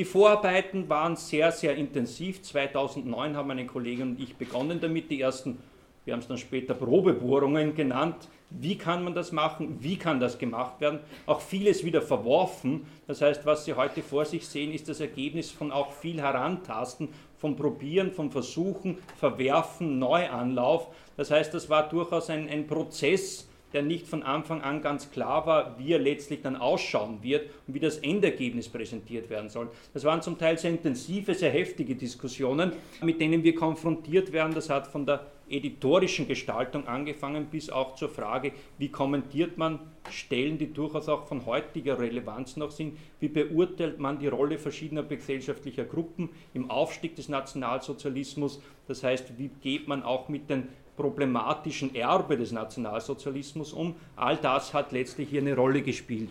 Die 0.00 0.06
Vorarbeiten 0.06 0.88
waren 0.88 1.14
sehr, 1.14 1.52
sehr 1.52 1.76
intensiv. 1.76 2.40
2009 2.40 3.36
haben 3.36 3.48
meine 3.48 3.66
Kollegin 3.66 4.12
und 4.12 4.20
ich 4.20 4.34
begonnen 4.34 4.80
damit, 4.80 5.10
die 5.10 5.20
ersten, 5.20 5.58
wir 6.06 6.14
haben 6.14 6.20
es 6.20 6.26
dann 6.26 6.38
später 6.38 6.72
Probebohrungen 6.72 7.74
genannt. 7.74 8.16
Wie 8.48 8.78
kann 8.78 9.04
man 9.04 9.14
das 9.14 9.30
machen? 9.30 9.76
Wie 9.80 9.98
kann 9.98 10.18
das 10.18 10.38
gemacht 10.38 10.80
werden? 10.80 11.00
Auch 11.26 11.42
vieles 11.42 11.84
wieder 11.84 12.00
verworfen. 12.00 12.86
Das 13.06 13.20
heißt, 13.20 13.44
was 13.44 13.66
Sie 13.66 13.74
heute 13.74 14.00
vor 14.02 14.24
sich 14.24 14.48
sehen, 14.48 14.72
ist 14.72 14.88
das 14.88 15.00
Ergebnis 15.00 15.50
von 15.50 15.70
auch 15.70 15.92
viel 15.92 16.18
Herantasten, 16.18 17.10
vom 17.36 17.54
Probieren, 17.54 18.10
vom 18.10 18.30
Versuchen, 18.30 18.96
Verwerfen, 19.18 19.98
Neuanlauf. 19.98 20.86
Das 21.18 21.30
heißt, 21.30 21.52
das 21.52 21.68
war 21.68 21.90
durchaus 21.90 22.30
ein, 22.30 22.48
ein 22.48 22.66
Prozess, 22.66 23.49
der 23.72 23.82
nicht 23.82 24.06
von 24.06 24.22
Anfang 24.22 24.62
an 24.62 24.82
ganz 24.82 25.10
klar 25.10 25.46
war, 25.46 25.78
wie 25.78 25.92
er 25.92 25.98
letztlich 25.98 26.42
dann 26.42 26.56
ausschauen 26.56 27.22
wird 27.22 27.48
und 27.66 27.74
wie 27.74 27.80
das 27.80 27.98
Endergebnis 27.98 28.68
präsentiert 28.68 29.30
werden 29.30 29.48
soll. 29.48 29.68
Das 29.94 30.04
waren 30.04 30.22
zum 30.22 30.38
Teil 30.38 30.58
sehr 30.58 30.70
intensive, 30.70 31.34
sehr 31.34 31.50
heftige 31.50 31.94
Diskussionen, 31.94 32.72
mit 33.02 33.20
denen 33.20 33.44
wir 33.44 33.54
konfrontiert 33.54 34.32
werden. 34.32 34.54
Das 34.54 34.70
hat 34.70 34.86
von 34.86 35.06
der 35.06 35.26
editorischen 35.50 36.28
Gestaltung 36.28 36.86
angefangen 36.86 37.46
bis 37.46 37.70
auch 37.70 37.96
zur 37.96 38.08
Frage, 38.08 38.52
wie 38.78 38.88
kommentiert 38.88 39.58
man 39.58 39.80
Stellen, 40.08 40.58
die 40.58 40.72
durchaus 40.72 41.08
auch 41.08 41.26
von 41.26 41.44
heutiger 41.44 41.98
Relevanz 41.98 42.56
noch 42.56 42.70
sind, 42.70 42.96
wie 43.18 43.28
beurteilt 43.28 43.98
man 43.98 44.18
die 44.18 44.28
Rolle 44.28 44.58
verschiedener 44.58 45.02
gesellschaftlicher 45.02 45.84
Gruppen 45.84 46.30
im 46.54 46.70
Aufstieg 46.70 47.16
des 47.16 47.28
Nationalsozialismus, 47.28 48.62
das 48.86 49.02
heißt, 49.02 49.38
wie 49.38 49.50
geht 49.60 49.88
man 49.88 50.02
auch 50.02 50.28
mit 50.28 50.48
den 50.48 50.68
problematischen 51.00 51.94
Erbe 51.94 52.36
des 52.36 52.52
Nationalsozialismus 52.52 53.72
um. 53.72 53.94
All 54.16 54.36
das 54.36 54.74
hat 54.74 54.92
letztlich 54.92 55.30
hier 55.30 55.40
eine 55.40 55.56
Rolle 55.56 55.80
gespielt. 55.80 56.28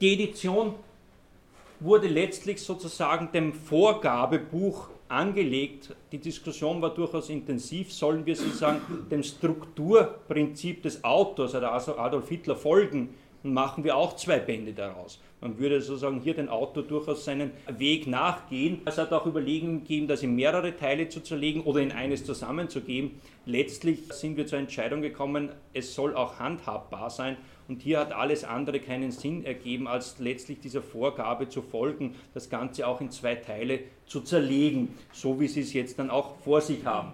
Die 0.00 0.12
Edition 0.12 0.76
wurde 1.80 2.06
letztlich 2.06 2.62
sozusagen 2.62 3.32
dem 3.32 3.52
Vorgabebuch 3.52 4.90
angelegt. 5.08 5.94
Die 6.12 6.18
Diskussion 6.18 6.80
war 6.80 6.94
durchaus 6.94 7.30
intensiv. 7.30 7.92
Sollen 7.92 8.24
wir 8.24 8.36
sozusagen 8.36 8.80
dem 9.10 9.24
Strukturprinzip 9.24 10.82
des 10.82 11.02
Autors, 11.02 11.54
also 11.56 11.98
Adolf 11.98 12.28
Hitler, 12.28 12.54
folgen? 12.54 13.08
Machen 13.46 13.84
wir 13.84 13.94
auch 13.94 14.16
zwei 14.16 14.38
Bände 14.38 14.72
daraus. 14.72 15.20
Man 15.42 15.58
würde 15.58 15.82
sozusagen 15.82 16.18
hier 16.18 16.32
den 16.32 16.48
Autor 16.48 16.82
durchaus 16.82 17.26
seinen 17.26 17.50
Weg 17.76 18.06
nachgehen. 18.06 18.80
Es 18.86 18.96
hat 18.96 19.12
auch 19.12 19.26
Überlegungen 19.26 19.80
gegeben, 19.80 20.08
das 20.08 20.22
in 20.22 20.34
mehrere 20.34 20.74
Teile 20.74 21.10
zu 21.10 21.20
zerlegen 21.20 21.60
oder 21.60 21.80
in 21.80 21.92
eines 21.92 22.24
zusammenzugeben. 22.24 23.20
Letztlich 23.44 24.10
sind 24.14 24.38
wir 24.38 24.46
zur 24.46 24.60
Entscheidung 24.60 25.02
gekommen, 25.02 25.50
es 25.74 25.94
soll 25.94 26.16
auch 26.16 26.38
handhabbar 26.38 27.10
sein. 27.10 27.36
Und 27.68 27.82
hier 27.82 28.00
hat 28.00 28.14
alles 28.14 28.44
andere 28.44 28.80
keinen 28.80 29.10
Sinn 29.10 29.44
ergeben, 29.44 29.88
als 29.88 30.18
letztlich 30.18 30.60
dieser 30.60 30.80
Vorgabe 30.80 31.50
zu 31.50 31.60
folgen, 31.60 32.14
das 32.32 32.48
Ganze 32.48 32.86
auch 32.86 33.02
in 33.02 33.10
zwei 33.10 33.34
Teile 33.34 33.80
zu 34.06 34.22
zerlegen, 34.22 34.94
so 35.12 35.38
wie 35.38 35.48
Sie 35.48 35.60
es 35.60 35.74
jetzt 35.74 35.98
dann 35.98 36.08
auch 36.08 36.36
vor 36.36 36.62
sich 36.62 36.86
haben. 36.86 37.12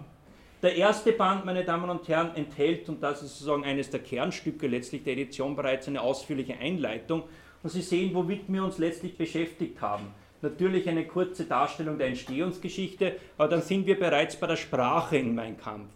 Der 0.61 0.75
erste 0.75 1.11
Band, 1.13 1.43
meine 1.43 1.65
Damen 1.65 1.89
und 1.89 2.07
Herren, 2.07 2.35
enthält, 2.35 2.87
und 2.87 3.01
das 3.01 3.23
ist 3.23 3.39
sozusagen 3.39 3.63
eines 3.63 3.89
der 3.89 3.99
Kernstücke 3.99 4.67
letztlich 4.67 5.03
der 5.03 5.13
Edition, 5.13 5.55
bereits 5.55 5.87
eine 5.87 6.01
ausführliche 6.01 6.55
Einleitung 6.55 7.23
und 7.63 7.71
Sie 7.71 7.81
sehen, 7.81 8.13
womit 8.13 8.41
wir 8.47 8.63
uns 8.63 8.77
letztlich 8.77 9.17
beschäftigt 9.17 9.81
haben. 9.81 10.05
Natürlich 10.43 10.87
eine 10.87 11.05
kurze 11.05 11.45
Darstellung 11.45 11.97
der 11.97 12.07
Entstehungsgeschichte, 12.07 13.15
aber 13.39 13.47
dann 13.47 13.63
sind 13.63 13.87
wir 13.87 13.99
bereits 13.99 14.35
bei 14.35 14.45
der 14.45 14.55
Sprache 14.55 15.17
in 15.17 15.33
Mein 15.33 15.57
Kampf. 15.57 15.89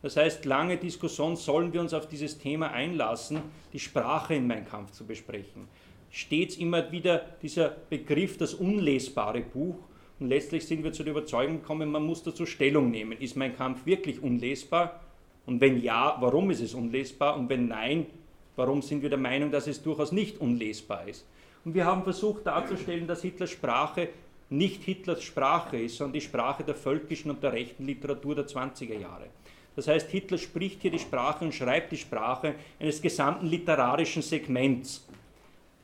Das 0.00 0.16
heißt, 0.16 0.44
lange 0.44 0.76
Diskussion 0.76 1.34
sollen 1.34 1.72
wir 1.72 1.80
uns 1.80 1.92
auf 1.92 2.06
dieses 2.06 2.38
Thema 2.38 2.70
einlassen, 2.70 3.40
die 3.72 3.80
Sprache 3.80 4.34
in 4.36 4.46
Mein 4.46 4.68
Kampf 4.68 4.92
zu 4.92 5.04
besprechen. 5.04 5.66
Stets 6.10 6.56
immer 6.56 6.92
wieder 6.92 7.24
dieser 7.42 7.68
Begriff, 7.90 8.38
das 8.38 8.54
unlesbare 8.54 9.40
Buch. 9.40 9.76
Und 10.20 10.28
letztlich 10.28 10.66
sind 10.66 10.84
wir 10.84 10.92
zu 10.92 11.02
der 11.02 11.12
Überzeugung 11.12 11.60
gekommen, 11.60 11.90
man 11.90 12.04
muss 12.04 12.22
dazu 12.22 12.46
Stellung 12.46 12.90
nehmen. 12.90 13.18
Ist 13.18 13.36
mein 13.36 13.56
Kampf 13.56 13.84
wirklich 13.86 14.22
unlesbar? 14.22 15.00
Und 15.46 15.60
wenn 15.60 15.82
ja, 15.82 16.16
warum 16.20 16.50
ist 16.50 16.60
es 16.60 16.74
unlesbar? 16.74 17.36
Und 17.36 17.48
wenn 17.48 17.68
nein, 17.68 18.06
Warum 18.56 18.82
sind 18.82 19.02
wir 19.02 19.10
der 19.10 19.18
Meinung, 19.18 19.50
dass 19.50 19.66
es 19.66 19.82
durchaus 19.82 20.12
nicht 20.12 20.40
unlesbar 20.40 21.08
ist? 21.08 21.26
Und 21.64 21.74
wir 21.74 21.84
haben 21.84 22.04
versucht 22.04 22.46
darzustellen, 22.46 23.06
dass 23.06 23.22
Hitlers 23.22 23.50
Sprache 23.50 24.08
nicht 24.50 24.82
Hitlers 24.84 25.22
Sprache 25.22 25.78
ist, 25.78 25.96
sondern 25.96 26.12
die 26.12 26.20
Sprache 26.20 26.62
der 26.62 26.74
völkischen 26.74 27.30
und 27.30 27.42
der 27.42 27.52
rechten 27.52 27.84
Literatur 27.84 28.34
der 28.34 28.46
20er 28.46 28.96
Jahre. 28.96 29.26
Das 29.74 29.88
heißt, 29.88 30.10
Hitler 30.10 30.38
spricht 30.38 30.82
hier 30.82 30.90
die 30.90 30.98
Sprache 30.98 31.44
und 31.44 31.54
schreibt 31.54 31.90
die 31.90 31.96
Sprache 31.96 32.54
eines 32.78 33.02
gesamten 33.02 33.46
literarischen 33.46 34.22
Segments. 34.22 35.08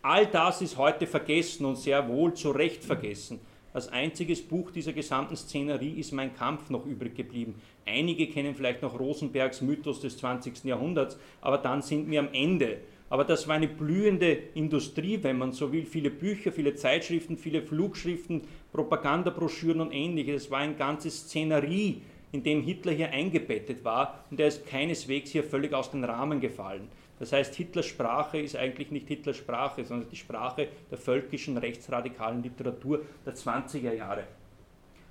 All 0.03 0.26
das 0.26 0.62
ist 0.62 0.76
heute 0.76 1.07
vergessen 1.07 1.64
und 1.64 1.76
sehr 1.76 2.07
wohl 2.07 2.35
zu 2.35 2.51
Recht 2.51 2.85
vergessen. 2.85 3.41
Als 3.73 3.89
einziges 3.89 4.43
Buch 4.43 4.73
dieser 4.73 4.93
gesamten 4.93 5.37
Szenerie 5.37 6.01
ist 6.01 6.12
Mein 6.12 6.35
Kampf 6.35 6.71
noch 6.71 6.87
übrig 6.87 7.14
geblieben. 7.14 7.55
Einige 7.87 8.27
kennen 8.27 8.57
vielleicht 8.57 8.83
noch 8.83 8.99
Rosenbergs 8.99 9.61
Mythos 9.61 10.01
des 10.01 10.18
20. 10.18 10.64
Jahrhunderts, 10.64 11.16
aber 11.41 11.59
dann 11.59 11.81
sind 11.81 12.11
wir 12.11 12.18
am 12.18 12.31
Ende. 12.33 12.79
Aber 13.11 13.25
das 13.25 13.47
war 13.47 13.55
eine 13.57 13.68
blühende 13.68 14.39
Industrie, 14.55 15.21
wenn 15.23 15.39
man 15.39 15.53
so 15.53 15.73
will. 15.73 15.85
Viele 15.85 16.11
Bücher, 16.11 16.51
viele 16.51 16.75
Zeitschriften, 16.75 17.37
viele 17.37 17.62
Flugschriften, 17.62 18.43
Propagandabroschüren 18.73 19.81
und 19.81 19.93
ähnliches. 19.93 20.45
Es 20.45 20.51
war 20.51 20.61
eine 20.61 20.75
ganze 20.75 21.11
Szenerie, 21.11 22.03
in 22.33 22.43
dem 22.43 22.62
Hitler 22.62 22.93
hier 22.93 23.11
eingebettet 23.11 23.85
war 23.85 24.25
und 24.31 24.39
der 24.39 24.49
ist 24.49 24.66
keineswegs 24.66 25.31
hier 25.31 25.45
völlig 25.45 25.73
aus 25.75 25.91
dem 25.91 26.03
Rahmen 26.03 26.41
gefallen. 26.41 26.89
Das 27.21 27.33
heißt, 27.33 27.55
Hitlers 27.55 27.87
Sprache 27.87 28.39
ist 28.39 28.57
eigentlich 28.57 28.91
nicht 28.91 29.07
Hitlers 29.07 29.37
Sprache, 29.37 29.85
sondern 29.85 30.09
die 30.09 30.16
Sprache 30.16 30.68
der 30.91 30.99
völkischen 30.99 31.59
rechtsradikalen 31.59 32.43
Literatur 32.43 33.03
der 33.25 33.35
20er 33.35 33.93
Jahre. 33.93 34.25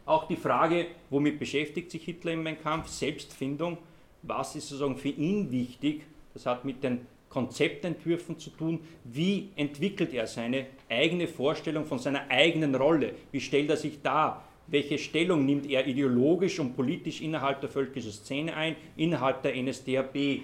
Auch 0.05 0.27
die 0.27 0.35
Frage, 0.35 0.87
womit 1.11 1.37
beschäftigt 1.37 1.91
sich 1.91 2.03
Hitler 2.03 2.31
in 2.31 2.41
meinem 2.41 2.59
Kampf? 2.59 2.87
Selbstfindung. 2.87 3.77
Was 4.23 4.55
ist 4.55 4.69
sozusagen 4.69 4.97
für 4.97 5.09
ihn 5.09 5.51
wichtig? 5.51 6.01
Das 6.33 6.47
hat 6.47 6.65
mit 6.65 6.83
den 6.83 7.05
Konzeptentwürfen 7.29 8.39
zu 8.39 8.49
tun. 8.49 8.79
Wie 9.03 9.49
entwickelt 9.55 10.11
er 10.11 10.25
seine 10.25 10.65
eigene 10.89 11.27
Vorstellung 11.27 11.85
von 11.85 11.99
seiner 11.99 12.27
eigenen 12.27 12.73
Rolle? 12.73 13.13
Wie 13.31 13.39
stellt 13.39 13.69
er 13.69 13.77
sich 13.77 14.01
dar? 14.01 14.43
Welche 14.65 14.97
Stellung 14.97 15.45
nimmt 15.45 15.69
er 15.69 15.85
ideologisch 15.85 16.59
und 16.59 16.75
politisch 16.75 17.21
innerhalb 17.21 17.61
der 17.61 17.69
völkischen 17.69 18.11
Szene 18.11 18.55
ein, 18.55 18.75
innerhalb 18.97 19.43
der 19.43 19.55
NSDAP? 19.55 20.41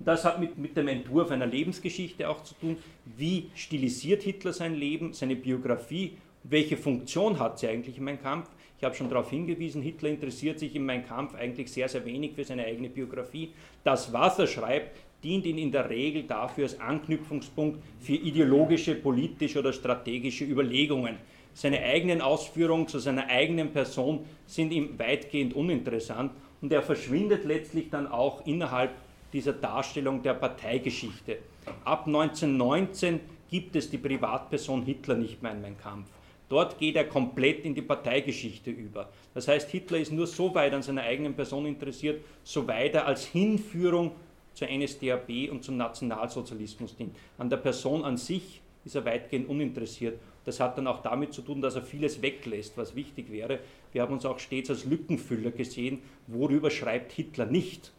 Das 0.00 0.24
hat 0.24 0.40
mit, 0.40 0.58
mit 0.58 0.76
dem 0.76 0.88
Entwurf 0.88 1.30
einer 1.30 1.46
Lebensgeschichte 1.46 2.28
auch 2.28 2.42
zu 2.42 2.54
tun. 2.54 2.76
Wie 3.16 3.50
stilisiert 3.54 4.22
Hitler 4.22 4.52
sein 4.52 4.74
Leben, 4.74 5.12
seine 5.12 5.36
Biografie? 5.36 6.18
Welche 6.42 6.76
Funktion 6.76 7.38
hat 7.38 7.58
sie 7.58 7.68
eigentlich 7.68 7.96
in 7.98 8.04
meinem 8.04 8.20
Kampf? 8.20 8.50
Ich 8.76 8.84
habe 8.84 8.94
schon 8.94 9.08
darauf 9.08 9.30
hingewiesen, 9.30 9.80
Hitler 9.80 10.10
interessiert 10.10 10.58
sich 10.58 10.74
in 10.74 10.84
meinem 10.84 11.06
Kampf 11.06 11.34
eigentlich 11.34 11.72
sehr, 11.72 11.88
sehr 11.88 12.04
wenig 12.04 12.32
für 12.34 12.44
seine 12.44 12.64
eigene 12.64 12.90
Biografie. 12.90 13.52
Das, 13.82 14.12
was 14.12 14.38
er 14.38 14.46
schreibt, 14.46 14.98
dient 15.22 15.46
ihn 15.46 15.56
in 15.56 15.72
der 15.72 15.88
Regel 15.88 16.24
dafür 16.24 16.64
als 16.64 16.78
Anknüpfungspunkt 16.78 17.78
für 18.00 18.12
ideologische, 18.12 18.94
politische 18.94 19.60
oder 19.60 19.72
strategische 19.72 20.44
Überlegungen. 20.44 21.16
Seine 21.54 21.80
eigenen 21.80 22.20
Ausführungen 22.20 22.88
zu 22.88 22.98
seiner 22.98 23.28
eigenen 23.28 23.72
Person 23.72 24.26
sind 24.44 24.72
ihm 24.72 24.98
weitgehend 24.98 25.54
uninteressant 25.54 26.32
und 26.60 26.72
er 26.72 26.82
verschwindet 26.82 27.44
letztlich 27.44 27.90
dann 27.90 28.06
auch 28.06 28.44
innerhalb 28.46 28.90
dieser 29.34 29.52
Darstellung 29.52 30.22
der 30.22 30.34
Parteigeschichte. 30.34 31.38
Ab 31.84 32.06
1919 32.06 33.20
gibt 33.50 33.76
es 33.76 33.90
die 33.90 33.98
Privatperson 33.98 34.82
Hitler 34.84 35.16
nicht 35.16 35.42
mehr 35.42 35.52
in 35.52 35.60
meinem 35.60 35.76
Kampf. 35.76 36.08
Dort 36.48 36.78
geht 36.78 36.96
er 36.96 37.04
komplett 37.04 37.64
in 37.64 37.74
die 37.74 37.82
Parteigeschichte 37.82 38.70
über. 38.70 39.10
Das 39.34 39.48
heißt, 39.48 39.70
Hitler 39.70 39.98
ist 39.98 40.12
nur 40.12 40.26
so 40.26 40.54
weit 40.54 40.72
an 40.72 40.82
seiner 40.82 41.02
eigenen 41.02 41.34
Person 41.34 41.66
interessiert, 41.66 42.22
so 42.44 42.66
weit 42.68 42.94
er 42.94 43.06
als 43.06 43.24
Hinführung 43.26 44.12
zur 44.52 44.68
NSDAP 44.68 45.50
und 45.50 45.64
zum 45.64 45.76
Nationalsozialismus 45.76 46.94
dient. 46.96 47.16
An 47.38 47.50
der 47.50 47.56
Person 47.56 48.04
an 48.04 48.16
sich 48.16 48.60
ist 48.84 48.94
er 48.94 49.04
weitgehend 49.04 49.48
uninteressiert. 49.48 50.20
Das 50.44 50.60
hat 50.60 50.76
dann 50.76 50.86
auch 50.86 51.02
damit 51.02 51.32
zu 51.32 51.42
tun, 51.42 51.62
dass 51.62 51.74
er 51.74 51.82
vieles 51.82 52.20
weglässt, 52.20 52.76
was 52.76 52.94
wichtig 52.94 53.32
wäre. 53.32 53.58
Wir 53.92 54.02
haben 54.02 54.12
uns 54.12 54.26
auch 54.26 54.38
stets 54.38 54.70
als 54.70 54.84
Lückenfüller 54.84 55.50
gesehen, 55.50 56.02
worüber 56.26 56.70
schreibt 56.70 57.12
Hitler 57.12 57.46
nicht. 57.46 57.93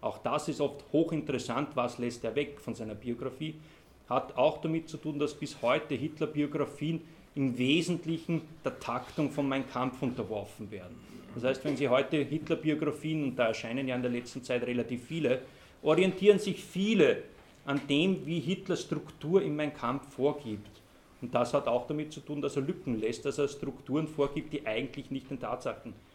Auch 0.00 0.18
das 0.18 0.48
ist 0.48 0.60
oft 0.60 0.84
hochinteressant, 0.92 1.68
was 1.74 1.98
lässt 1.98 2.24
er 2.24 2.34
weg 2.34 2.60
von 2.60 2.74
seiner 2.74 2.94
Biografie. 2.94 3.54
Hat 4.08 4.36
auch 4.36 4.58
damit 4.60 4.88
zu 4.88 4.96
tun, 4.96 5.18
dass 5.18 5.34
bis 5.34 5.60
heute 5.62 5.94
Hitler-Biografien 5.94 7.02
im 7.34 7.56
Wesentlichen 7.56 8.42
der 8.64 8.78
Taktung 8.80 9.30
von 9.30 9.48
Mein 9.48 9.68
Kampf 9.68 10.02
unterworfen 10.02 10.70
werden. 10.70 10.96
Das 11.34 11.44
heißt, 11.44 11.64
wenn 11.64 11.76
Sie 11.76 11.88
heute 11.88 12.16
Hitler-Biografien, 12.16 13.22
und 13.22 13.36
da 13.36 13.48
erscheinen 13.48 13.86
ja 13.86 13.94
in 13.94 14.02
der 14.02 14.10
letzten 14.10 14.42
Zeit 14.42 14.62
relativ 14.62 15.04
viele, 15.04 15.42
orientieren 15.82 16.38
sich 16.38 16.64
viele 16.64 17.22
an 17.64 17.80
dem, 17.88 18.26
wie 18.26 18.40
Hitler 18.40 18.76
Struktur 18.76 19.42
in 19.42 19.54
Mein 19.54 19.74
Kampf 19.74 20.14
vorgibt. 20.14 20.80
Und 21.22 21.34
das 21.34 21.52
hat 21.54 21.68
auch 21.68 21.86
damit 21.86 22.12
zu 22.12 22.20
tun, 22.20 22.40
dass 22.40 22.56
er 22.56 22.62
Lücken 22.62 22.98
lässt, 22.98 23.26
dass 23.26 23.38
er 23.38 23.46
Strukturen 23.46 24.08
vorgibt, 24.08 24.52
die 24.52 24.66
eigentlich 24.66 25.10
nicht 25.10 25.30
den 25.30 25.38
Tatsachen 25.38 25.92
entsprechen, 25.92 26.09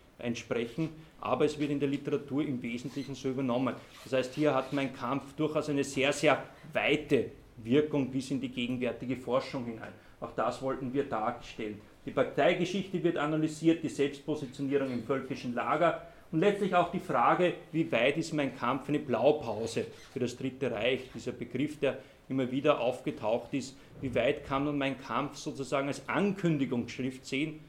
aber 1.22 1.46
es 1.46 1.60
wird 1.60 1.72
in 1.72 1.80
der 1.80 1.90
Literatur 1.90 2.44
im 2.44 2.62
Wesentlichen 2.62 3.16
so 3.16 3.30
übernommen. 3.30 3.76
Das 4.04 4.14
heißt, 4.14 4.34
hier 4.36 4.54
hat 4.54 4.74
mein 4.74 4.94
Kampf 4.94 5.34
durchaus 5.34 5.70
eine 5.70 5.84
sehr, 5.84 6.14
sehr 6.14 6.44
weite 6.72 7.32
Wirkung 7.58 8.12
bis 8.12 8.32
in 8.32 8.42
die 8.42 8.50
gegenwärtige 8.50 9.18
Forschung 9.18 9.66
hinein. 9.66 9.94
Auch 10.20 10.32
das 10.32 10.62
wollten 10.62 10.94
wir 10.94 11.04
darstellen. 11.04 11.82
Die 12.06 12.12
Parteigeschichte 12.12 13.04
wird 13.04 13.18
analysiert, 13.18 13.84
die 13.84 13.90
Selbstpositionierung 13.90 14.92
im 14.92 15.04
völkischen 15.04 15.54
Lager 15.54 16.02
und 16.32 16.40
letztlich 16.40 16.76
auch 16.76 16.92
die 16.92 17.00
Frage, 17.00 17.54
wie 17.72 17.92
weit 17.92 18.18
ist 18.18 18.34
mein 18.34 18.56
Kampf 18.56 18.90
eine 18.90 19.00
Blaupause 19.00 19.86
für 20.14 20.20
das 20.20 20.38
Dritte 20.38 20.72
Reich, 20.72 21.02
dieser 21.14 21.32
Begriff, 21.32 21.80
der 21.80 21.98
immer 22.30 22.52
wieder 22.52 22.80
aufgetaucht 22.80 23.54
ist, 23.54 23.78
wie 24.02 24.14
weit 24.16 24.46
kann 24.46 24.66
man 24.66 24.78
meinen 24.78 25.00
Kampf 25.00 25.38
sozusagen 25.38 25.88
als 25.88 26.08
Ankündigungsschrift 26.08 27.26
sehen 27.26 27.60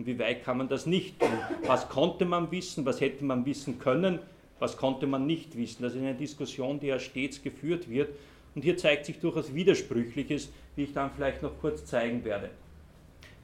und 0.00 0.06
wie 0.06 0.18
weit 0.18 0.44
kann 0.46 0.56
man 0.56 0.68
das 0.68 0.86
nicht 0.86 1.20
tun. 1.20 1.28
Was 1.66 1.90
konnte 1.90 2.24
man 2.24 2.50
wissen, 2.50 2.86
was 2.86 3.02
hätte 3.02 3.22
man 3.22 3.44
wissen 3.44 3.78
können, 3.78 4.18
was 4.58 4.78
konnte 4.78 5.06
man 5.06 5.26
nicht 5.26 5.58
wissen. 5.58 5.82
Das 5.82 5.92
ist 5.92 6.00
eine 6.00 6.14
Diskussion, 6.14 6.80
die 6.80 6.86
ja 6.86 6.98
stets 6.98 7.42
geführt 7.42 7.90
wird 7.90 8.08
und 8.54 8.62
hier 8.62 8.78
zeigt 8.78 9.04
sich 9.04 9.20
durchaus 9.20 9.54
Widersprüchliches, 9.54 10.50
wie 10.74 10.84
ich 10.84 10.94
dann 10.94 11.10
vielleicht 11.14 11.42
noch 11.42 11.52
kurz 11.60 11.84
zeigen 11.84 12.24
werde. 12.24 12.48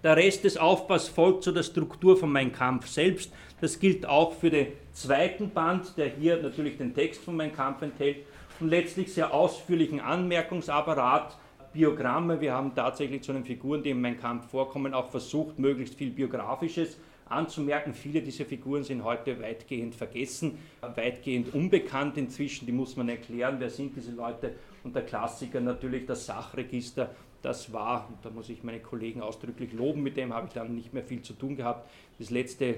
Der 0.02 0.16
Rest 0.16 0.44
des 0.44 0.56
Aufbaus 0.56 1.08
folgt 1.08 1.42
zu 1.42 1.52
der 1.52 1.62
Struktur 1.62 2.16
von 2.16 2.32
Mein 2.32 2.52
Kampf 2.52 2.86
selbst. 2.86 3.30
Das 3.60 3.78
gilt 3.78 4.06
auch 4.06 4.32
für 4.32 4.48
den 4.48 4.68
zweiten 4.94 5.50
Band, 5.50 5.92
der 5.98 6.08
hier 6.08 6.42
natürlich 6.42 6.78
den 6.78 6.94
Text 6.94 7.22
von 7.22 7.36
Mein 7.36 7.54
Kampf 7.54 7.82
enthält 7.82 8.24
und 8.60 8.70
letztlich 8.70 9.12
sehr 9.12 9.34
ausführlichen 9.34 10.00
Anmerkungsapparat, 10.00 11.36
Biogramme. 11.76 12.40
Wir 12.40 12.54
haben 12.54 12.74
tatsächlich 12.74 13.22
zu 13.22 13.34
den 13.34 13.44
Figuren, 13.44 13.82
die 13.82 13.90
in 13.90 14.00
Mein 14.00 14.18
Kampf 14.18 14.50
vorkommen, 14.50 14.94
auch 14.94 15.10
versucht, 15.10 15.58
möglichst 15.58 15.94
viel 15.94 16.10
Biografisches 16.10 16.96
anzumerken. 17.26 17.92
Viele 17.92 18.22
dieser 18.22 18.46
Figuren 18.46 18.82
sind 18.82 19.04
heute 19.04 19.38
weitgehend 19.42 19.94
vergessen, 19.94 20.56
weitgehend 20.80 21.52
unbekannt 21.52 22.16
inzwischen. 22.16 22.64
Die 22.64 22.72
muss 22.72 22.96
man 22.96 23.10
erklären, 23.10 23.56
wer 23.58 23.68
sind 23.68 23.94
diese 23.94 24.12
Leute. 24.12 24.54
Und 24.84 24.96
der 24.96 25.04
Klassiker 25.04 25.60
natürlich 25.60 26.06
das 26.06 26.24
Sachregister. 26.24 27.10
Das 27.42 27.70
war, 27.74 28.08
da 28.22 28.30
muss 28.30 28.48
ich 28.48 28.64
meine 28.64 28.80
Kollegen 28.80 29.20
ausdrücklich 29.20 29.74
loben, 29.74 30.02
mit 30.02 30.16
dem 30.16 30.32
habe 30.32 30.46
ich 30.46 30.54
dann 30.54 30.74
nicht 30.74 30.94
mehr 30.94 31.04
viel 31.04 31.20
zu 31.20 31.34
tun 31.34 31.56
gehabt. 31.56 31.90
Das 32.18 32.30
letzte 32.30 32.76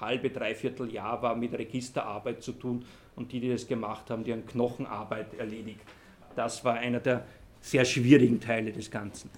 halbe, 0.00 0.30
dreiviertel 0.30 0.92
Jahr 0.92 1.22
war 1.22 1.36
mit 1.36 1.52
Registerarbeit 1.52 2.42
zu 2.42 2.52
tun 2.52 2.84
und 3.14 3.30
die, 3.30 3.38
die 3.38 3.50
das 3.50 3.68
gemacht 3.68 4.10
haben, 4.10 4.24
die 4.24 4.32
haben 4.32 4.44
Knochenarbeit 4.44 5.34
erledigt. 5.38 5.80
Das 6.34 6.64
war 6.64 6.74
einer 6.74 7.00
der 7.00 7.24
sehr 7.60 7.84
schwierigen 7.84 8.40
Teile 8.40 8.72
des 8.72 8.90
Ganzen. 8.90 9.30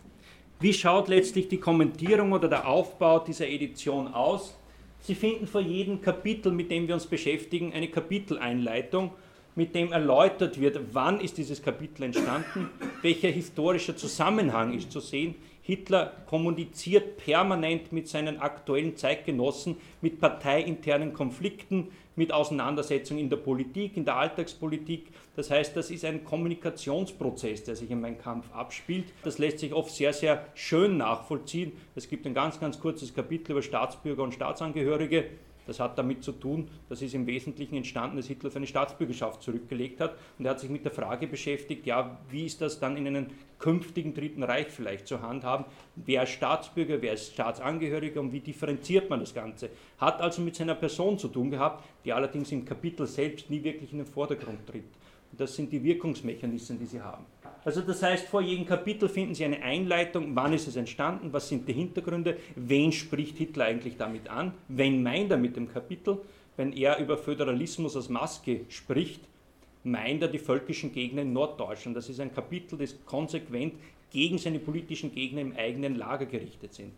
Wie 0.61 0.73
schaut 0.73 1.09
letztlich 1.09 1.49
die 1.49 1.59
Kommentierung 1.59 2.33
oder 2.33 2.49
der 2.49 2.69
Aufbau 2.69 3.19
dieser 3.19 3.49
Edition 3.49 4.09
aus? 4.09 4.57
Sie 5.01 5.17
finden 5.17 5.49
vor 5.49 5.61
jedem 5.61 6.01
Kapitel, 6.01 6.53
mit 6.53 6.71
dem 6.71 6.87
wir 6.87 6.95
uns 6.95 7.07
beschäftigen, 7.07 7.73
eine 7.73 7.89
Kapiteleinleitung, 7.89 9.11
mit 9.55 9.75
dem 9.75 9.93
erläutert 9.93 10.61
wird, 10.61 10.79
wann 10.93 11.21
ist 11.21 11.37
dieses 11.37 11.61
Kapitel 11.61 12.05
entstanden, 12.05 12.71
welcher 13.03 13.29
historischer 13.29 13.97
Zusammenhang 13.97 14.73
ist 14.73 14.93
zu 14.93 15.01
sehen, 15.01 15.35
Hitler 15.65 16.13
kommuniziert 16.27 17.19
permanent 17.19 17.93
mit 17.93 18.09
seinen 18.09 18.41
aktuellen 18.41 18.97
Zeitgenossen, 18.97 19.77
mit 20.01 20.21
parteiinternen 20.21 21.13
Konflikten, 21.13 21.93
mit 22.17 22.33
Auseinandersetzungen 22.33 23.21
in 23.21 23.31
der 23.31 23.37
Politik, 23.37 23.97
in 23.97 24.05
der 24.05 24.17
Alltagspolitik. 24.17 25.07
Das 25.37 25.51
heißt, 25.51 25.77
das 25.77 25.91
ist 25.91 26.05
ein 26.05 26.25
Kommunikationsprozess, 26.25 27.63
der 27.63 27.77
sich 27.77 27.91
in 27.93 28.01
meinem 28.01 28.19
Kampf 28.19 28.53
abspielt. 28.53 29.07
Das 29.23 29.39
lässt 29.39 29.61
sich 29.61 29.73
oft 29.73 29.95
sehr, 29.95 30.13
sehr 30.13 30.47
schön 30.55 30.97
nachvollziehen. 30.97 31.73
Es 31.95 32.09
gibt 32.09 32.27
ein 32.27 32.35
ganz, 32.35 32.59
ganz 32.59 32.81
kurzes 32.81 33.15
Kapitel 33.15 33.53
über 33.53 33.63
Staatsbürger 33.63 34.25
und 34.25 34.35
Staatsangehörige. 34.35 35.27
Das 35.67 35.81
hat 35.81 35.97
damit 35.99 36.25
zu 36.25 36.33
tun, 36.33 36.69
dass 36.89 37.03
es 37.03 37.15
im 37.15 37.27
Wesentlichen 37.27 37.77
entstanden, 37.77 38.17
dass 38.17 38.27
Hitler 38.27 38.51
seine 38.51 38.67
Staatsbürgerschaft 38.67 39.43
zurückgelegt 39.43 40.01
hat. 40.01 40.17
Und 40.39 40.45
er 40.45 40.53
hat 40.53 40.61
sich 40.61 40.71
mit 40.71 40.85
der 40.85 40.93
Frage 40.93 41.27
beschäftigt, 41.27 41.87
ja, 41.87 42.19
wie 42.31 42.47
ist 42.47 42.61
das 42.61 42.81
dann 42.81 42.97
in 42.97 43.07
einem 43.07 43.27
künftigen 43.59 44.13
Dritten 44.13 44.43
Reich 44.43 44.69
vielleicht 44.69 45.07
zu 45.07 45.23
handhaben? 45.23 45.65
Wer 45.97 46.25
ist 46.25 46.31
Staatsbürger, 46.31 47.01
wer 47.01 47.13
ist 47.13 47.33
Staatsangehöriger 47.33 48.21
und 48.21 48.33
wie 48.33 48.41
differenziert 48.41 49.09
man 49.09 49.21
das 49.21 49.35
Ganze? 49.35 49.71
Hat 49.99 50.21
also 50.21 50.43
mit 50.43 50.57
seiner 50.57 50.75
Person 50.75 51.19
zu 51.19 51.29
tun 51.29 51.51
gehabt, 51.51 51.85
die 52.05 52.13
allerdings 52.13 52.51
im 52.51 52.65
Kapitel 52.65 53.07
selbst 53.07 53.51
nie 53.51 53.63
wirklich 53.63 53.93
in 53.93 53.99
den 53.99 54.07
Vordergrund 54.07 54.67
tritt. 54.67 54.85
Und 55.31 55.41
das 55.41 55.55
sind 55.55 55.73
die 55.73 55.83
Wirkungsmechanismen, 55.83 56.79
die 56.79 56.87
sie 56.87 57.01
haben. 57.01 57.25
Also 57.65 57.81
das 57.81 58.03
heißt, 58.03 58.27
vor 58.27 58.43
jedem 58.43 58.67
Kapitel 58.67 59.09
finden 59.09 59.35
Sie 59.35 59.45
eine 59.45 59.63
Einleitung, 59.63 60.35
wann 60.35 60.53
ist 60.53 60.67
es 60.67 60.75
entstanden, 60.75 61.33
was 61.33 61.49
sind 61.49 61.69
die 61.69 61.73
Hintergründe, 61.73 62.37
wen 62.57 62.91
spricht 62.91 63.39
Hitler 63.39 63.67
eigentlich 63.67 63.97
damit 63.97 64.29
an, 64.29 64.53
wen 64.69 65.03
meint 65.03 65.31
er 65.31 65.37
mit 65.37 65.55
dem 65.55 65.73
Kapitel, 65.73 66.19
wenn 66.57 66.73
er 66.73 66.99
über 66.99 67.17
Föderalismus 67.17 67.95
als 67.95 68.09
Maske 68.09 68.63
spricht, 68.69 69.21
meint 69.85 70.23
er 70.23 70.29
die 70.29 70.39
völkischen 70.39 70.93
Gegner 70.93 71.23
in 71.23 71.33
Norddeutschland. 71.33 71.97
Das 71.97 72.09
ist 72.09 72.21
ein 72.21 72.35
Kapitel, 72.35 72.79
das 72.79 72.97
konsequent 73.07 73.75
gegen 74.11 74.39
seine 74.39 74.59
politischen 74.59 75.15
Gegner 75.15 75.41
im 75.41 75.57
eigenen 75.57 75.97
Lager 75.97 76.27
gerichtet 76.27 76.75
sind. 76.75 76.93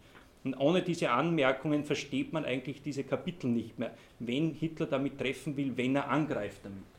Und 0.45 0.55
ohne 0.55 0.83
diese 0.83 1.11
Anmerkungen 1.11 1.85
versteht 1.85 2.33
man 2.33 2.45
eigentlich 2.45 2.83
diese 2.83 3.05
Kapitel 3.05 3.49
nicht 3.49 3.79
mehr, 3.79 3.95
wen 4.19 4.53
Hitler 4.53 4.87
damit 4.87 5.19
treffen 5.19 5.57
will, 5.57 5.73
wenn 5.77 5.97
er 5.97 6.09
angreift 6.09 6.61
damit. 6.65 6.93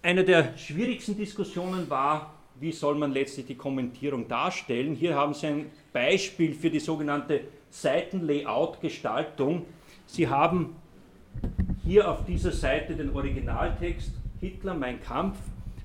Eine 0.00 0.22
der 0.22 0.56
schwierigsten 0.56 1.16
Diskussionen 1.16 1.90
war, 1.90 2.34
wie 2.60 2.70
soll 2.70 2.94
man 2.94 3.12
letztlich 3.12 3.46
die 3.46 3.56
Kommentierung 3.56 4.28
darstellen. 4.28 4.94
Hier 4.94 5.16
haben 5.16 5.34
Sie 5.34 5.48
ein 5.48 5.66
Beispiel 5.92 6.54
für 6.54 6.70
die 6.70 6.78
sogenannte 6.78 7.40
Seitenlayout-Gestaltung. 7.70 9.64
Sie 10.06 10.28
haben 10.28 10.76
hier 11.84 12.08
auf 12.08 12.24
dieser 12.24 12.52
Seite 12.52 12.94
den 12.94 13.12
Originaltext 13.14 14.12
Hitler, 14.40 14.74
mein 14.74 15.02
Kampf, 15.02 15.36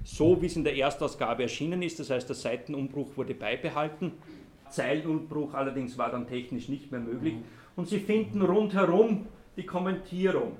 so 0.03 0.39
wie 0.41 0.45
es 0.45 0.55
in 0.55 0.63
der 0.63 0.75
Erstausgabe 0.75 1.41
erschienen 1.43 1.81
ist. 1.81 1.99
Das 1.99 2.11
heißt, 2.11 2.29
der 2.29 2.35
Seitenumbruch 2.35 3.17
wurde 3.17 3.33
beibehalten. 3.33 4.11
Zeilenumbruch 4.69 5.55
allerdings 5.55 5.97
war 5.97 6.11
dann 6.11 6.27
technisch 6.27 6.69
nicht 6.69 6.91
mehr 6.91 7.01
möglich. 7.01 7.33
Und 7.75 7.87
Sie 7.87 7.99
finden 7.99 8.43
rundherum 8.43 9.25
die 9.57 9.65
Kommentierung. 9.65 10.57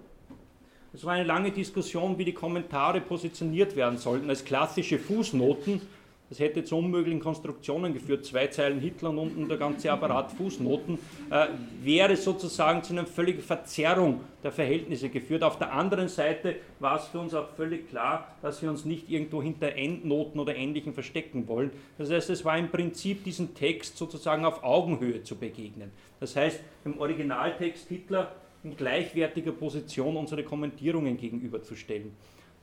Es 0.96 1.04
war 1.04 1.14
eine 1.14 1.24
lange 1.24 1.50
Diskussion, 1.50 2.20
wie 2.20 2.26
die 2.26 2.34
Kommentare 2.34 3.02
positioniert 3.02 3.76
werden 3.76 3.98
sollten. 3.98 4.30
Als 4.30 4.46
klassische 4.46 5.00
Fußnoten, 5.00 5.82
das 6.30 6.38
hätte 6.38 6.64
zu 6.64 6.78
unmöglichen 6.78 7.20
Konstruktionen 7.20 7.96
geführt, 7.96 8.26
zwei 8.26 8.46
Zeilen 8.46 8.80
Hitler 8.80 9.10
und 9.10 9.18
unten 9.18 9.50
der 9.50 9.58
ganze 9.58 9.92
Apparat 9.92 10.32
Fußnoten, 10.34 11.00
äh, 11.32 11.48
wäre 11.82 12.16
sozusagen 12.16 12.84
zu 12.84 12.94
einer 12.94 13.08
völligen 13.08 13.42
Verzerrung 13.42 14.22
der 14.44 14.52
Verhältnisse 14.52 15.10
geführt. 15.10 15.42
Auf 15.42 15.58
der 15.58 15.74
anderen 15.74 16.10
Seite 16.10 16.58
war 16.80 16.98
es 16.98 17.08
für 17.08 17.18
uns 17.18 17.34
auch 17.34 17.50
völlig 17.50 17.90
klar, 17.90 18.28
dass 18.44 18.62
wir 18.62 18.70
uns 18.70 18.86
nicht 18.86 19.10
irgendwo 19.10 19.42
hinter 19.42 19.76
Endnoten 19.76 20.40
oder 20.40 20.56
Ähnlichem 20.56 20.94
verstecken 20.94 21.48
wollen. 21.48 21.72
Das 21.98 22.12
heißt, 22.12 22.30
es 22.30 22.46
war 22.46 22.56
im 22.56 22.70
Prinzip 22.70 23.24
diesen 23.24 23.56
Text 23.56 23.98
sozusagen 23.98 24.46
auf 24.46 24.64
Augenhöhe 24.64 25.24
zu 25.24 25.36
begegnen. 25.38 25.90
Das 26.20 26.36
heißt, 26.36 26.60
im 26.86 27.00
Originaltext 27.00 27.88
Hitler 27.90 28.32
in 28.64 28.76
gleichwertiger 28.76 29.52
Position 29.52 30.16
unsere 30.16 30.44
Kommentierungen 30.44 31.18
gegenüberzustellen. 31.18 32.14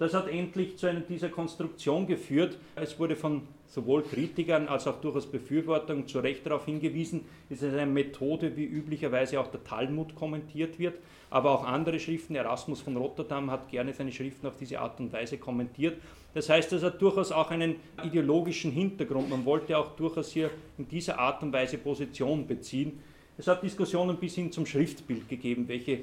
Das 0.00 0.14
hat 0.14 0.28
endlich 0.28 0.78
zu 0.78 0.86
einer 0.86 1.00
dieser 1.00 1.28
Konstruktion 1.28 2.06
geführt. 2.06 2.56
Es 2.74 2.98
wurde 2.98 3.16
von 3.16 3.42
sowohl 3.66 4.02
Kritikern 4.02 4.66
als 4.66 4.86
auch 4.86 4.98
durchaus 5.00 5.26
Befürwortern 5.26 6.08
zu 6.08 6.20
Recht 6.20 6.46
darauf 6.46 6.64
hingewiesen, 6.64 7.26
es 7.50 7.60
ist 7.60 7.74
eine 7.74 7.84
Methode, 7.84 8.56
wie 8.56 8.64
üblicherweise 8.64 9.38
auch 9.38 9.48
der 9.48 9.62
Talmud 9.62 10.14
kommentiert 10.14 10.78
wird, 10.78 10.98
aber 11.28 11.50
auch 11.50 11.64
andere 11.64 12.00
Schriften. 12.00 12.34
Erasmus 12.34 12.80
von 12.80 12.96
Rotterdam 12.96 13.50
hat 13.50 13.68
gerne 13.68 13.92
seine 13.92 14.10
Schriften 14.10 14.46
auf 14.46 14.56
diese 14.56 14.80
Art 14.80 14.98
und 15.00 15.12
Weise 15.12 15.36
kommentiert. 15.36 16.00
Das 16.32 16.48
heißt, 16.48 16.72
es 16.72 16.82
hat 16.82 17.02
durchaus 17.02 17.30
auch 17.30 17.50
einen 17.50 17.76
ideologischen 18.02 18.72
Hintergrund. 18.72 19.28
Man 19.28 19.44
wollte 19.44 19.76
auch 19.76 19.96
durchaus 19.96 20.32
hier 20.32 20.50
in 20.78 20.88
dieser 20.88 21.18
Art 21.18 21.42
und 21.42 21.52
Weise 21.52 21.76
Position 21.76 22.46
beziehen. 22.46 23.00
Es 23.40 23.46
hat 23.46 23.62
Diskussionen 23.62 24.18
bis 24.18 24.34
hin 24.34 24.52
zum 24.52 24.66
Schriftbild 24.66 25.26
gegeben, 25.26 25.66
welche 25.66 26.00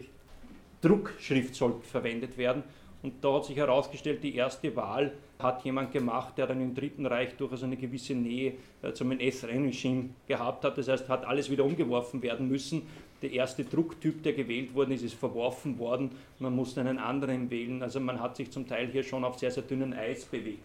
Druckschrift 0.81 1.53
soll 1.53 1.75
verwendet 1.83 2.35
werden. 2.35 2.63
Und 3.03 3.23
da 3.23 3.35
hat 3.35 3.45
sich 3.45 3.55
herausgestellt, 3.55 4.23
die 4.23 4.33
erste 4.33 4.75
Wahl 4.75 5.13
hat 5.37 5.63
jemand 5.63 5.91
gemacht, 5.91 6.35
der 6.39 6.47
dann 6.47 6.59
im 6.59 6.73
Dritten 6.73 7.05
Reich 7.05 7.35
durchaus 7.37 7.61
eine 7.61 7.77
gewisse 7.77 8.15
Nähe 8.15 8.53
äh, 8.81 8.91
zum 8.93 9.11
NS-Regime 9.11 10.09
gehabt 10.27 10.65
hat. 10.65 10.79
Das 10.79 10.87
heißt, 10.87 11.09
hat 11.09 11.25
alles 11.25 11.51
wieder 11.51 11.63
umgeworfen 11.63 12.23
werden 12.23 12.47
müssen. 12.47 12.87
Der 13.21 13.31
erste 13.31 13.63
Drucktyp, 13.63 14.23
der 14.23 14.33
gewählt 14.33 14.73
worden 14.73 14.93
ist, 14.93 15.03
ist 15.03 15.13
verworfen 15.13 15.77
worden. 15.77 16.09
Man 16.39 16.55
musste 16.55 16.81
einen 16.81 16.97
anderen 16.97 17.51
wählen. 17.51 17.83
Also 17.83 17.99
man 17.99 18.19
hat 18.19 18.35
sich 18.35 18.49
zum 18.49 18.67
Teil 18.67 18.87
hier 18.87 19.03
schon 19.03 19.23
auf 19.23 19.37
sehr, 19.37 19.51
sehr 19.51 19.61
dünnen 19.61 19.93
Eis 19.93 20.25
bewegt. 20.25 20.63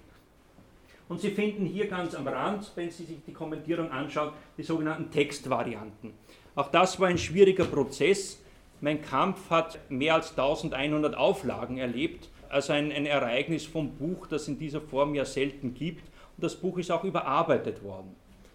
Und 1.11 1.21
Sie 1.21 1.33
finden 1.33 1.67
hier 1.67 1.89
ganz 1.89 2.15
am 2.15 2.27
Rand, 2.27 2.73
wenn 2.77 2.91
Sie 2.91 3.05
sich 3.05 3.19
die 3.27 3.35
Kommentierung 3.35 3.91
anschauen, 3.91 4.33
die 4.57 4.63
sogenannten 4.63 5.11
Textvarianten. 5.11 6.22
Auch 6.55 6.69
das 6.69 7.01
war 7.01 7.09
ein 7.09 7.19
schwieriger 7.19 7.65
Prozess. 7.65 8.39
Mein 8.81 9.01
Kampf 9.01 9.49
hat 9.49 9.79
mehr 9.89 10.15
als 10.15 10.31
1100 10.31 11.17
Auflagen 11.17 11.79
erlebt, 11.79 12.29
also 12.51 12.75
ein, 12.75 12.93
ein 12.93 13.07
Ereignis 13.07 13.65
vom 13.65 13.93
Buch, 13.93 14.27
das 14.27 14.49
in 14.49 14.59
dieser 14.59 14.81
Form 14.81 15.15
ja 15.15 15.25
selten 15.25 15.73
gibt. 15.73 16.03
Und 16.37 16.45
das 16.45 16.57
Buch 16.57 16.77
ist 16.79 16.91
auch 16.91 17.05
überarbeitet 17.05 17.83
worden. 17.83 18.15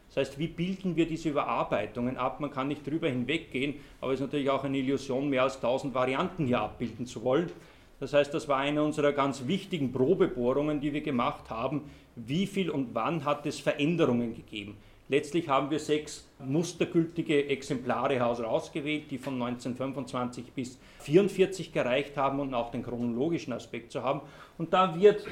Das 0.09 0.17
heißt, 0.17 0.39
wie 0.39 0.47
bilden 0.47 0.95
wir 0.95 1.07
diese 1.07 1.29
Überarbeitungen 1.29 2.17
ab? 2.17 2.39
Man 2.39 2.51
kann 2.51 2.67
nicht 2.67 2.85
drüber 2.85 3.09
hinweggehen, 3.09 3.75
aber 3.99 4.13
es 4.13 4.19
ist 4.19 4.27
natürlich 4.27 4.49
auch 4.49 4.63
eine 4.63 4.77
Illusion, 4.77 5.29
mehr 5.29 5.43
als 5.43 5.55
1000 5.55 5.93
Varianten 5.93 6.45
hier 6.45 6.61
abbilden 6.61 7.05
zu 7.05 7.23
wollen. 7.23 7.51
Das 7.99 8.13
heißt, 8.13 8.33
das 8.33 8.47
war 8.47 8.57
eine 8.57 8.83
unserer 8.83 9.11
ganz 9.11 9.47
wichtigen 9.47 9.91
Probebohrungen, 9.91 10.81
die 10.81 10.93
wir 10.93 11.01
gemacht 11.01 11.49
haben. 11.49 11.89
Wie 12.15 12.45
viel 12.45 12.69
und 12.69 12.93
wann 12.93 13.25
hat 13.25 13.45
es 13.47 13.59
Veränderungen 13.59 14.35
gegeben? 14.35 14.77
Letztlich 15.09 15.47
haben 15.47 15.71
wir 15.71 15.79
sechs 15.79 16.27
mustergültige 16.39 17.47
Exemplare 17.47 18.15
herausgewählt, 18.15 19.09
die 19.09 19.17
von 19.17 19.35
1925 19.35 20.51
bis 20.51 20.77
1944 20.99 21.71
gereicht 21.71 22.17
haben 22.17 22.39
und 22.39 22.53
auch 22.53 22.71
den 22.71 22.83
chronologischen 22.83 23.53
Aspekt 23.53 23.91
zu 23.91 24.03
haben. 24.03 24.21
Und 24.57 24.73
da 24.73 24.99
wird 24.99 25.25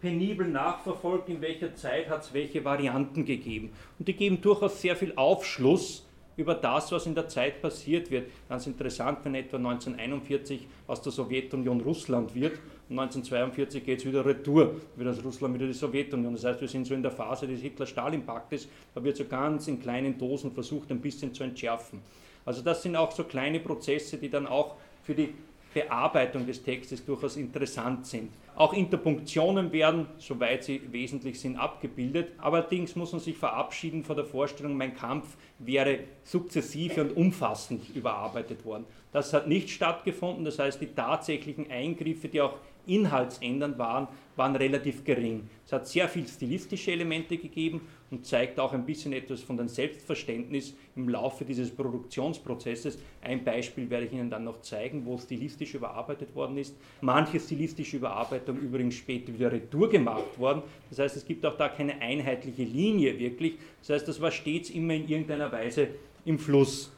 penibel 0.00 0.48
nachverfolgt, 0.48 1.28
in 1.28 1.40
welcher 1.40 1.74
Zeit 1.74 2.08
hat 2.08 2.22
es 2.22 2.34
welche 2.34 2.64
Varianten 2.64 3.24
gegeben. 3.24 3.72
Und 3.98 4.08
die 4.08 4.14
geben 4.14 4.40
durchaus 4.40 4.80
sehr 4.80 4.96
viel 4.96 5.12
Aufschluss 5.16 6.05
über 6.36 6.54
das, 6.54 6.92
was 6.92 7.06
in 7.06 7.14
der 7.14 7.28
Zeit 7.28 7.62
passiert 7.62 8.10
wird. 8.10 8.30
Ganz 8.48 8.66
interessant, 8.66 9.18
wenn 9.24 9.34
etwa 9.34 9.56
1941 9.56 10.66
aus 10.86 11.00
der 11.00 11.12
Sowjetunion 11.12 11.80
Russland 11.80 12.34
wird 12.34 12.58
und 12.88 12.98
1942 12.98 13.84
geht 13.84 14.00
es 14.00 14.06
wieder 14.06 14.24
retour, 14.24 14.76
wird 14.96 15.08
aus 15.08 15.24
Russland 15.24 15.54
wieder 15.54 15.66
die 15.66 15.72
Sowjetunion. 15.72 16.34
Das 16.34 16.44
heißt, 16.44 16.60
wir 16.60 16.68
sind 16.68 16.86
so 16.86 16.94
in 16.94 17.02
der 17.02 17.12
Phase 17.12 17.46
des 17.46 17.60
Hitler-Stalin-Paktes, 17.60 18.68
da 18.94 19.02
wird 19.02 19.16
so 19.16 19.24
ganz 19.24 19.66
in 19.68 19.80
kleinen 19.80 20.18
Dosen 20.18 20.52
versucht, 20.52 20.90
ein 20.90 21.00
bisschen 21.00 21.32
zu 21.32 21.42
entschärfen. 21.42 22.00
Also 22.44 22.62
das 22.62 22.82
sind 22.82 22.96
auch 22.96 23.10
so 23.10 23.24
kleine 23.24 23.58
Prozesse, 23.58 24.18
die 24.18 24.28
dann 24.28 24.46
auch 24.46 24.76
für 25.02 25.14
die 25.14 25.34
Bearbeitung 25.76 26.46
des 26.46 26.62
Textes 26.62 27.04
durchaus 27.04 27.36
interessant 27.36 28.06
sind. 28.06 28.30
Auch 28.54 28.72
Interpunktionen 28.72 29.70
werden, 29.72 30.06
soweit 30.16 30.64
sie 30.64 30.80
wesentlich 30.90 31.38
sind, 31.38 31.56
abgebildet. 31.56 32.32
Allerdings 32.38 32.96
muss 32.96 33.12
man 33.12 33.20
sich 33.20 33.36
verabschieden 33.36 34.02
von 34.02 34.16
der 34.16 34.24
Vorstellung, 34.24 34.74
mein 34.74 34.96
Kampf 34.96 35.36
wäre 35.58 36.00
sukzessive 36.24 37.02
und 37.02 37.16
umfassend 37.16 37.94
überarbeitet 37.94 38.64
worden. 38.64 38.84
Das 39.12 39.32
hat 39.32 39.48
nicht 39.48 39.70
stattgefunden, 39.70 40.44
das 40.44 40.58
heißt, 40.58 40.80
die 40.80 40.94
tatsächlichen 40.94 41.70
Eingriffe, 41.70 42.28
die 42.28 42.40
auch 42.40 42.58
inhaltsändernd 42.86 43.78
waren, 43.78 44.08
waren 44.36 44.54
relativ 44.56 45.04
gering. 45.04 45.48
Es 45.64 45.72
hat 45.72 45.88
sehr 45.88 46.08
viel 46.08 46.28
stilistische 46.28 46.92
Elemente 46.92 47.36
gegeben 47.38 47.80
und 48.10 48.26
zeigt 48.26 48.60
auch 48.60 48.72
ein 48.72 48.86
bisschen 48.86 49.12
etwas 49.12 49.42
von 49.42 49.56
dem 49.56 49.68
Selbstverständnis 49.68 50.74
im 50.94 51.08
Laufe 51.08 51.44
dieses 51.44 51.70
Produktionsprozesses. 51.70 52.98
Ein 53.22 53.44
Beispiel 53.44 53.90
werde 53.90 54.06
ich 54.06 54.12
Ihnen 54.12 54.30
dann 54.30 54.44
noch 54.44 54.60
zeigen, 54.60 55.04
wo 55.04 55.18
stilistisch 55.18 55.74
überarbeitet 55.74 56.34
worden 56.34 56.56
ist. 56.58 56.76
Manche 57.00 57.40
stilistische 57.40 57.96
Überarbeitung 57.96 58.58
übrigens 58.58 58.94
später 58.94 59.32
wieder 59.32 59.50
retour 59.50 59.88
gemacht 59.88 60.38
worden. 60.38 60.62
Das 60.90 60.98
heißt, 60.98 61.16
es 61.16 61.24
gibt 61.24 61.44
auch 61.44 61.56
da 61.56 61.68
keine 61.68 62.00
einheitliche 62.00 62.64
Linie 62.64 63.18
wirklich. 63.18 63.54
Das 63.80 63.90
heißt, 63.90 64.08
das 64.08 64.20
war 64.20 64.30
stets 64.30 64.70
immer 64.70 64.94
in 64.94 65.08
irgendeiner 65.08 65.50
Weise 65.50 65.88
im 66.24 66.38
Fluss. 66.38 66.95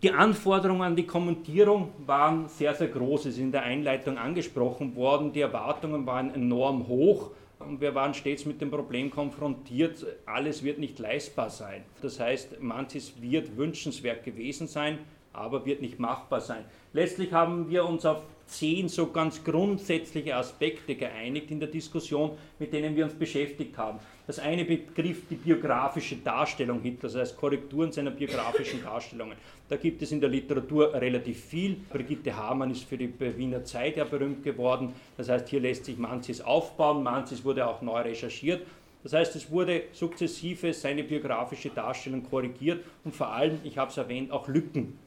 Die 0.00 0.12
Anforderungen 0.12 0.82
an 0.82 0.94
die 0.94 1.06
Kommentierung 1.06 1.92
waren 2.06 2.48
sehr, 2.48 2.72
sehr 2.72 2.86
groß. 2.86 3.22
Es 3.26 3.34
ist 3.34 3.40
in 3.40 3.50
der 3.50 3.64
Einleitung 3.64 4.16
angesprochen 4.16 4.94
worden. 4.94 5.32
Die 5.32 5.40
Erwartungen 5.40 6.06
waren 6.06 6.32
enorm 6.32 6.86
hoch 6.86 7.32
und 7.58 7.80
wir 7.80 7.96
waren 7.96 8.14
stets 8.14 8.46
mit 8.46 8.60
dem 8.60 8.70
Problem 8.70 9.10
konfrontiert, 9.10 10.06
alles 10.26 10.62
wird 10.62 10.78
nicht 10.78 11.00
leistbar 11.00 11.50
sein. 11.50 11.82
Das 12.00 12.20
heißt, 12.20 12.60
manches 12.60 13.20
wird 13.20 13.56
wünschenswert 13.56 14.24
gewesen 14.24 14.68
sein, 14.68 14.98
aber 15.38 15.64
wird 15.64 15.80
nicht 15.80 15.98
machbar 15.98 16.40
sein. 16.40 16.64
Letztlich 16.92 17.32
haben 17.32 17.68
wir 17.70 17.84
uns 17.84 18.04
auf 18.04 18.22
zehn 18.48 18.88
so 18.88 19.10
ganz 19.10 19.44
grundsätzliche 19.44 20.34
Aspekte 20.34 20.94
geeinigt 20.94 21.50
in 21.50 21.60
der 21.60 21.68
Diskussion, 21.68 22.32
mit 22.58 22.72
denen 22.72 22.96
wir 22.96 23.04
uns 23.04 23.14
beschäftigt 23.14 23.76
haben. 23.76 23.98
Das 24.26 24.38
eine 24.38 24.64
betrifft 24.64 25.30
die 25.30 25.36
biografische 25.36 26.16
Darstellung 26.16 26.80
Hitlers, 26.80 27.12
das 27.12 27.22
heißt 27.22 27.36
Korrekturen 27.36 27.92
seiner 27.92 28.10
biografischen 28.10 28.82
Darstellungen. 28.84 29.36
Da 29.68 29.76
gibt 29.76 30.02
es 30.02 30.12
in 30.12 30.20
der 30.20 30.30
Literatur 30.30 30.94
relativ 30.94 31.44
viel. 31.44 31.76
Brigitte 31.90 32.34
Hamann 32.34 32.70
ist 32.70 32.84
für 32.84 32.96
die 32.96 33.12
Wiener 33.36 33.64
Zeit 33.64 33.96
ja 33.96 34.04
berühmt 34.04 34.42
geworden. 34.42 34.94
Das 35.16 35.28
heißt, 35.28 35.48
hier 35.48 35.60
lässt 35.60 35.84
sich 35.84 35.98
manches 35.98 36.40
aufbauen, 36.40 37.02
manches 37.02 37.44
wurde 37.44 37.66
auch 37.66 37.82
neu 37.82 38.00
recherchiert. 38.00 38.66
Das 39.02 39.12
heißt, 39.12 39.36
es 39.36 39.50
wurde 39.50 39.84
sukzessive 39.92 40.72
seine 40.72 41.04
biografische 41.04 41.70
Darstellung 41.70 42.24
korrigiert 42.24 42.84
und 43.04 43.14
vor 43.14 43.28
allem, 43.28 43.58
ich 43.62 43.78
habe 43.78 43.90
es 43.90 43.96
erwähnt, 43.96 44.32
auch 44.32 44.48
Lücken 44.48 44.98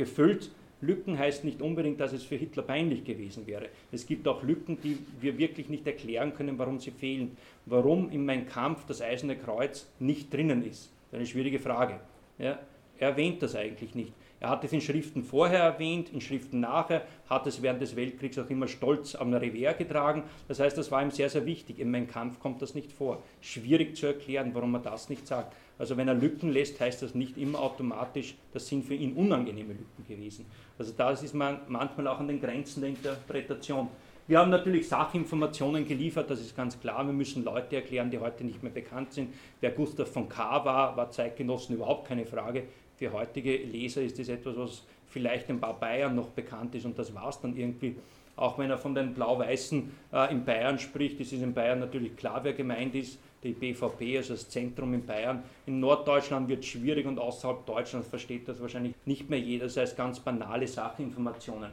gefüllt. 0.00 0.50
Lücken 0.80 1.18
heißt 1.18 1.44
nicht 1.44 1.60
unbedingt, 1.60 2.00
dass 2.00 2.14
es 2.14 2.24
für 2.24 2.36
Hitler 2.36 2.62
peinlich 2.62 3.04
gewesen 3.04 3.46
wäre. 3.46 3.68
Es 3.92 4.06
gibt 4.06 4.26
auch 4.26 4.42
Lücken, 4.42 4.80
die 4.80 4.98
wir 5.20 5.36
wirklich 5.36 5.68
nicht 5.68 5.86
erklären 5.86 6.34
können, 6.34 6.58
warum 6.58 6.80
sie 6.80 6.90
fehlen. 6.90 7.36
Warum 7.66 8.10
in 8.10 8.24
meinem 8.24 8.46
Kampf 8.46 8.86
das 8.86 9.02
Eiserne 9.02 9.36
Kreuz 9.36 9.86
nicht 9.98 10.32
drinnen 10.32 10.64
ist. 10.64 10.90
Eine 11.12 11.26
schwierige 11.26 11.58
Frage. 11.58 12.00
Ja, 12.38 12.58
er 12.98 13.10
erwähnt 13.10 13.42
das 13.42 13.54
eigentlich 13.54 13.94
nicht. 13.94 14.12
Er 14.40 14.48
hat 14.48 14.64
es 14.64 14.72
in 14.72 14.80
Schriften 14.80 15.22
vorher 15.22 15.60
erwähnt, 15.60 16.10
in 16.14 16.22
Schriften 16.22 16.60
nachher, 16.60 17.04
hat 17.28 17.46
es 17.46 17.60
während 17.60 17.82
des 17.82 17.94
Weltkriegs 17.94 18.38
auch 18.38 18.48
immer 18.48 18.68
stolz 18.68 19.14
am 19.14 19.34
Revers 19.34 19.76
getragen. 19.76 20.22
Das 20.48 20.60
heißt, 20.60 20.78
das 20.78 20.90
war 20.90 21.02
ihm 21.02 21.10
sehr, 21.10 21.28
sehr 21.28 21.44
wichtig. 21.44 21.78
In 21.78 21.90
meinem 21.90 22.08
Kampf 22.08 22.40
kommt 22.40 22.62
das 22.62 22.74
nicht 22.74 22.90
vor. 22.90 23.22
Schwierig 23.42 23.96
zu 23.96 24.06
erklären, 24.06 24.52
warum 24.54 24.74
er 24.74 24.80
das 24.80 25.10
nicht 25.10 25.26
sagt. 25.26 25.54
Also 25.80 25.96
wenn 25.96 26.08
er 26.08 26.14
Lücken 26.14 26.52
lässt, 26.52 26.78
heißt 26.78 27.00
das 27.00 27.14
nicht 27.14 27.38
immer 27.38 27.58
automatisch, 27.58 28.34
das 28.52 28.68
sind 28.68 28.84
für 28.84 28.94
ihn 28.94 29.14
unangenehme 29.14 29.72
Lücken 29.72 30.04
gewesen. 30.06 30.44
Also 30.78 30.92
das 30.94 31.22
ist 31.22 31.34
man 31.34 31.60
manchmal 31.68 32.06
auch 32.08 32.20
an 32.20 32.28
den 32.28 32.38
Grenzen 32.38 32.82
der 32.82 32.90
Interpretation. 32.90 33.88
Wir 34.28 34.40
haben 34.40 34.50
natürlich 34.50 34.86
Sachinformationen 34.86 35.88
geliefert, 35.88 36.30
das 36.30 36.42
ist 36.42 36.54
ganz 36.54 36.78
klar. 36.78 37.06
Wir 37.06 37.14
müssen 37.14 37.44
Leute 37.44 37.76
erklären, 37.76 38.10
die 38.10 38.18
heute 38.18 38.44
nicht 38.44 38.62
mehr 38.62 38.70
bekannt 38.70 39.14
sind. 39.14 39.32
Wer 39.62 39.70
Gustav 39.70 40.12
von 40.12 40.28
K. 40.28 40.62
war, 40.66 40.98
war 40.98 41.10
Zeitgenossen 41.10 41.76
überhaupt 41.76 42.06
keine 42.06 42.26
Frage. 42.26 42.64
Für 42.96 43.14
heutige 43.14 43.56
Leser 43.56 44.02
ist 44.02 44.18
das 44.18 44.28
etwas, 44.28 44.58
was 44.58 44.84
vielleicht 45.08 45.48
ein 45.48 45.60
paar 45.60 45.80
Bayern 45.80 46.14
noch 46.14 46.28
bekannt 46.28 46.74
ist 46.74 46.84
und 46.84 46.98
das 46.98 47.14
war 47.14 47.30
es 47.30 47.40
dann 47.40 47.56
irgendwie. 47.56 47.96
Auch 48.36 48.58
wenn 48.58 48.68
er 48.68 48.76
von 48.76 48.94
den 48.94 49.14
Blau-Weißen 49.14 49.90
äh, 50.12 50.30
in 50.30 50.44
Bayern 50.44 50.78
spricht, 50.78 51.18
ist 51.20 51.32
es 51.32 51.40
in 51.40 51.54
Bayern 51.54 51.80
natürlich 51.80 52.16
klar, 52.16 52.40
wer 52.44 52.52
gemeint 52.52 52.94
ist 52.94 53.18
die 53.42 53.52
BVP, 53.52 54.18
also 54.18 54.34
das 54.34 54.48
Zentrum 54.48 54.92
in 54.94 55.06
Bayern. 55.06 55.42
In 55.66 55.80
Norddeutschland 55.80 56.48
wird 56.48 56.60
es 56.60 56.66
schwierig 56.66 57.06
und 57.06 57.18
außerhalb 57.18 57.64
Deutschlands 57.66 58.08
versteht 58.08 58.48
das 58.48 58.60
wahrscheinlich 58.60 58.94
nicht 59.06 59.30
mehr 59.30 59.38
jeder, 59.38 59.64
das 59.64 59.76
heißt 59.76 59.96
ganz 59.96 60.20
banale 60.20 60.66
Sachinformationen. 60.66 61.70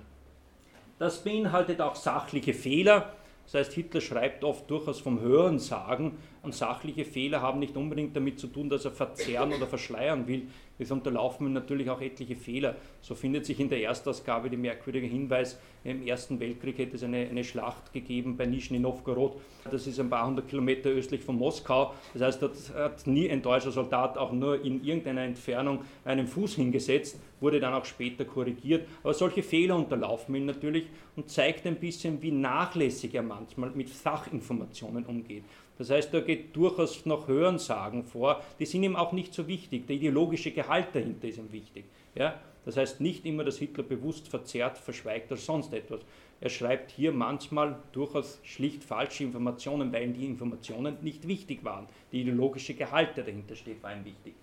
Das 0.99 1.23
beinhaltet 1.23 1.81
auch 1.81 1.95
sachliche 1.95 2.53
Fehler. 2.53 3.13
Das 3.45 3.53
heißt, 3.53 3.73
Hitler 3.73 4.01
schreibt 4.01 4.43
oft 4.43 4.69
durchaus 4.69 4.99
vom 4.99 5.21
Hörensagen 5.21 6.17
und 6.41 6.53
sachliche 6.53 7.05
Fehler 7.05 7.41
haben 7.41 7.59
nicht 7.59 7.77
unbedingt 7.77 8.15
damit 8.15 8.39
zu 8.39 8.47
tun, 8.47 8.69
dass 8.69 8.83
er 8.83 8.91
verzerren 8.91 9.53
oder 9.53 9.67
verschleiern 9.67 10.27
will. 10.27 10.47
Es 10.79 10.91
unterlaufen 10.91 11.53
natürlich 11.53 11.89
auch 11.89 12.01
etliche 12.01 12.35
Fehler. 12.35 12.75
So 13.01 13.15
findet 13.15 13.45
sich 13.45 13.59
in 13.59 13.69
der 13.69 13.81
Erstausgabe 13.81 14.49
der 14.49 14.59
merkwürdige 14.59 15.07
Hinweis, 15.07 15.59
im 15.83 16.05
Ersten 16.05 16.39
Weltkrieg 16.41 16.77
hätte 16.79 16.97
es 16.97 17.03
eine, 17.03 17.29
eine 17.29 17.45
Schlacht 17.45 17.93
gegeben 17.93 18.35
bei 18.35 18.45
Nischni 18.45 18.77
Novgorod. 18.77 19.39
Das 19.71 19.87
ist 19.87 19.99
ein 20.01 20.09
paar 20.09 20.27
hundert 20.27 20.49
Kilometer 20.49 20.89
östlich 20.89 21.21
von 21.21 21.37
Moskau. 21.37 21.93
Das 22.13 22.21
heißt, 22.21 22.41
dort 22.41 22.55
hat 22.75 23.07
nie 23.07 23.29
ein 23.29 23.41
deutscher 23.41 23.71
Soldat 23.71 24.17
auch 24.17 24.33
nur 24.33 24.63
in 24.65 24.83
irgendeiner 24.83 25.21
Entfernung 25.21 25.79
einen 26.03 26.27
Fuß 26.27 26.55
hingesetzt, 26.55 27.17
wurde 27.39 27.61
dann 27.61 27.73
auch 27.73 27.85
später 27.85 28.25
korrigiert. 28.25 28.85
Aber 29.01 29.13
solche 29.13 29.43
Fehler 29.43 29.77
unterlaufen 29.77 30.35
ihn 30.35 30.45
natürlich 30.45 30.87
und 31.15 31.29
zeigt 31.29 31.65
ein 31.65 31.77
bisschen, 31.77 32.21
wie 32.21 32.31
nachlässig 32.31 33.15
er 33.15 33.23
manchmal 33.23 33.71
mit 33.71 33.87
Sachinformationen 33.87 35.05
umgeht. 35.05 35.43
Das 35.77 35.89
heißt, 35.89 36.13
da 36.13 36.21
geht 36.21 36.55
durchaus 36.55 37.05
noch 37.05 37.27
Hörensagen 37.27 38.03
vor, 38.03 38.41
die 38.59 38.65
sind 38.65 38.83
ihm 38.83 38.95
auch 38.95 39.11
nicht 39.11 39.33
so 39.33 39.47
wichtig. 39.47 39.87
Der 39.87 39.95
ideologische 39.95 40.51
Gehalt 40.51 40.87
dahinter 40.93 41.27
ist 41.27 41.37
ihm 41.37 41.51
wichtig. 41.51 41.85
Ja? 42.15 42.39
Das 42.65 42.77
heißt 42.77 42.99
nicht 42.99 43.25
immer, 43.25 43.43
dass 43.43 43.59
Hitler 43.59 43.83
bewusst 43.83 44.27
verzerrt, 44.27 44.77
verschweigt 44.77 45.31
oder 45.31 45.39
sonst 45.39 45.73
etwas. 45.73 46.01
Er 46.41 46.49
schreibt 46.49 46.91
hier 46.91 47.11
manchmal 47.11 47.79
durchaus 47.93 48.39
schlicht 48.43 48.83
falsche 48.83 49.23
Informationen, 49.23 49.93
weil 49.93 50.09
die 50.09 50.25
Informationen 50.25 50.97
nicht 51.01 51.27
wichtig 51.27 51.63
waren. 51.63 51.87
Der 52.11 52.19
ideologische 52.19 52.73
Gehalt, 52.73 53.15
der 53.15 53.23
dahinter 53.23 53.55
steht, 53.55 53.81
war 53.81 53.95
ihm 53.95 54.05
wichtig. 54.05 54.33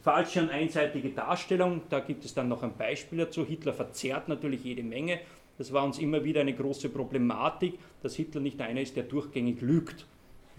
Falsche 0.00 0.42
und 0.42 0.50
einseitige 0.50 1.10
Darstellung, 1.10 1.82
da 1.88 2.00
gibt 2.00 2.24
es 2.24 2.34
dann 2.34 2.48
noch 2.48 2.62
ein 2.62 2.76
Beispiel 2.76 3.18
dazu. 3.18 3.44
Hitler 3.46 3.72
verzerrt 3.72 4.28
natürlich 4.28 4.64
jede 4.64 4.82
Menge. 4.82 5.20
Das 5.56 5.72
war 5.72 5.84
uns 5.84 5.98
immer 5.98 6.22
wieder 6.24 6.40
eine 6.40 6.54
große 6.54 6.88
Problematik, 6.88 7.78
dass 8.02 8.14
Hitler 8.14 8.40
nicht 8.40 8.60
einer 8.60 8.80
ist, 8.80 8.96
der 8.96 9.04
durchgängig 9.04 9.60
lügt 9.60 10.06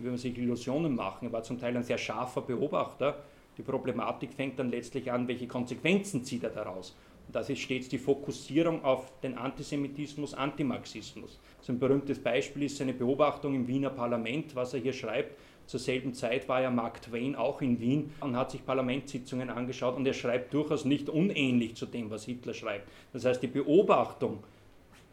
will 0.04 0.12
man 0.12 0.18
sich 0.18 0.38
Illusionen 0.38 0.96
machen. 0.96 1.28
Er 1.28 1.32
war 1.32 1.44
zum 1.44 1.60
Teil 1.60 1.76
ein 1.76 1.84
sehr 1.84 1.98
scharfer 1.98 2.42
Beobachter. 2.42 3.24
Die 3.58 3.64
Problematik 3.64 4.34
fängt 4.34 4.58
dann 4.60 4.70
letztlich 4.70 5.12
an, 5.12 5.28
welche 5.28 5.48
Konsequenzen 5.48 6.24
zieht 6.24 6.44
er 6.44 6.50
daraus. 6.50 6.96
Und 7.28 7.36
das 7.36 7.50
ist 7.50 7.60
stets 7.60 7.90
die 7.90 7.98
Fokussierung 7.98 8.84
auf 8.84 9.12
den 9.22 9.38
Antisemitismus, 9.38 10.34
Antimarxismus. 10.34 11.40
So 11.62 11.74
ein 11.74 11.80
berühmtes 11.80 12.18
Beispiel 12.18 12.64
ist 12.64 12.78
seine 12.78 12.94
Beobachtung 12.94 13.54
im 13.54 13.68
Wiener 13.68 13.90
Parlament, 13.90 14.56
was 14.56 14.74
er 14.74 14.80
hier 14.80 14.94
schreibt. 14.94 15.38
Zur 15.68 15.80
selben 15.80 16.16
Zeit 16.16 16.50
war 16.50 16.62
ja 16.62 16.72
Mark 16.72 17.02
Twain 17.04 17.36
auch 17.36 17.62
in 17.62 17.80
Wien 17.80 18.12
und 18.22 18.36
hat 18.36 18.50
sich 18.50 18.66
Parlamentssitzungen 18.66 19.52
angeschaut 19.52 19.96
und 19.96 20.08
er 20.08 20.14
schreibt 20.14 20.52
durchaus 20.54 20.86
nicht 20.86 21.10
unähnlich 21.10 21.76
zu 21.76 21.86
dem, 21.86 22.10
was 22.10 22.26
Hitler 22.26 22.56
schreibt. 22.56 22.90
Das 23.14 23.26
heißt, 23.26 23.44
die 23.44 23.48
Beobachtung 23.48 24.40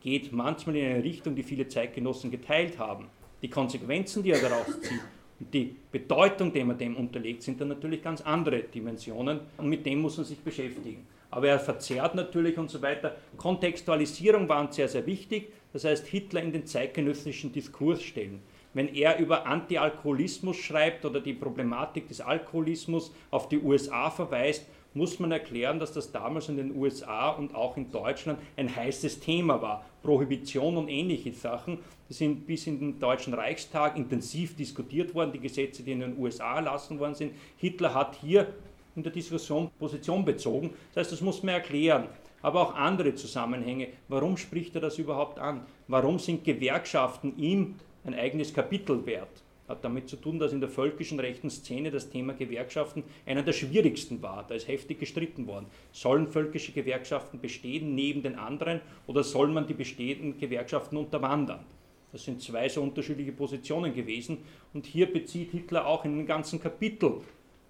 geht 0.00 0.32
manchmal 0.32 0.76
in 0.76 0.86
eine 0.86 1.04
Richtung, 1.04 1.34
die 1.34 1.42
viele 1.42 1.68
Zeitgenossen 1.68 2.30
geteilt 2.30 2.78
haben 2.78 3.08
die 3.42 3.50
Konsequenzen, 3.50 4.22
die 4.22 4.30
er 4.30 4.40
daraus 4.40 4.80
zieht 4.80 5.00
Und 5.38 5.52
die 5.52 5.76
Bedeutung, 5.92 6.52
die 6.52 6.64
man 6.64 6.78
dem 6.78 6.96
unterlegt, 6.96 7.42
sind 7.42 7.60
dann 7.60 7.68
natürlich 7.68 8.02
ganz 8.02 8.20
andere 8.20 8.62
Dimensionen 8.62 9.40
und 9.58 9.68
mit 9.68 9.84
dem 9.84 10.00
muss 10.00 10.16
man 10.16 10.26
sich 10.26 10.38
beschäftigen. 10.38 11.06
Aber 11.30 11.48
er 11.48 11.58
verzerrt 11.58 12.14
natürlich 12.14 12.56
und 12.56 12.70
so 12.70 12.80
weiter. 12.80 13.16
Kontextualisierung 13.36 14.48
war 14.48 14.60
uns 14.62 14.76
sehr, 14.76 14.88
sehr 14.88 15.04
wichtig. 15.06 15.52
Das 15.72 15.84
heißt, 15.84 16.06
Hitler 16.06 16.42
in 16.42 16.52
den 16.52 16.66
zeitgenössischen 16.66 17.52
Diskurs 17.52 18.02
stellen. 18.02 18.40
Wenn 18.76 18.94
er 18.94 19.16
über 19.16 19.46
Antialkoholismus 19.46 20.58
schreibt 20.58 21.06
oder 21.06 21.18
die 21.18 21.32
Problematik 21.32 22.08
des 22.08 22.20
Alkoholismus 22.20 23.10
auf 23.30 23.48
die 23.48 23.58
USA 23.58 24.10
verweist, 24.10 24.66
muss 24.92 25.18
man 25.18 25.32
erklären, 25.32 25.78
dass 25.78 25.94
das 25.94 26.12
damals 26.12 26.50
in 26.50 26.58
den 26.58 26.76
USA 26.76 27.30
und 27.30 27.54
auch 27.54 27.78
in 27.78 27.90
Deutschland 27.90 28.38
ein 28.54 28.76
heißes 28.76 29.20
Thema 29.20 29.62
war. 29.62 29.86
Prohibition 30.02 30.76
und 30.76 30.90
ähnliche 30.90 31.32
Sachen. 31.32 31.78
Die 32.10 32.12
sind 32.12 32.46
bis 32.46 32.66
in 32.66 32.78
den 32.78 33.00
Deutschen 33.00 33.32
Reichstag 33.32 33.96
intensiv 33.96 34.54
diskutiert 34.56 35.14
worden, 35.14 35.32
die 35.32 35.40
Gesetze, 35.40 35.82
die 35.82 35.92
in 35.92 36.00
den 36.00 36.18
USA 36.18 36.56
erlassen 36.56 36.98
worden 36.98 37.14
sind. 37.14 37.32
Hitler 37.56 37.94
hat 37.94 38.18
hier 38.20 38.52
in 38.94 39.02
der 39.02 39.12
Diskussion 39.12 39.70
Position 39.78 40.22
bezogen. 40.22 40.74
Das 40.92 41.04
heißt, 41.04 41.12
das 41.12 41.20
muss 41.22 41.42
man 41.42 41.54
erklären. 41.54 42.08
Aber 42.42 42.60
auch 42.60 42.74
andere 42.74 43.14
Zusammenhänge. 43.14 43.88
Warum 44.08 44.36
spricht 44.36 44.74
er 44.74 44.82
das 44.82 44.98
überhaupt 44.98 45.38
an? 45.38 45.62
Warum 45.88 46.18
sind 46.18 46.44
Gewerkschaften 46.44 47.38
ihm 47.38 47.76
ein 48.06 48.14
eigenes 48.14 48.52
Kapitel 48.52 49.04
wert? 49.06 49.42
Hat 49.68 49.84
damit 49.84 50.08
zu 50.08 50.16
tun, 50.16 50.38
dass 50.38 50.52
in 50.52 50.60
der 50.60 50.68
völkischen 50.68 51.18
rechten 51.18 51.50
Szene 51.50 51.90
das 51.90 52.08
Thema 52.08 52.34
Gewerkschaften 52.34 53.02
einer 53.26 53.42
der 53.42 53.52
schwierigsten 53.52 54.22
war. 54.22 54.44
Da 54.46 54.54
ist 54.54 54.68
heftig 54.68 55.00
gestritten 55.00 55.46
worden. 55.48 55.66
Sollen 55.90 56.28
völkische 56.28 56.72
Gewerkschaften 56.72 57.40
bestehen 57.40 57.94
neben 57.94 58.22
den 58.22 58.36
anderen 58.36 58.80
oder 59.08 59.24
soll 59.24 59.48
man 59.48 59.66
die 59.66 59.74
bestehenden 59.74 60.38
Gewerkschaften 60.38 60.96
unterwandern? 60.96 61.64
Das 62.12 62.24
sind 62.24 62.40
zwei 62.40 62.68
so 62.68 62.80
unterschiedliche 62.80 63.32
Positionen 63.32 63.92
gewesen. 63.92 64.38
Und 64.72 64.86
hier 64.86 65.12
bezieht 65.12 65.50
Hitler 65.50 65.86
auch 65.86 66.04
in 66.04 66.12
einem 66.12 66.26
ganzen 66.26 66.60
Kapitel 66.60 67.20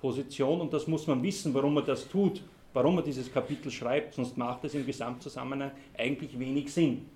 Position 0.01 0.61
und 0.61 0.72
das 0.72 0.87
muss 0.87 1.07
man 1.07 1.22
wissen, 1.22 1.55
warum 1.55 1.76
er 1.78 1.82
das 1.82 2.09
tut, 2.09 2.43
warum 2.72 2.99
er 2.99 3.03
dieses 3.03 3.32
Kapitel 3.32 3.70
schreibt, 3.70 4.14
sonst 4.14 4.37
macht 4.37 4.64
es 4.64 4.74
im 4.74 4.84
Gesamtzusammenhang 4.84 5.70
eigentlich 5.97 6.39
wenig 6.39 6.72
Sinn. 6.72 7.07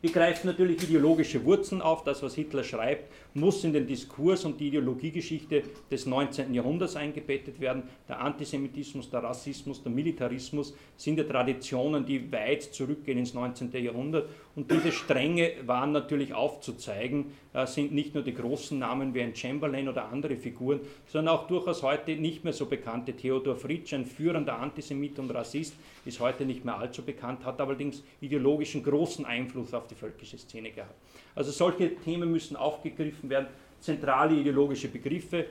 Wir 0.00 0.12
greifen 0.12 0.46
natürlich 0.46 0.80
ideologische 0.84 1.44
Wurzeln 1.44 1.82
auf. 1.82 2.04
Das, 2.04 2.22
was 2.22 2.36
Hitler 2.36 2.62
schreibt, 2.62 3.10
muss 3.34 3.64
in 3.64 3.72
den 3.72 3.84
Diskurs 3.84 4.44
und 4.44 4.60
die 4.60 4.68
Ideologiegeschichte 4.68 5.64
des 5.90 6.06
19. 6.06 6.54
Jahrhunderts 6.54 6.94
eingebettet 6.94 7.58
werden. 7.58 7.82
Der 8.08 8.20
Antisemitismus, 8.20 9.10
der 9.10 9.24
Rassismus, 9.24 9.82
der 9.82 9.90
Militarismus 9.90 10.72
sind 10.96 11.18
ja 11.18 11.24
Traditionen, 11.24 12.06
die 12.06 12.30
weit 12.30 12.62
zurückgehen 12.62 13.18
ins 13.18 13.34
19. 13.34 13.72
Jahrhundert. 13.72 14.28
Und 14.58 14.72
diese 14.72 14.90
Stränge 14.90 15.52
waren 15.66 15.92
natürlich 15.92 16.34
aufzuzeigen, 16.34 17.26
äh, 17.52 17.64
sind 17.64 17.92
nicht 17.92 18.14
nur 18.14 18.24
die 18.24 18.34
großen 18.34 18.76
Namen 18.76 19.14
wie 19.14 19.22
ein 19.22 19.36
Chamberlain 19.36 19.88
oder 19.88 20.06
andere 20.06 20.34
Figuren, 20.34 20.80
sondern 21.06 21.36
auch 21.36 21.46
durchaus 21.46 21.84
heute 21.84 22.16
nicht 22.16 22.42
mehr 22.42 22.52
so 22.52 22.66
bekannte 22.66 23.12
Theodor 23.12 23.54
Fritsch, 23.54 23.94
ein 23.94 24.04
führender 24.04 24.58
Antisemit 24.58 25.20
und 25.20 25.30
Rassist, 25.30 25.74
ist 26.04 26.18
heute 26.18 26.44
nicht 26.44 26.64
mehr 26.64 26.76
allzu 26.76 27.04
bekannt, 27.04 27.44
hat 27.44 27.60
allerdings 27.60 28.02
ideologischen 28.20 28.82
großen 28.82 29.24
Einfluss 29.24 29.72
auf 29.72 29.86
die 29.86 29.94
völkische 29.94 30.38
Szene 30.38 30.72
gehabt. 30.72 30.96
Also 31.36 31.52
solche 31.52 31.94
Themen 31.94 32.28
müssen 32.32 32.56
aufgegriffen 32.56 33.30
werden, 33.30 33.46
zentrale 33.78 34.34
ideologische 34.34 34.88
Begriffe, 34.88 35.46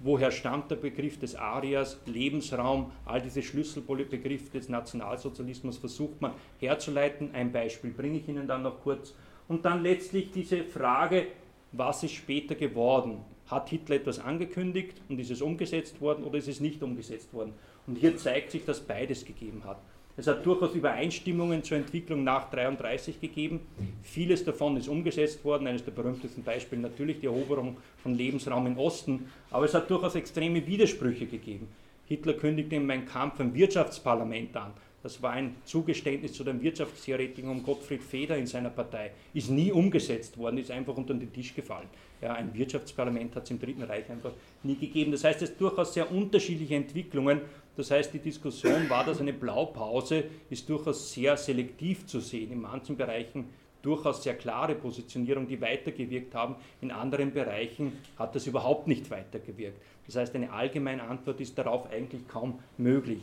woher 0.00 0.30
stammt 0.30 0.70
der 0.70 0.76
Begriff 0.76 1.18
des 1.18 1.36
Arias, 1.36 2.00
Lebensraum, 2.06 2.90
all 3.04 3.20
diese 3.20 3.42
Schlüsselbegriffe 3.42 4.50
des 4.50 4.68
Nationalsozialismus 4.68 5.78
versucht 5.78 6.20
man 6.20 6.32
herzuleiten. 6.58 7.34
Ein 7.34 7.52
Beispiel 7.52 7.90
bringe 7.90 8.18
ich 8.18 8.28
Ihnen 8.28 8.48
dann 8.48 8.62
noch 8.62 8.80
kurz. 8.80 9.14
Und 9.46 9.64
dann 9.64 9.82
letztlich 9.82 10.30
diese 10.30 10.64
Frage, 10.64 11.26
was 11.72 12.02
ist 12.02 12.14
später 12.14 12.54
geworden? 12.54 13.18
Hat 13.46 13.68
Hitler 13.68 13.96
etwas 13.96 14.18
angekündigt 14.18 15.00
und 15.08 15.18
ist 15.18 15.30
es 15.30 15.42
umgesetzt 15.42 16.00
worden 16.00 16.24
oder 16.24 16.38
ist 16.38 16.48
es 16.48 16.60
nicht 16.60 16.82
umgesetzt 16.82 17.32
worden? 17.32 17.52
Und 17.86 17.98
hier 17.98 18.16
zeigt 18.16 18.52
sich, 18.52 18.64
dass 18.64 18.80
beides 18.80 19.24
gegeben 19.24 19.62
hat. 19.64 19.80
Es 20.20 20.26
hat 20.26 20.44
durchaus 20.44 20.74
Übereinstimmungen 20.74 21.64
zur 21.64 21.78
Entwicklung 21.78 22.24
nach 22.24 22.52
1933 22.52 23.22
gegeben. 23.22 23.60
Vieles 24.02 24.44
davon 24.44 24.76
ist 24.76 24.86
umgesetzt 24.86 25.42
worden. 25.46 25.66
Eines 25.66 25.82
der 25.82 25.92
berühmtesten 25.92 26.42
Beispiele 26.42 26.82
natürlich 26.82 27.20
die 27.20 27.26
Eroberung 27.26 27.78
von 28.02 28.14
Lebensraum 28.14 28.66
im 28.66 28.76
Osten. 28.76 29.30
Aber 29.50 29.64
es 29.64 29.72
hat 29.72 29.88
durchaus 29.88 30.16
extreme 30.16 30.66
Widersprüche 30.66 31.24
gegeben. 31.24 31.68
Hitler 32.04 32.34
kündigte 32.34 32.76
in 32.76 32.84
Mein 32.84 33.06
Kampf 33.06 33.40
ein 33.40 33.54
Wirtschaftsparlament 33.54 34.54
an. 34.58 34.72
Das 35.02 35.22
war 35.22 35.32
ein 35.32 35.56
Zugeständnis 35.64 36.34
zu 36.34 36.44
dem 36.44 36.60
Wirtschaftstheoretiker 36.60 37.50
um 37.50 37.62
Gottfried 37.62 38.02
Feder 38.02 38.36
in 38.36 38.46
seiner 38.46 38.70
Partei. 38.70 39.12
Ist 39.32 39.50
nie 39.50 39.72
umgesetzt 39.72 40.36
worden, 40.36 40.58
ist 40.58 40.70
einfach 40.70 40.96
unter 40.96 41.14
den 41.14 41.32
Tisch 41.32 41.54
gefallen. 41.54 41.88
Ja, 42.20 42.34
ein 42.34 42.52
Wirtschaftsparlament 42.52 43.34
hat 43.34 43.44
es 43.44 43.50
im 43.50 43.58
Dritten 43.58 43.82
Reich 43.82 44.10
einfach 44.10 44.32
nie 44.62 44.76
gegeben. 44.76 45.10
Das 45.12 45.24
heißt, 45.24 45.40
es 45.40 45.48
sind 45.48 45.60
durchaus 45.60 45.94
sehr 45.94 46.12
unterschiedliche 46.12 46.74
Entwicklungen 46.74 47.40
das 47.76 47.90
heißt, 47.90 48.12
die 48.12 48.18
Diskussion, 48.18 48.90
war 48.90 49.04
das 49.04 49.20
eine 49.20 49.32
Blaupause, 49.32 50.24
ist 50.50 50.68
durchaus 50.68 51.12
sehr 51.12 51.36
selektiv 51.36 52.06
zu 52.06 52.20
sehen. 52.20 52.52
In 52.52 52.60
manchen 52.60 52.96
Bereichen 52.96 53.46
durchaus 53.80 54.22
sehr 54.22 54.34
klare 54.34 54.74
Positionierung, 54.74 55.48
die 55.48 55.60
weitergewirkt 55.60 56.34
haben. 56.34 56.56
In 56.82 56.90
anderen 56.90 57.32
Bereichen 57.32 57.92
hat 58.18 58.34
das 58.34 58.46
überhaupt 58.46 58.86
nicht 58.86 59.10
weitergewirkt. 59.10 59.80
Das 60.06 60.16
heißt, 60.16 60.34
eine 60.34 60.52
allgemeine 60.52 61.04
Antwort 61.04 61.40
ist 61.40 61.56
darauf 61.56 61.90
eigentlich 61.90 62.28
kaum 62.28 62.58
möglich. 62.76 63.22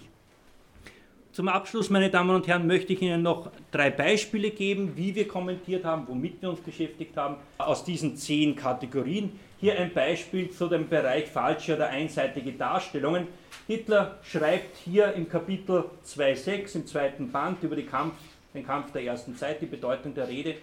Zum 1.38 1.50
Abschluss, 1.50 1.92
meine 1.92 2.10
Damen 2.10 2.32
und 2.32 2.48
Herren, 2.48 2.66
möchte 2.66 2.94
ich 2.94 3.02
Ihnen 3.04 3.22
noch 3.22 3.52
drei 3.70 3.92
Beispiele 3.92 4.50
geben, 4.50 4.94
wie 4.96 5.14
wir 5.14 5.28
kommentiert 5.28 5.86
haben, 5.86 6.08
womit 6.08 6.42
wir 6.42 6.50
uns 6.50 6.62
beschäftigt 6.62 7.16
haben, 7.16 7.36
aus 7.60 7.84
diesen 7.84 8.18
zehn 8.18 8.56
Kategorien. 8.56 9.38
Hier 9.60 9.78
ein 9.78 9.94
Beispiel 9.94 10.50
zu 10.50 10.68
dem 10.68 10.90
Bereich 10.90 11.28
falsche 11.28 11.76
oder 11.76 11.90
einseitige 11.90 12.54
Darstellungen. 12.54 13.28
Hitler 13.68 14.18
schreibt 14.24 14.78
hier 14.78 15.14
im 15.14 15.30
Kapitel 15.30 15.84
2.6 16.04 16.76
im 16.78 16.88
zweiten 16.88 17.32
Band 17.32 17.62
über 17.62 17.80
Kampf, 17.84 18.16
den 18.56 18.66
Kampf 18.66 18.92
der 18.92 19.04
ersten 19.04 19.36
Zeit, 19.36 19.62
die 19.62 19.68
Bedeutung 19.68 20.16
der 20.16 20.28
Rede, 20.28 20.56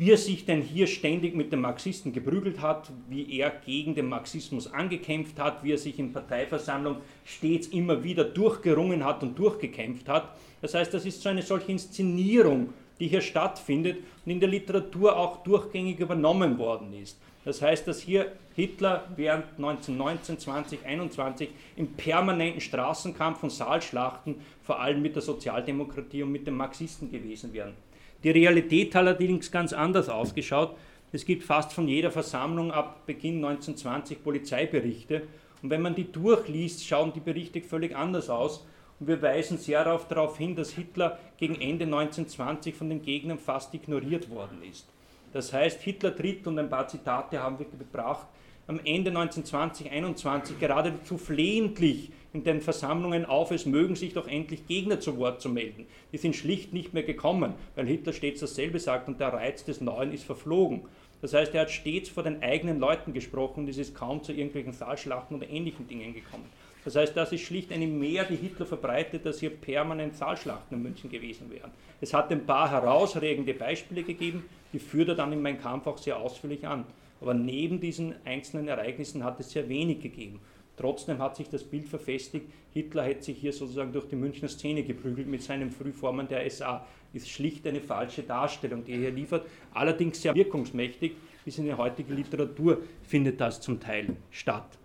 wie 0.00 0.12
er 0.12 0.16
sich 0.16 0.46
denn 0.46 0.62
hier 0.62 0.86
ständig 0.86 1.36
mit 1.36 1.52
den 1.52 1.60
Marxisten 1.60 2.14
geprügelt 2.14 2.62
hat, 2.62 2.90
wie 3.10 3.38
er 3.38 3.50
gegen 3.50 3.94
den 3.94 4.08
Marxismus 4.08 4.72
angekämpft 4.72 5.38
hat, 5.38 5.62
wie 5.62 5.72
er 5.72 5.76
sich 5.78 5.98
in 5.98 6.10
Parteiversammlung 6.10 6.96
stets 7.26 7.66
immer 7.66 8.02
wieder 8.02 8.24
durchgerungen 8.24 9.04
hat 9.04 9.22
und 9.22 9.38
durchgekämpft 9.38 10.08
hat. 10.08 10.34
Das 10.62 10.72
heißt, 10.72 10.94
das 10.94 11.04
ist 11.04 11.20
so 11.20 11.28
eine 11.28 11.42
solche 11.42 11.72
Inszenierung, 11.72 12.72
die 12.98 13.08
hier 13.08 13.20
stattfindet 13.20 13.98
und 14.24 14.32
in 14.32 14.40
der 14.40 14.48
Literatur 14.48 15.14
auch 15.14 15.42
durchgängig 15.42 16.00
übernommen 16.00 16.56
worden 16.56 16.94
ist. 16.94 17.18
Das 17.44 17.60
heißt, 17.60 17.86
dass 17.86 18.00
hier 18.00 18.32
Hitler 18.56 19.06
während 19.16 19.44
1919, 19.58 20.38
20, 20.38 20.86
21 20.86 21.50
im 21.76 21.88
permanenten 21.88 22.62
Straßenkampf 22.62 23.42
und 23.42 23.50
Saalschlachten 23.50 24.36
vor 24.62 24.80
allem 24.80 25.02
mit 25.02 25.14
der 25.14 25.22
Sozialdemokratie 25.22 26.22
und 26.22 26.32
mit 26.32 26.46
den 26.46 26.56
Marxisten 26.56 27.10
gewesen 27.10 27.52
wären. 27.52 27.74
Die 28.22 28.30
Realität 28.30 28.94
hat 28.94 29.06
allerdings 29.06 29.50
ganz 29.50 29.72
anders 29.72 30.08
ausgeschaut. 30.08 30.76
Es 31.12 31.24
gibt 31.24 31.42
fast 31.42 31.72
von 31.72 31.88
jeder 31.88 32.10
Versammlung 32.10 32.70
ab 32.70 33.06
Beginn 33.06 33.36
1920 33.36 34.22
Polizeiberichte. 34.22 35.22
Und 35.62 35.70
wenn 35.70 35.82
man 35.82 35.94
die 35.94 36.10
durchliest, 36.10 36.86
schauen 36.86 37.12
die 37.12 37.20
Berichte 37.20 37.60
völlig 37.62 37.96
anders 37.96 38.30
aus. 38.30 38.66
Und 38.98 39.08
wir 39.08 39.20
weisen 39.22 39.56
sehr 39.56 39.84
darauf 39.84 40.36
hin, 40.36 40.54
dass 40.54 40.72
Hitler 40.72 41.18
gegen 41.38 41.54
Ende 41.54 41.86
1920 41.86 42.74
von 42.74 42.90
den 42.90 43.02
Gegnern 43.02 43.38
fast 43.38 43.72
ignoriert 43.72 44.30
worden 44.30 44.58
ist. 44.70 44.86
Das 45.32 45.52
heißt, 45.52 45.80
Hitler 45.82 46.14
tritt, 46.14 46.46
und 46.46 46.58
ein 46.58 46.68
paar 46.68 46.88
Zitate 46.88 47.42
haben 47.42 47.58
wir 47.58 47.66
gebracht, 47.66 48.26
am 48.66 48.78
Ende 48.84 49.10
1920, 49.10 49.90
21 49.90 50.58
geradezu 50.58 51.18
flehentlich 51.18 52.10
in 52.32 52.44
den 52.44 52.60
Versammlungen 52.60 53.24
auf, 53.24 53.50
es 53.50 53.66
mögen 53.66 53.96
sich 53.96 54.14
doch 54.14 54.28
endlich 54.28 54.66
Gegner 54.66 55.00
zu 55.00 55.18
Wort 55.18 55.40
zu 55.40 55.48
melden. 55.48 55.86
Die 56.12 56.18
sind 56.18 56.36
schlicht 56.36 56.72
nicht 56.72 56.94
mehr 56.94 57.02
gekommen, 57.02 57.54
weil 57.74 57.86
Hitler 57.86 58.12
stets 58.12 58.40
dasselbe 58.40 58.78
sagt 58.78 59.08
und 59.08 59.18
der 59.18 59.32
Reiz 59.32 59.64
des 59.64 59.80
Neuen 59.80 60.12
ist 60.12 60.24
verflogen. 60.24 60.82
Das 61.20 61.34
heißt, 61.34 61.54
er 61.54 61.62
hat 61.62 61.70
stets 61.70 62.08
vor 62.08 62.22
den 62.22 62.42
eigenen 62.42 62.78
Leuten 62.78 63.12
gesprochen 63.12 63.60
und 63.60 63.68
es 63.68 63.78
ist 63.78 63.94
kaum 63.94 64.22
zu 64.22 64.32
irgendwelchen 64.32 64.72
Saalschlachten 64.72 65.36
oder 65.36 65.48
ähnlichen 65.48 65.86
Dingen 65.88 66.14
gekommen. 66.14 66.46
Das 66.84 66.96
heißt, 66.96 67.14
das 67.14 67.32
ist 67.32 67.42
schlicht 67.42 67.72
eine 67.72 67.86
Mehr, 67.86 68.24
die 68.24 68.36
Hitler 68.36 68.64
verbreitet, 68.64 69.26
dass 69.26 69.40
hier 69.40 69.50
permanent 69.50 70.16
Saalschlachten 70.16 70.78
in 70.78 70.82
München 70.82 71.10
gewesen 71.10 71.50
wären. 71.50 71.70
Es 72.00 72.14
hat 72.14 72.30
ein 72.30 72.46
paar 72.46 72.70
herausregende 72.70 73.52
Beispiele 73.52 74.02
gegeben, 74.02 74.44
die 74.72 74.78
führt 74.78 75.08
er 75.10 75.14
dann 75.14 75.32
in 75.32 75.42
meinem 75.42 75.60
Kampf 75.60 75.86
auch 75.86 75.98
sehr 75.98 76.16
ausführlich 76.16 76.66
an. 76.66 76.86
Aber 77.20 77.34
neben 77.34 77.80
diesen 77.80 78.14
einzelnen 78.24 78.68
Ereignissen 78.68 79.24
hat 79.24 79.40
es 79.40 79.50
sehr 79.50 79.68
wenig 79.68 80.00
gegeben. 80.00 80.40
Trotzdem 80.76 81.18
hat 81.18 81.36
sich 81.36 81.48
das 81.48 81.62
Bild 81.62 81.88
verfestigt, 81.88 82.46
Hitler 82.72 83.02
hätte 83.02 83.24
sich 83.24 83.36
hier 83.38 83.52
sozusagen 83.52 83.92
durch 83.92 84.06
die 84.08 84.16
Münchner 84.16 84.48
Szene 84.48 84.82
geprügelt 84.82 85.28
mit 85.28 85.42
seinem 85.42 85.70
Frühformen 85.70 86.26
der 86.26 86.48
SA. 86.48 86.86
Ist 87.12 87.28
schlicht 87.28 87.66
eine 87.66 87.80
falsche 87.80 88.22
Darstellung, 88.22 88.84
die 88.84 88.92
er 88.92 88.98
hier 88.98 89.10
liefert, 89.10 89.46
allerdings 89.74 90.22
sehr 90.22 90.34
wirkungsmächtig. 90.34 91.12
Bis 91.44 91.58
in 91.58 91.64
die 91.66 91.74
heutige 91.74 92.14
Literatur 92.14 92.78
findet 93.02 93.40
das 93.40 93.60
zum 93.60 93.78
Teil 93.78 94.16
statt. 94.30 94.78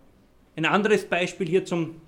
Ein 0.57 0.65
anderes 0.65 1.05
Beispiel 1.05 1.47
hier 1.47 1.63
zum 1.63 2.01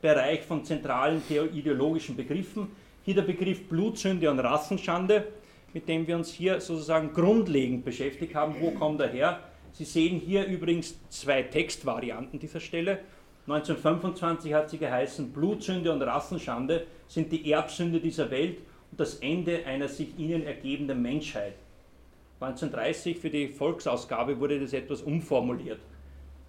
Bereich 0.00 0.42
von 0.42 0.64
zentralen 0.64 1.22
ideologischen 1.28 2.16
Begriffen. 2.16 2.68
Hier 3.04 3.14
der 3.14 3.22
Begriff 3.22 3.68
Blutsünde 3.68 4.30
und 4.30 4.38
Rassenschande, 4.40 5.28
mit 5.74 5.88
dem 5.88 6.06
wir 6.06 6.16
uns 6.16 6.32
hier 6.32 6.60
sozusagen 6.60 7.12
grundlegend 7.12 7.84
beschäftigt 7.84 8.34
haben. 8.34 8.56
Wo 8.60 8.70
kommt 8.70 9.00
er 9.00 9.08
her? 9.08 9.40
Sie 9.72 9.84
sehen 9.84 10.18
hier 10.18 10.46
übrigens 10.46 10.98
zwei 11.08 11.42
Textvarianten 11.42 12.38
dieser 12.38 12.60
Stelle. 12.60 13.00
1925 13.46 14.52
hat 14.52 14.70
sie 14.70 14.78
geheißen, 14.78 15.32
Blutsünde 15.32 15.92
und 15.92 16.02
Rassenschande 16.02 16.86
sind 17.06 17.32
die 17.32 17.50
Erbsünde 17.50 18.00
dieser 18.00 18.30
Welt 18.30 18.58
und 18.90 19.00
das 19.00 19.14
Ende 19.16 19.64
einer 19.64 19.88
sich 19.88 20.18
ihnen 20.18 20.44
ergebenden 20.44 21.00
Menschheit. 21.00 21.54
1930 22.40 23.18
für 23.18 23.30
die 23.30 23.48
Volksausgabe 23.48 24.38
wurde 24.38 24.60
das 24.60 24.72
etwas 24.72 25.02
umformuliert. 25.02 25.80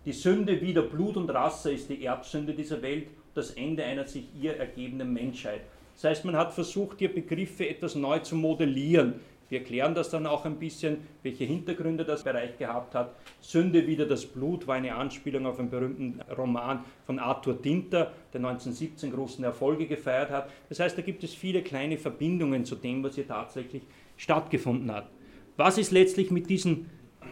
Die 0.05 0.11
Sünde 0.11 0.61
wider 0.61 0.83
Blut 0.83 1.17
und 1.17 1.29
Rasse 1.29 1.71
ist 1.71 1.89
die 1.89 2.05
Erbsünde 2.05 2.53
dieser 2.53 2.81
Welt, 2.81 3.07
das 3.33 3.51
Ende 3.51 3.83
einer 3.83 4.05
sich 4.05 4.25
ihr 4.39 4.57
ergebenden 4.57 5.13
Menschheit. 5.13 5.61
Das 5.95 6.03
heißt, 6.05 6.25
man 6.25 6.37
hat 6.37 6.53
versucht, 6.53 6.99
hier 6.99 7.13
Begriffe 7.13 7.67
etwas 7.67 7.95
neu 7.95 8.19
zu 8.19 8.35
modellieren. 8.35 9.15
Wir 9.49 9.59
erklären 9.59 9.95
das 9.95 10.09
dann 10.09 10.27
auch 10.27 10.45
ein 10.45 10.57
bisschen, 10.57 10.97
welche 11.23 11.43
Hintergründe 11.43 12.05
das 12.05 12.23
Bereich 12.23 12.57
gehabt 12.57 12.93
hat. 12.93 13.15
Sünde 13.41 13.87
wider 13.87 14.05
das 14.05 14.25
Blut 14.25 14.67
war 14.67 14.75
eine 14.75 14.95
Anspielung 14.95 15.47
auf 15.47 15.59
einen 15.59 15.71
berühmten 15.71 16.21
Roman 16.37 16.85
von 17.05 17.17
Arthur 17.17 17.55
Dinter, 17.55 18.11
der 18.31 18.41
1917 18.41 19.11
großen 19.11 19.43
Erfolge 19.43 19.87
gefeiert 19.87 20.29
hat. 20.29 20.49
Das 20.69 20.79
heißt, 20.79 20.97
da 20.97 21.01
gibt 21.01 21.23
es 21.23 21.33
viele 21.33 21.63
kleine 21.63 21.97
Verbindungen 21.97 22.63
zu 22.63 22.75
dem, 22.75 23.03
was 23.03 23.15
hier 23.15 23.27
tatsächlich 23.27 23.83
stattgefunden 24.17 24.91
hat. 24.91 25.09
Was 25.57 25.77
ist 25.77 25.91
letztlich 25.91 26.31
mit 26.31 26.49
diesem 26.49 26.85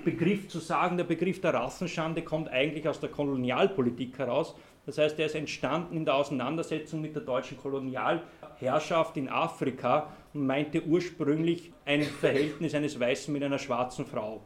Begriff 0.03 0.47
zu 0.47 0.59
sagen? 0.59 0.97
Der 0.97 1.03
Begriff 1.03 1.41
der 1.41 1.53
Rassenschande 1.53 2.21
kommt 2.21 2.49
eigentlich 2.49 2.87
aus 2.87 2.99
der 2.99 3.09
Kolonialpolitik 3.09 4.17
heraus. 4.17 4.55
Das 4.85 4.97
heißt, 4.97 5.19
er 5.19 5.25
ist 5.25 5.35
entstanden 5.35 5.97
in 5.97 6.05
der 6.05 6.15
Auseinandersetzung 6.15 7.01
mit 7.01 7.13
der 7.13 7.23
deutschen 7.23 7.57
Kolonialherrschaft 7.57 9.17
in 9.17 9.27
Afrika 9.27 10.13
und 10.33 10.47
meinte 10.47 10.83
ursprünglich 10.85 11.73
ein 11.85 12.03
Verhältnis 12.03 12.73
eines 12.73 12.97
Weißen 12.97 13.33
mit 13.33 13.43
einer 13.43 13.59
schwarzen 13.59 14.05
Frau. 14.05 14.41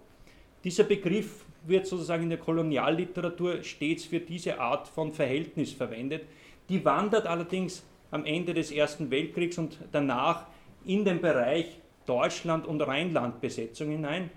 Dieser 0.64 0.84
Begriff 0.84 1.46
wird 1.66 1.86
sozusagen 1.86 2.24
in 2.24 2.30
der 2.30 2.40
Kolonialliteratur 2.40 3.64
stets 3.64 4.06
für 4.06 4.20
diese 4.20 4.60
Art 4.60 4.88
von 4.88 5.14
Verhältnis 5.14 5.72
verwendet. 5.72 6.26
Die 6.70 6.84
wandert 6.84 7.28
allerdings 7.28 7.84
am 8.10 8.26
Ende 8.26 8.54
des 8.54 8.72
Ersten 8.72 9.12
Weltkriegs 9.12 9.58
und 9.58 9.78
danach 9.92 10.48
in 10.86 11.06
den 11.06 11.22
Bereich 11.22 11.80
Deutschland- 12.06 12.66
und 12.66 12.82
Rheinlandbesetzung 12.82 13.90
hinein. 13.90 14.32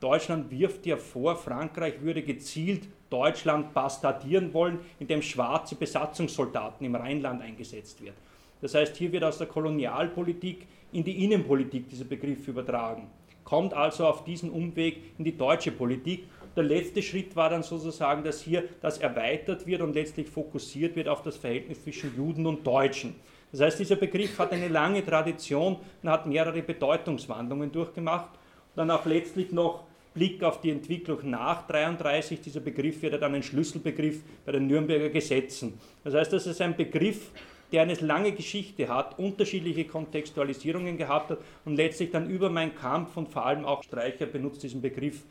Deutschland 0.00 0.50
wirft 0.50 0.86
ja 0.86 0.96
vor, 0.96 1.36
Frankreich 1.36 2.00
würde 2.00 2.22
gezielt 2.22 2.88
Deutschland 3.10 3.74
bastardieren 3.74 4.52
wollen, 4.54 4.78
indem 5.00 5.22
schwarze 5.22 5.74
Besatzungssoldaten 5.74 6.86
im 6.86 6.94
Rheinland 6.94 7.42
eingesetzt 7.42 8.02
werden. 8.02 8.16
Das 8.60 8.74
heißt, 8.74 8.96
hier 8.96 9.10
wird 9.12 9.24
aus 9.24 9.38
der 9.38 9.46
Kolonialpolitik 9.46 10.66
in 10.92 11.04
die 11.04 11.24
Innenpolitik 11.24 11.88
dieser 11.88 12.04
Begriff 12.04 12.46
übertragen. 12.48 13.08
Kommt 13.44 13.72
also 13.72 14.06
auf 14.06 14.24
diesen 14.24 14.50
Umweg 14.50 14.98
in 15.16 15.24
die 15.24 15.36
deutsche 15.36 15.72
Politik. 15.72 16.24
Der 16.54 16.64
letzte 16.64 17.02
Schritt 17.02 17.34
war 17.34 17.50
dann 17.50 17.62
sozusagen, 17.62 18.22
dass 18.22 18.42
hier 18.42 18.64
das 18.82 18.98
erweitert 18.98 19.66
wird 19.66 19.80
und 19.80 19.94
letztlich 19.94 20.28
fokussiert 20.28 20.96
wird 20.96 21.08
auf 21.08 21.22
das 21.22 21.36
Verhältnis 21.36 21.82
zwischen 21.82 22.14
Juden 22.16 22.46
und 22.46 22.66
Deutschen. 22.66 23.16
Das 23.50 23.62
heißt, 23.62 23.78
dieser 23.78 23.96
Begriff 23.96 24.38
hat 24.38 24.52
eine 24.52 24.68
lange 24.68 25.04
Tradition 25.04 25.78
und 26.02 26.10
hat 26.10 26.26
mehrere 26.26 26.62
Bedeutungswandlungen 26.62 27.72
durchgemacht. 27.72 28.30
Dann 28.76 28.90
auch 28.90 29.06
letztlich 29.06 29.50
noch 29.50 29.84
Blick 30.18 30.42
auf 30.42 30.60
die 30.60 30.70
Entwicklung 30.70 31.30
nach 31.30 31.68
33. 31.68 32.40
Dieser 32.40 32.58
Begriff 32.58 33.00
wird 33.02 33.22
dann 33.22 33.36
ein 33.36 33.42
Schlüsselbegriff 33.44 34.20
bei 34.44 34.50
den 34.50 34.66
Nürnberger 34.66 35.10
Gesetzen. 35.10 35.78
Das 36.02 36.12
heißt, 36.12 36.32
das 36.32 36.48
ist 36.48 36.60
ein 36.60 36.76
Begriff, 36.76 37.30
der 37.70 37.82
eine 37.82 37.94
lange 37.94 38.32
Geschichte 38.32 38.88
hat, 38.88 39.16
unterschiedliche 39.16 39.84
Kontextualisierungen 39.84 40.98
gehabt 40.98 41.30
hat 41.30 41.38
und 41.64 41.76
letztlich 41.76 42.10
dann 42.10 42.28
über 42.28 42.50
meinen 42.50 42.74
Kampf 42.74 43.16
und 43.16 43.28
vor 43.28 43.46
allem 43.46 43.64
auch 43.64 43.84
Streicher 43.84 44.26
benutzt 44.26 44.64
diesen 44.64 44.82
Begriff 44.82 45.22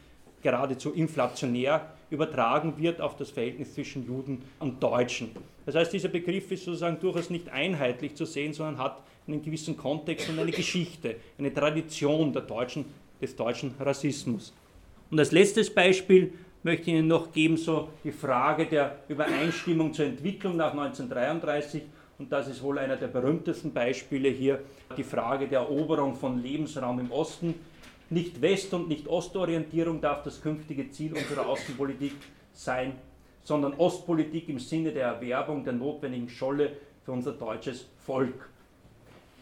geradezu 0.41 0.93
inflationär 0.93 1.91
übertragen 2.09 2.75
wird 2.77 3.01
auf 3.01 3.17
das 3.17 3.31
Verhältnis 3.31 3.73
zwischen 3.73 4.07
Juden 4.07 4.41
und 4.59 4.81
Deutschen. 4.81 5.31
Das 5.65 5.75
heißt, 5.75 5.91
dieser 5.91 6.07
Begriff 6.07 6.49
ist 6.49 6.63
sozusagen 6.63 6.97
durchaus 7.01 7.29
nicht 7.29 7.49
einheitlich 7.49 8.15
zu 8.15 8.23
sehen, 8.23 8.53
sondern 8.53 8.77
hat 8.77 9.01
einen 9.27 9.41
gewissen 9.41 9.75
Kontext 9.75 10.29
und 10.29 10.39
eine 10.39 10.51
Geschichte, 10.51 11.17
eine 11.37 11.53
Tradition 11.53 12.31
Deutschen, 12.31 12.85
des 13.21 13.35
deutschen 13.35 13.73
Rassismus. 13.79 14.53
Und 15.09 15.19
als 15.19 15.31
letztes 15.31 15.73
Beispiel 15.73 16.33
möchte 16.63 16.91
ich 16.91 16.97
Ihnen 16.97 17.07
noch 17.07 17.31
geben, 17.31 17.57
so 17.57 17.89
die 18.03 18.11
Frage 18.11 18.65
der 18.65 18.99
Übereinstimmung 19.07 19.93
zur 19.93 20.05
Entwicklung 20.05 20.57
nach 20.57 20.71
1933. 20.71 21.83
Und 22.19 22.31
das 22.31 22.47
ist 22.47 22.61
wohl 22.61 22.79
einer 22.79 22.97
der 22.97 23.07
berühmtesten 23.07 23.71
Beispiele 23.71 24.29
hier, 24.29 24.59
die 24.97 25.03
Frage 25.03 25.47
der 25.47 25.59
Eroberung 25.59 26.15
von 26.15 26.41
Lebensraum 26.41 26.99
im 26.99 27.11
Osten. 27.11 27.55
Nicht 28.09 28.41
West- 28.41 28.73
und 28.73 28.87
nicht 28.87 29.07
Ostorientierung 29.07 30.01
darf 30.01 30.23
das 30.23 30.41
künftige 30.41 30.89
Ziel 30.89 31.13
unserer 31.13 31.45
Außenpolitik 31.47 32.13
sein, 32.53 32.93
sondern 33.43 33.73
Ostpolitik 33.75 34.49
im 34.49 34.59
Sinne 34.59 34.91
der 34.91 35.07
Erwerbung 35.07 35.63
der 35.63 35.73
notwendigen 35.73 36.27
Scholle 36.27 36.71
für 37.05 37.11
unser 37.11 37.33
deutsches 37.33 37.87
Volk. 37.97 38.49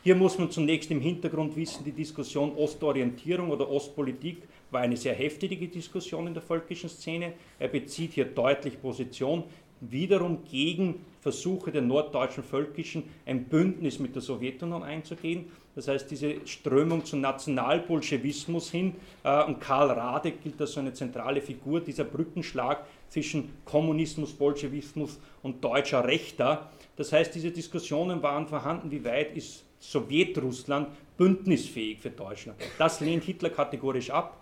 Hier 0.06 0.14
muss 0.14 0.38
man 0.38 0.51
zunächst 0.51 0.91
im 0.91 1.01
Hintergrund 1.01 1.56
wissen, 1.56 1.84
die 1.84 1.91
Diskussion 1.91 2.56
Ostorientierung 2.56 3.49
oder 3.49 3.68
Ostpolitik 3.68 4.43
war 4.70 4.82
eine 4.82 4.95
sehr 4.97 5.16
heftige 5.16 5.68
Diskussion 5.68 6.28
in 6.28 6.36
der 6.36 6.43
völkischen 6.43 6.89
Szene. 6.89 7.34
Er 7.58 7.70
bezieht 7.70 8.14
hier 8.14 8.26
deutlich 8.26 8.80
Position, 8.80 9.45
wiederum 9.82 10.43
gegen 10.43 11.03
Versuche 11.22 11.72
der 11.72 11.82
norddeutschen 11.82 12.43
Völkischen, 12.43 13.01
ein 13.26 13.45
Bündnis 13.45 13.97
mit 13.97 14.14
der 14.14 14.22
Sowjetunion 14.22 14.84
einzugehen. 14.84 15.45
Das 15.74 15.88
heißt, 15.88 16.12
diese 16.12 16.36
Strömung 16.45 17.03
zum 17.03 17.22
Nationalbolschewismus 17.22 18.70
hin, 18.70 18.93
äh, 19.24 19.43
und 19.45 19.60
Karl 19.60 19.89
Radek 19.89 20.43
gilt 20.43 20.62
als 20.62 20.74
so 20.74 20.82
eine 20.82 20.93
zentrale 20.93 21.41
Figur, 21.41 21.80
dieser 21.80 22.03
Brückenschlag 22.03 22.86
zwischen 23.10 23.49
Kommunismus, 23.66 24.34
Bolschewismus 24.34 25.20
und 25.41 25.64
deutscher 25.64 26.06
Rechter. 26.06 26.70
Das 26.95 27.12
heißt, 27.12 27.34
diese 27.34 27.49
Diskussionen 27.49 28.22
waren 28.22 28.45
vorhanden, 28.45 28.91
wie 28.91 29.03
weit 29.03 29.36
ist 29.36 29.64
Sowjetrussland 29.80 30.89
bündnisfähig 31.17 31.99
für 31.99 32.09
Deutschland. 32.09 32.59
Das 32.78 32.99
lehnt 32.99 33.23
Hitler 33.23 33.49
kategorisch 33.49 34.09
ab 34.09 34.38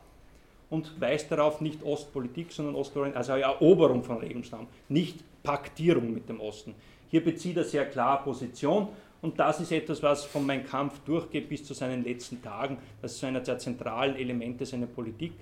und 0.70 1.00
weist 1.00 1.32
darauf 1.32 1.62
nicht 1.62 1.84
Ostpolitik, 1.84 2.52
sondern 2.52 2.76
Ostorientierung, 2.76 3.18
also 3.18 3.34
Eroberung 3.34 4.04
von 4.04 4.22
Lebensraum, 4.22 4.68
nicht 4.90 5.24
Paktierung 5.44 6.14
mit 6.14 6.28
dem 6.30 6.40
Osten. 6.40 6.74
Hier 7.10 7.24
bezieht 7.24 7.58
er 7.58 7.64
sehr 7.64 7.86
klar 7.86 8.24
Position 8.24 8.88
und 9.22 9.40
das 9.40 9.60
ist 9.60 9.72
etwas, 9.72 10.02
was 10.02 10.26
von 10.26 10.46
meinem 10.46 10.66
Kampf 10.66 11.00
durchgeht 11.06 11.48
bis 11.48 11.64
zu 11.64 11.74
seinen 11.74 12.04
letzten 12.04 12.42
Tagen. 12.42 12.78
Das 13.02 13.14
ist 13.14 13.24
einer 13.24 13.42
der 13.42 13.58
zentralen 13.58 14.16
Elemente 14.16 14.66
seiner 14.66 14.88
Politik. 14.88 15.34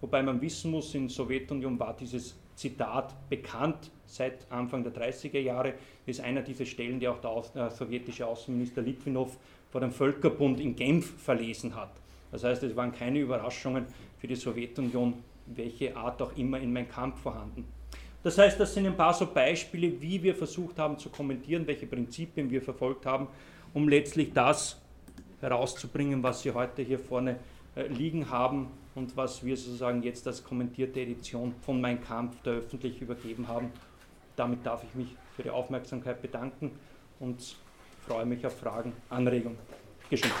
Wobei 0.00 0.22
man 0.22 0.40
wissen 0.40 0.70
muss, 0.70 0.94
in 0.94 1.06
der 1.06 1.14
Sowjetunion 1.14 1.78
war 1.78 1.94
dieses 1.94 2.34
Zitat 2.56 3.14
bekannt 3.28 3.90
seit 4.14 4.50
Anfang 4.50 4.82
der 4.82 4.92
30er 4.92 5.38
Jahre. 5.38 5.74
Ist 6.06 6.20
einer 6.20 6.42
dieser 6.42 6.66
Stellen, 6.66 7.00
die 7.00 7.08
auch 7.08 7.20
der, 7.20 7.30
Aus 7.30 7.52
der 7.52 7.70
sowjetische 7.70 8.26
Außenminister 8.26 8.82
Litwinow 8.82 9.36
vor 9.70 9.80
dem 9.80 9.92
Völkerbund 9.92 10.60
in 10.60 10.74
Genf 10.76 11.22
verlesen 11.22 11.74
hat. 11.74 11.92
Das 12.32 12.44
heißt, 12.44 12.62
es 12.62 12.76
waren 12.76 12.92
keine 12.92 13.20
Überraschungen 13.20 13.86
für 14.18 14.26
die 14.26 14.36
Sowjetunion, 14.36 15.14
welche 15.46 15.96
Art 15.96 16.20
auch 16.22 16.36
immer 16.36 16.58
in 16.58 16.72
meinem 16.72 16.88
Kampf 16.88 17.20
vorhanden. 17.20 17.64
Das 18.22 18.36
heißt, 18.36 18.60
das 18.60 18.74
sind 18.74 18.86
ein 18.86 18.96
paar 18.96 19.14
so 19.14 19.26
Beispiele, 19.26 20.00
wie 20.00 20.22
wir 20.22 20.34
versucht 20.34 20.78
haben 20.78 20.98
zu 20.98 21.08
kommentieren, 21.08 21.66
welche 21.66 21.86
Prinzipien 21.86 22.50
wir 22.50 22.60
verfolgt 22.60 23.06
haben, 23.06 23.28
um 23.72 23.88
letztlich 23.88 24.32
das 24.32 24.80
herauszubringen, 25.40 26.22
was 26.22 26.42
Sie 26.42 26.52
heute 26.52 26.82
hier 26.82 26.98
vorne 26.98 27.36
äh, 27.74 27.86
liegen 27.86 28.28
haben 28.28 28.68
und 28.94 29.16
was 29.16 29.42
wir 29.44 29.56
sozusagen 29.56 30.02
jetzt 30.02 30.26
als 30.26 30.44
kommentierte 30.44 31.00
Edition 31.00 31.54
von 31.62 31.80
Mein 31.80 32.02
Kampf 32.02 32.42
der 32.42 32.54
öffentlich 32.54 33.00
übergeben 33.00 33.48
haben. 33.48 33.70
Damit 34.40 34.64
darf 34.64 34.82
ich 34.84 34.94
mich 34.94 35.14
für 35.36 35.42
die 35.42 35.50
Aufmerksamkeit 35.50 36.22
bedanken 36.22 36.70
und 37.18 37.58
freue 38.06 38.24
mich 38.24 38.46
auf 38.46 38.58
Fragen, 38.58 38.94
Anregungen. 39.10 39.58
Geschenkt. 40.08 40.34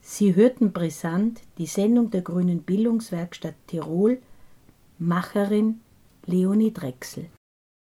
Sie 0.00 0.34
hörten 0.34 0.72
brisant 0.72 1.42
die 1.58 1.66
Sendung 1.66 2.10
der 2.10 2.22
Grünen 2.22 2.62
Bildungswerkstatt 2.62 3.56
Tirol, 3.66 4.22
Macherin 4.98 5.82
Leonie 6.24 6.72
Drechsel. 6.72 7.28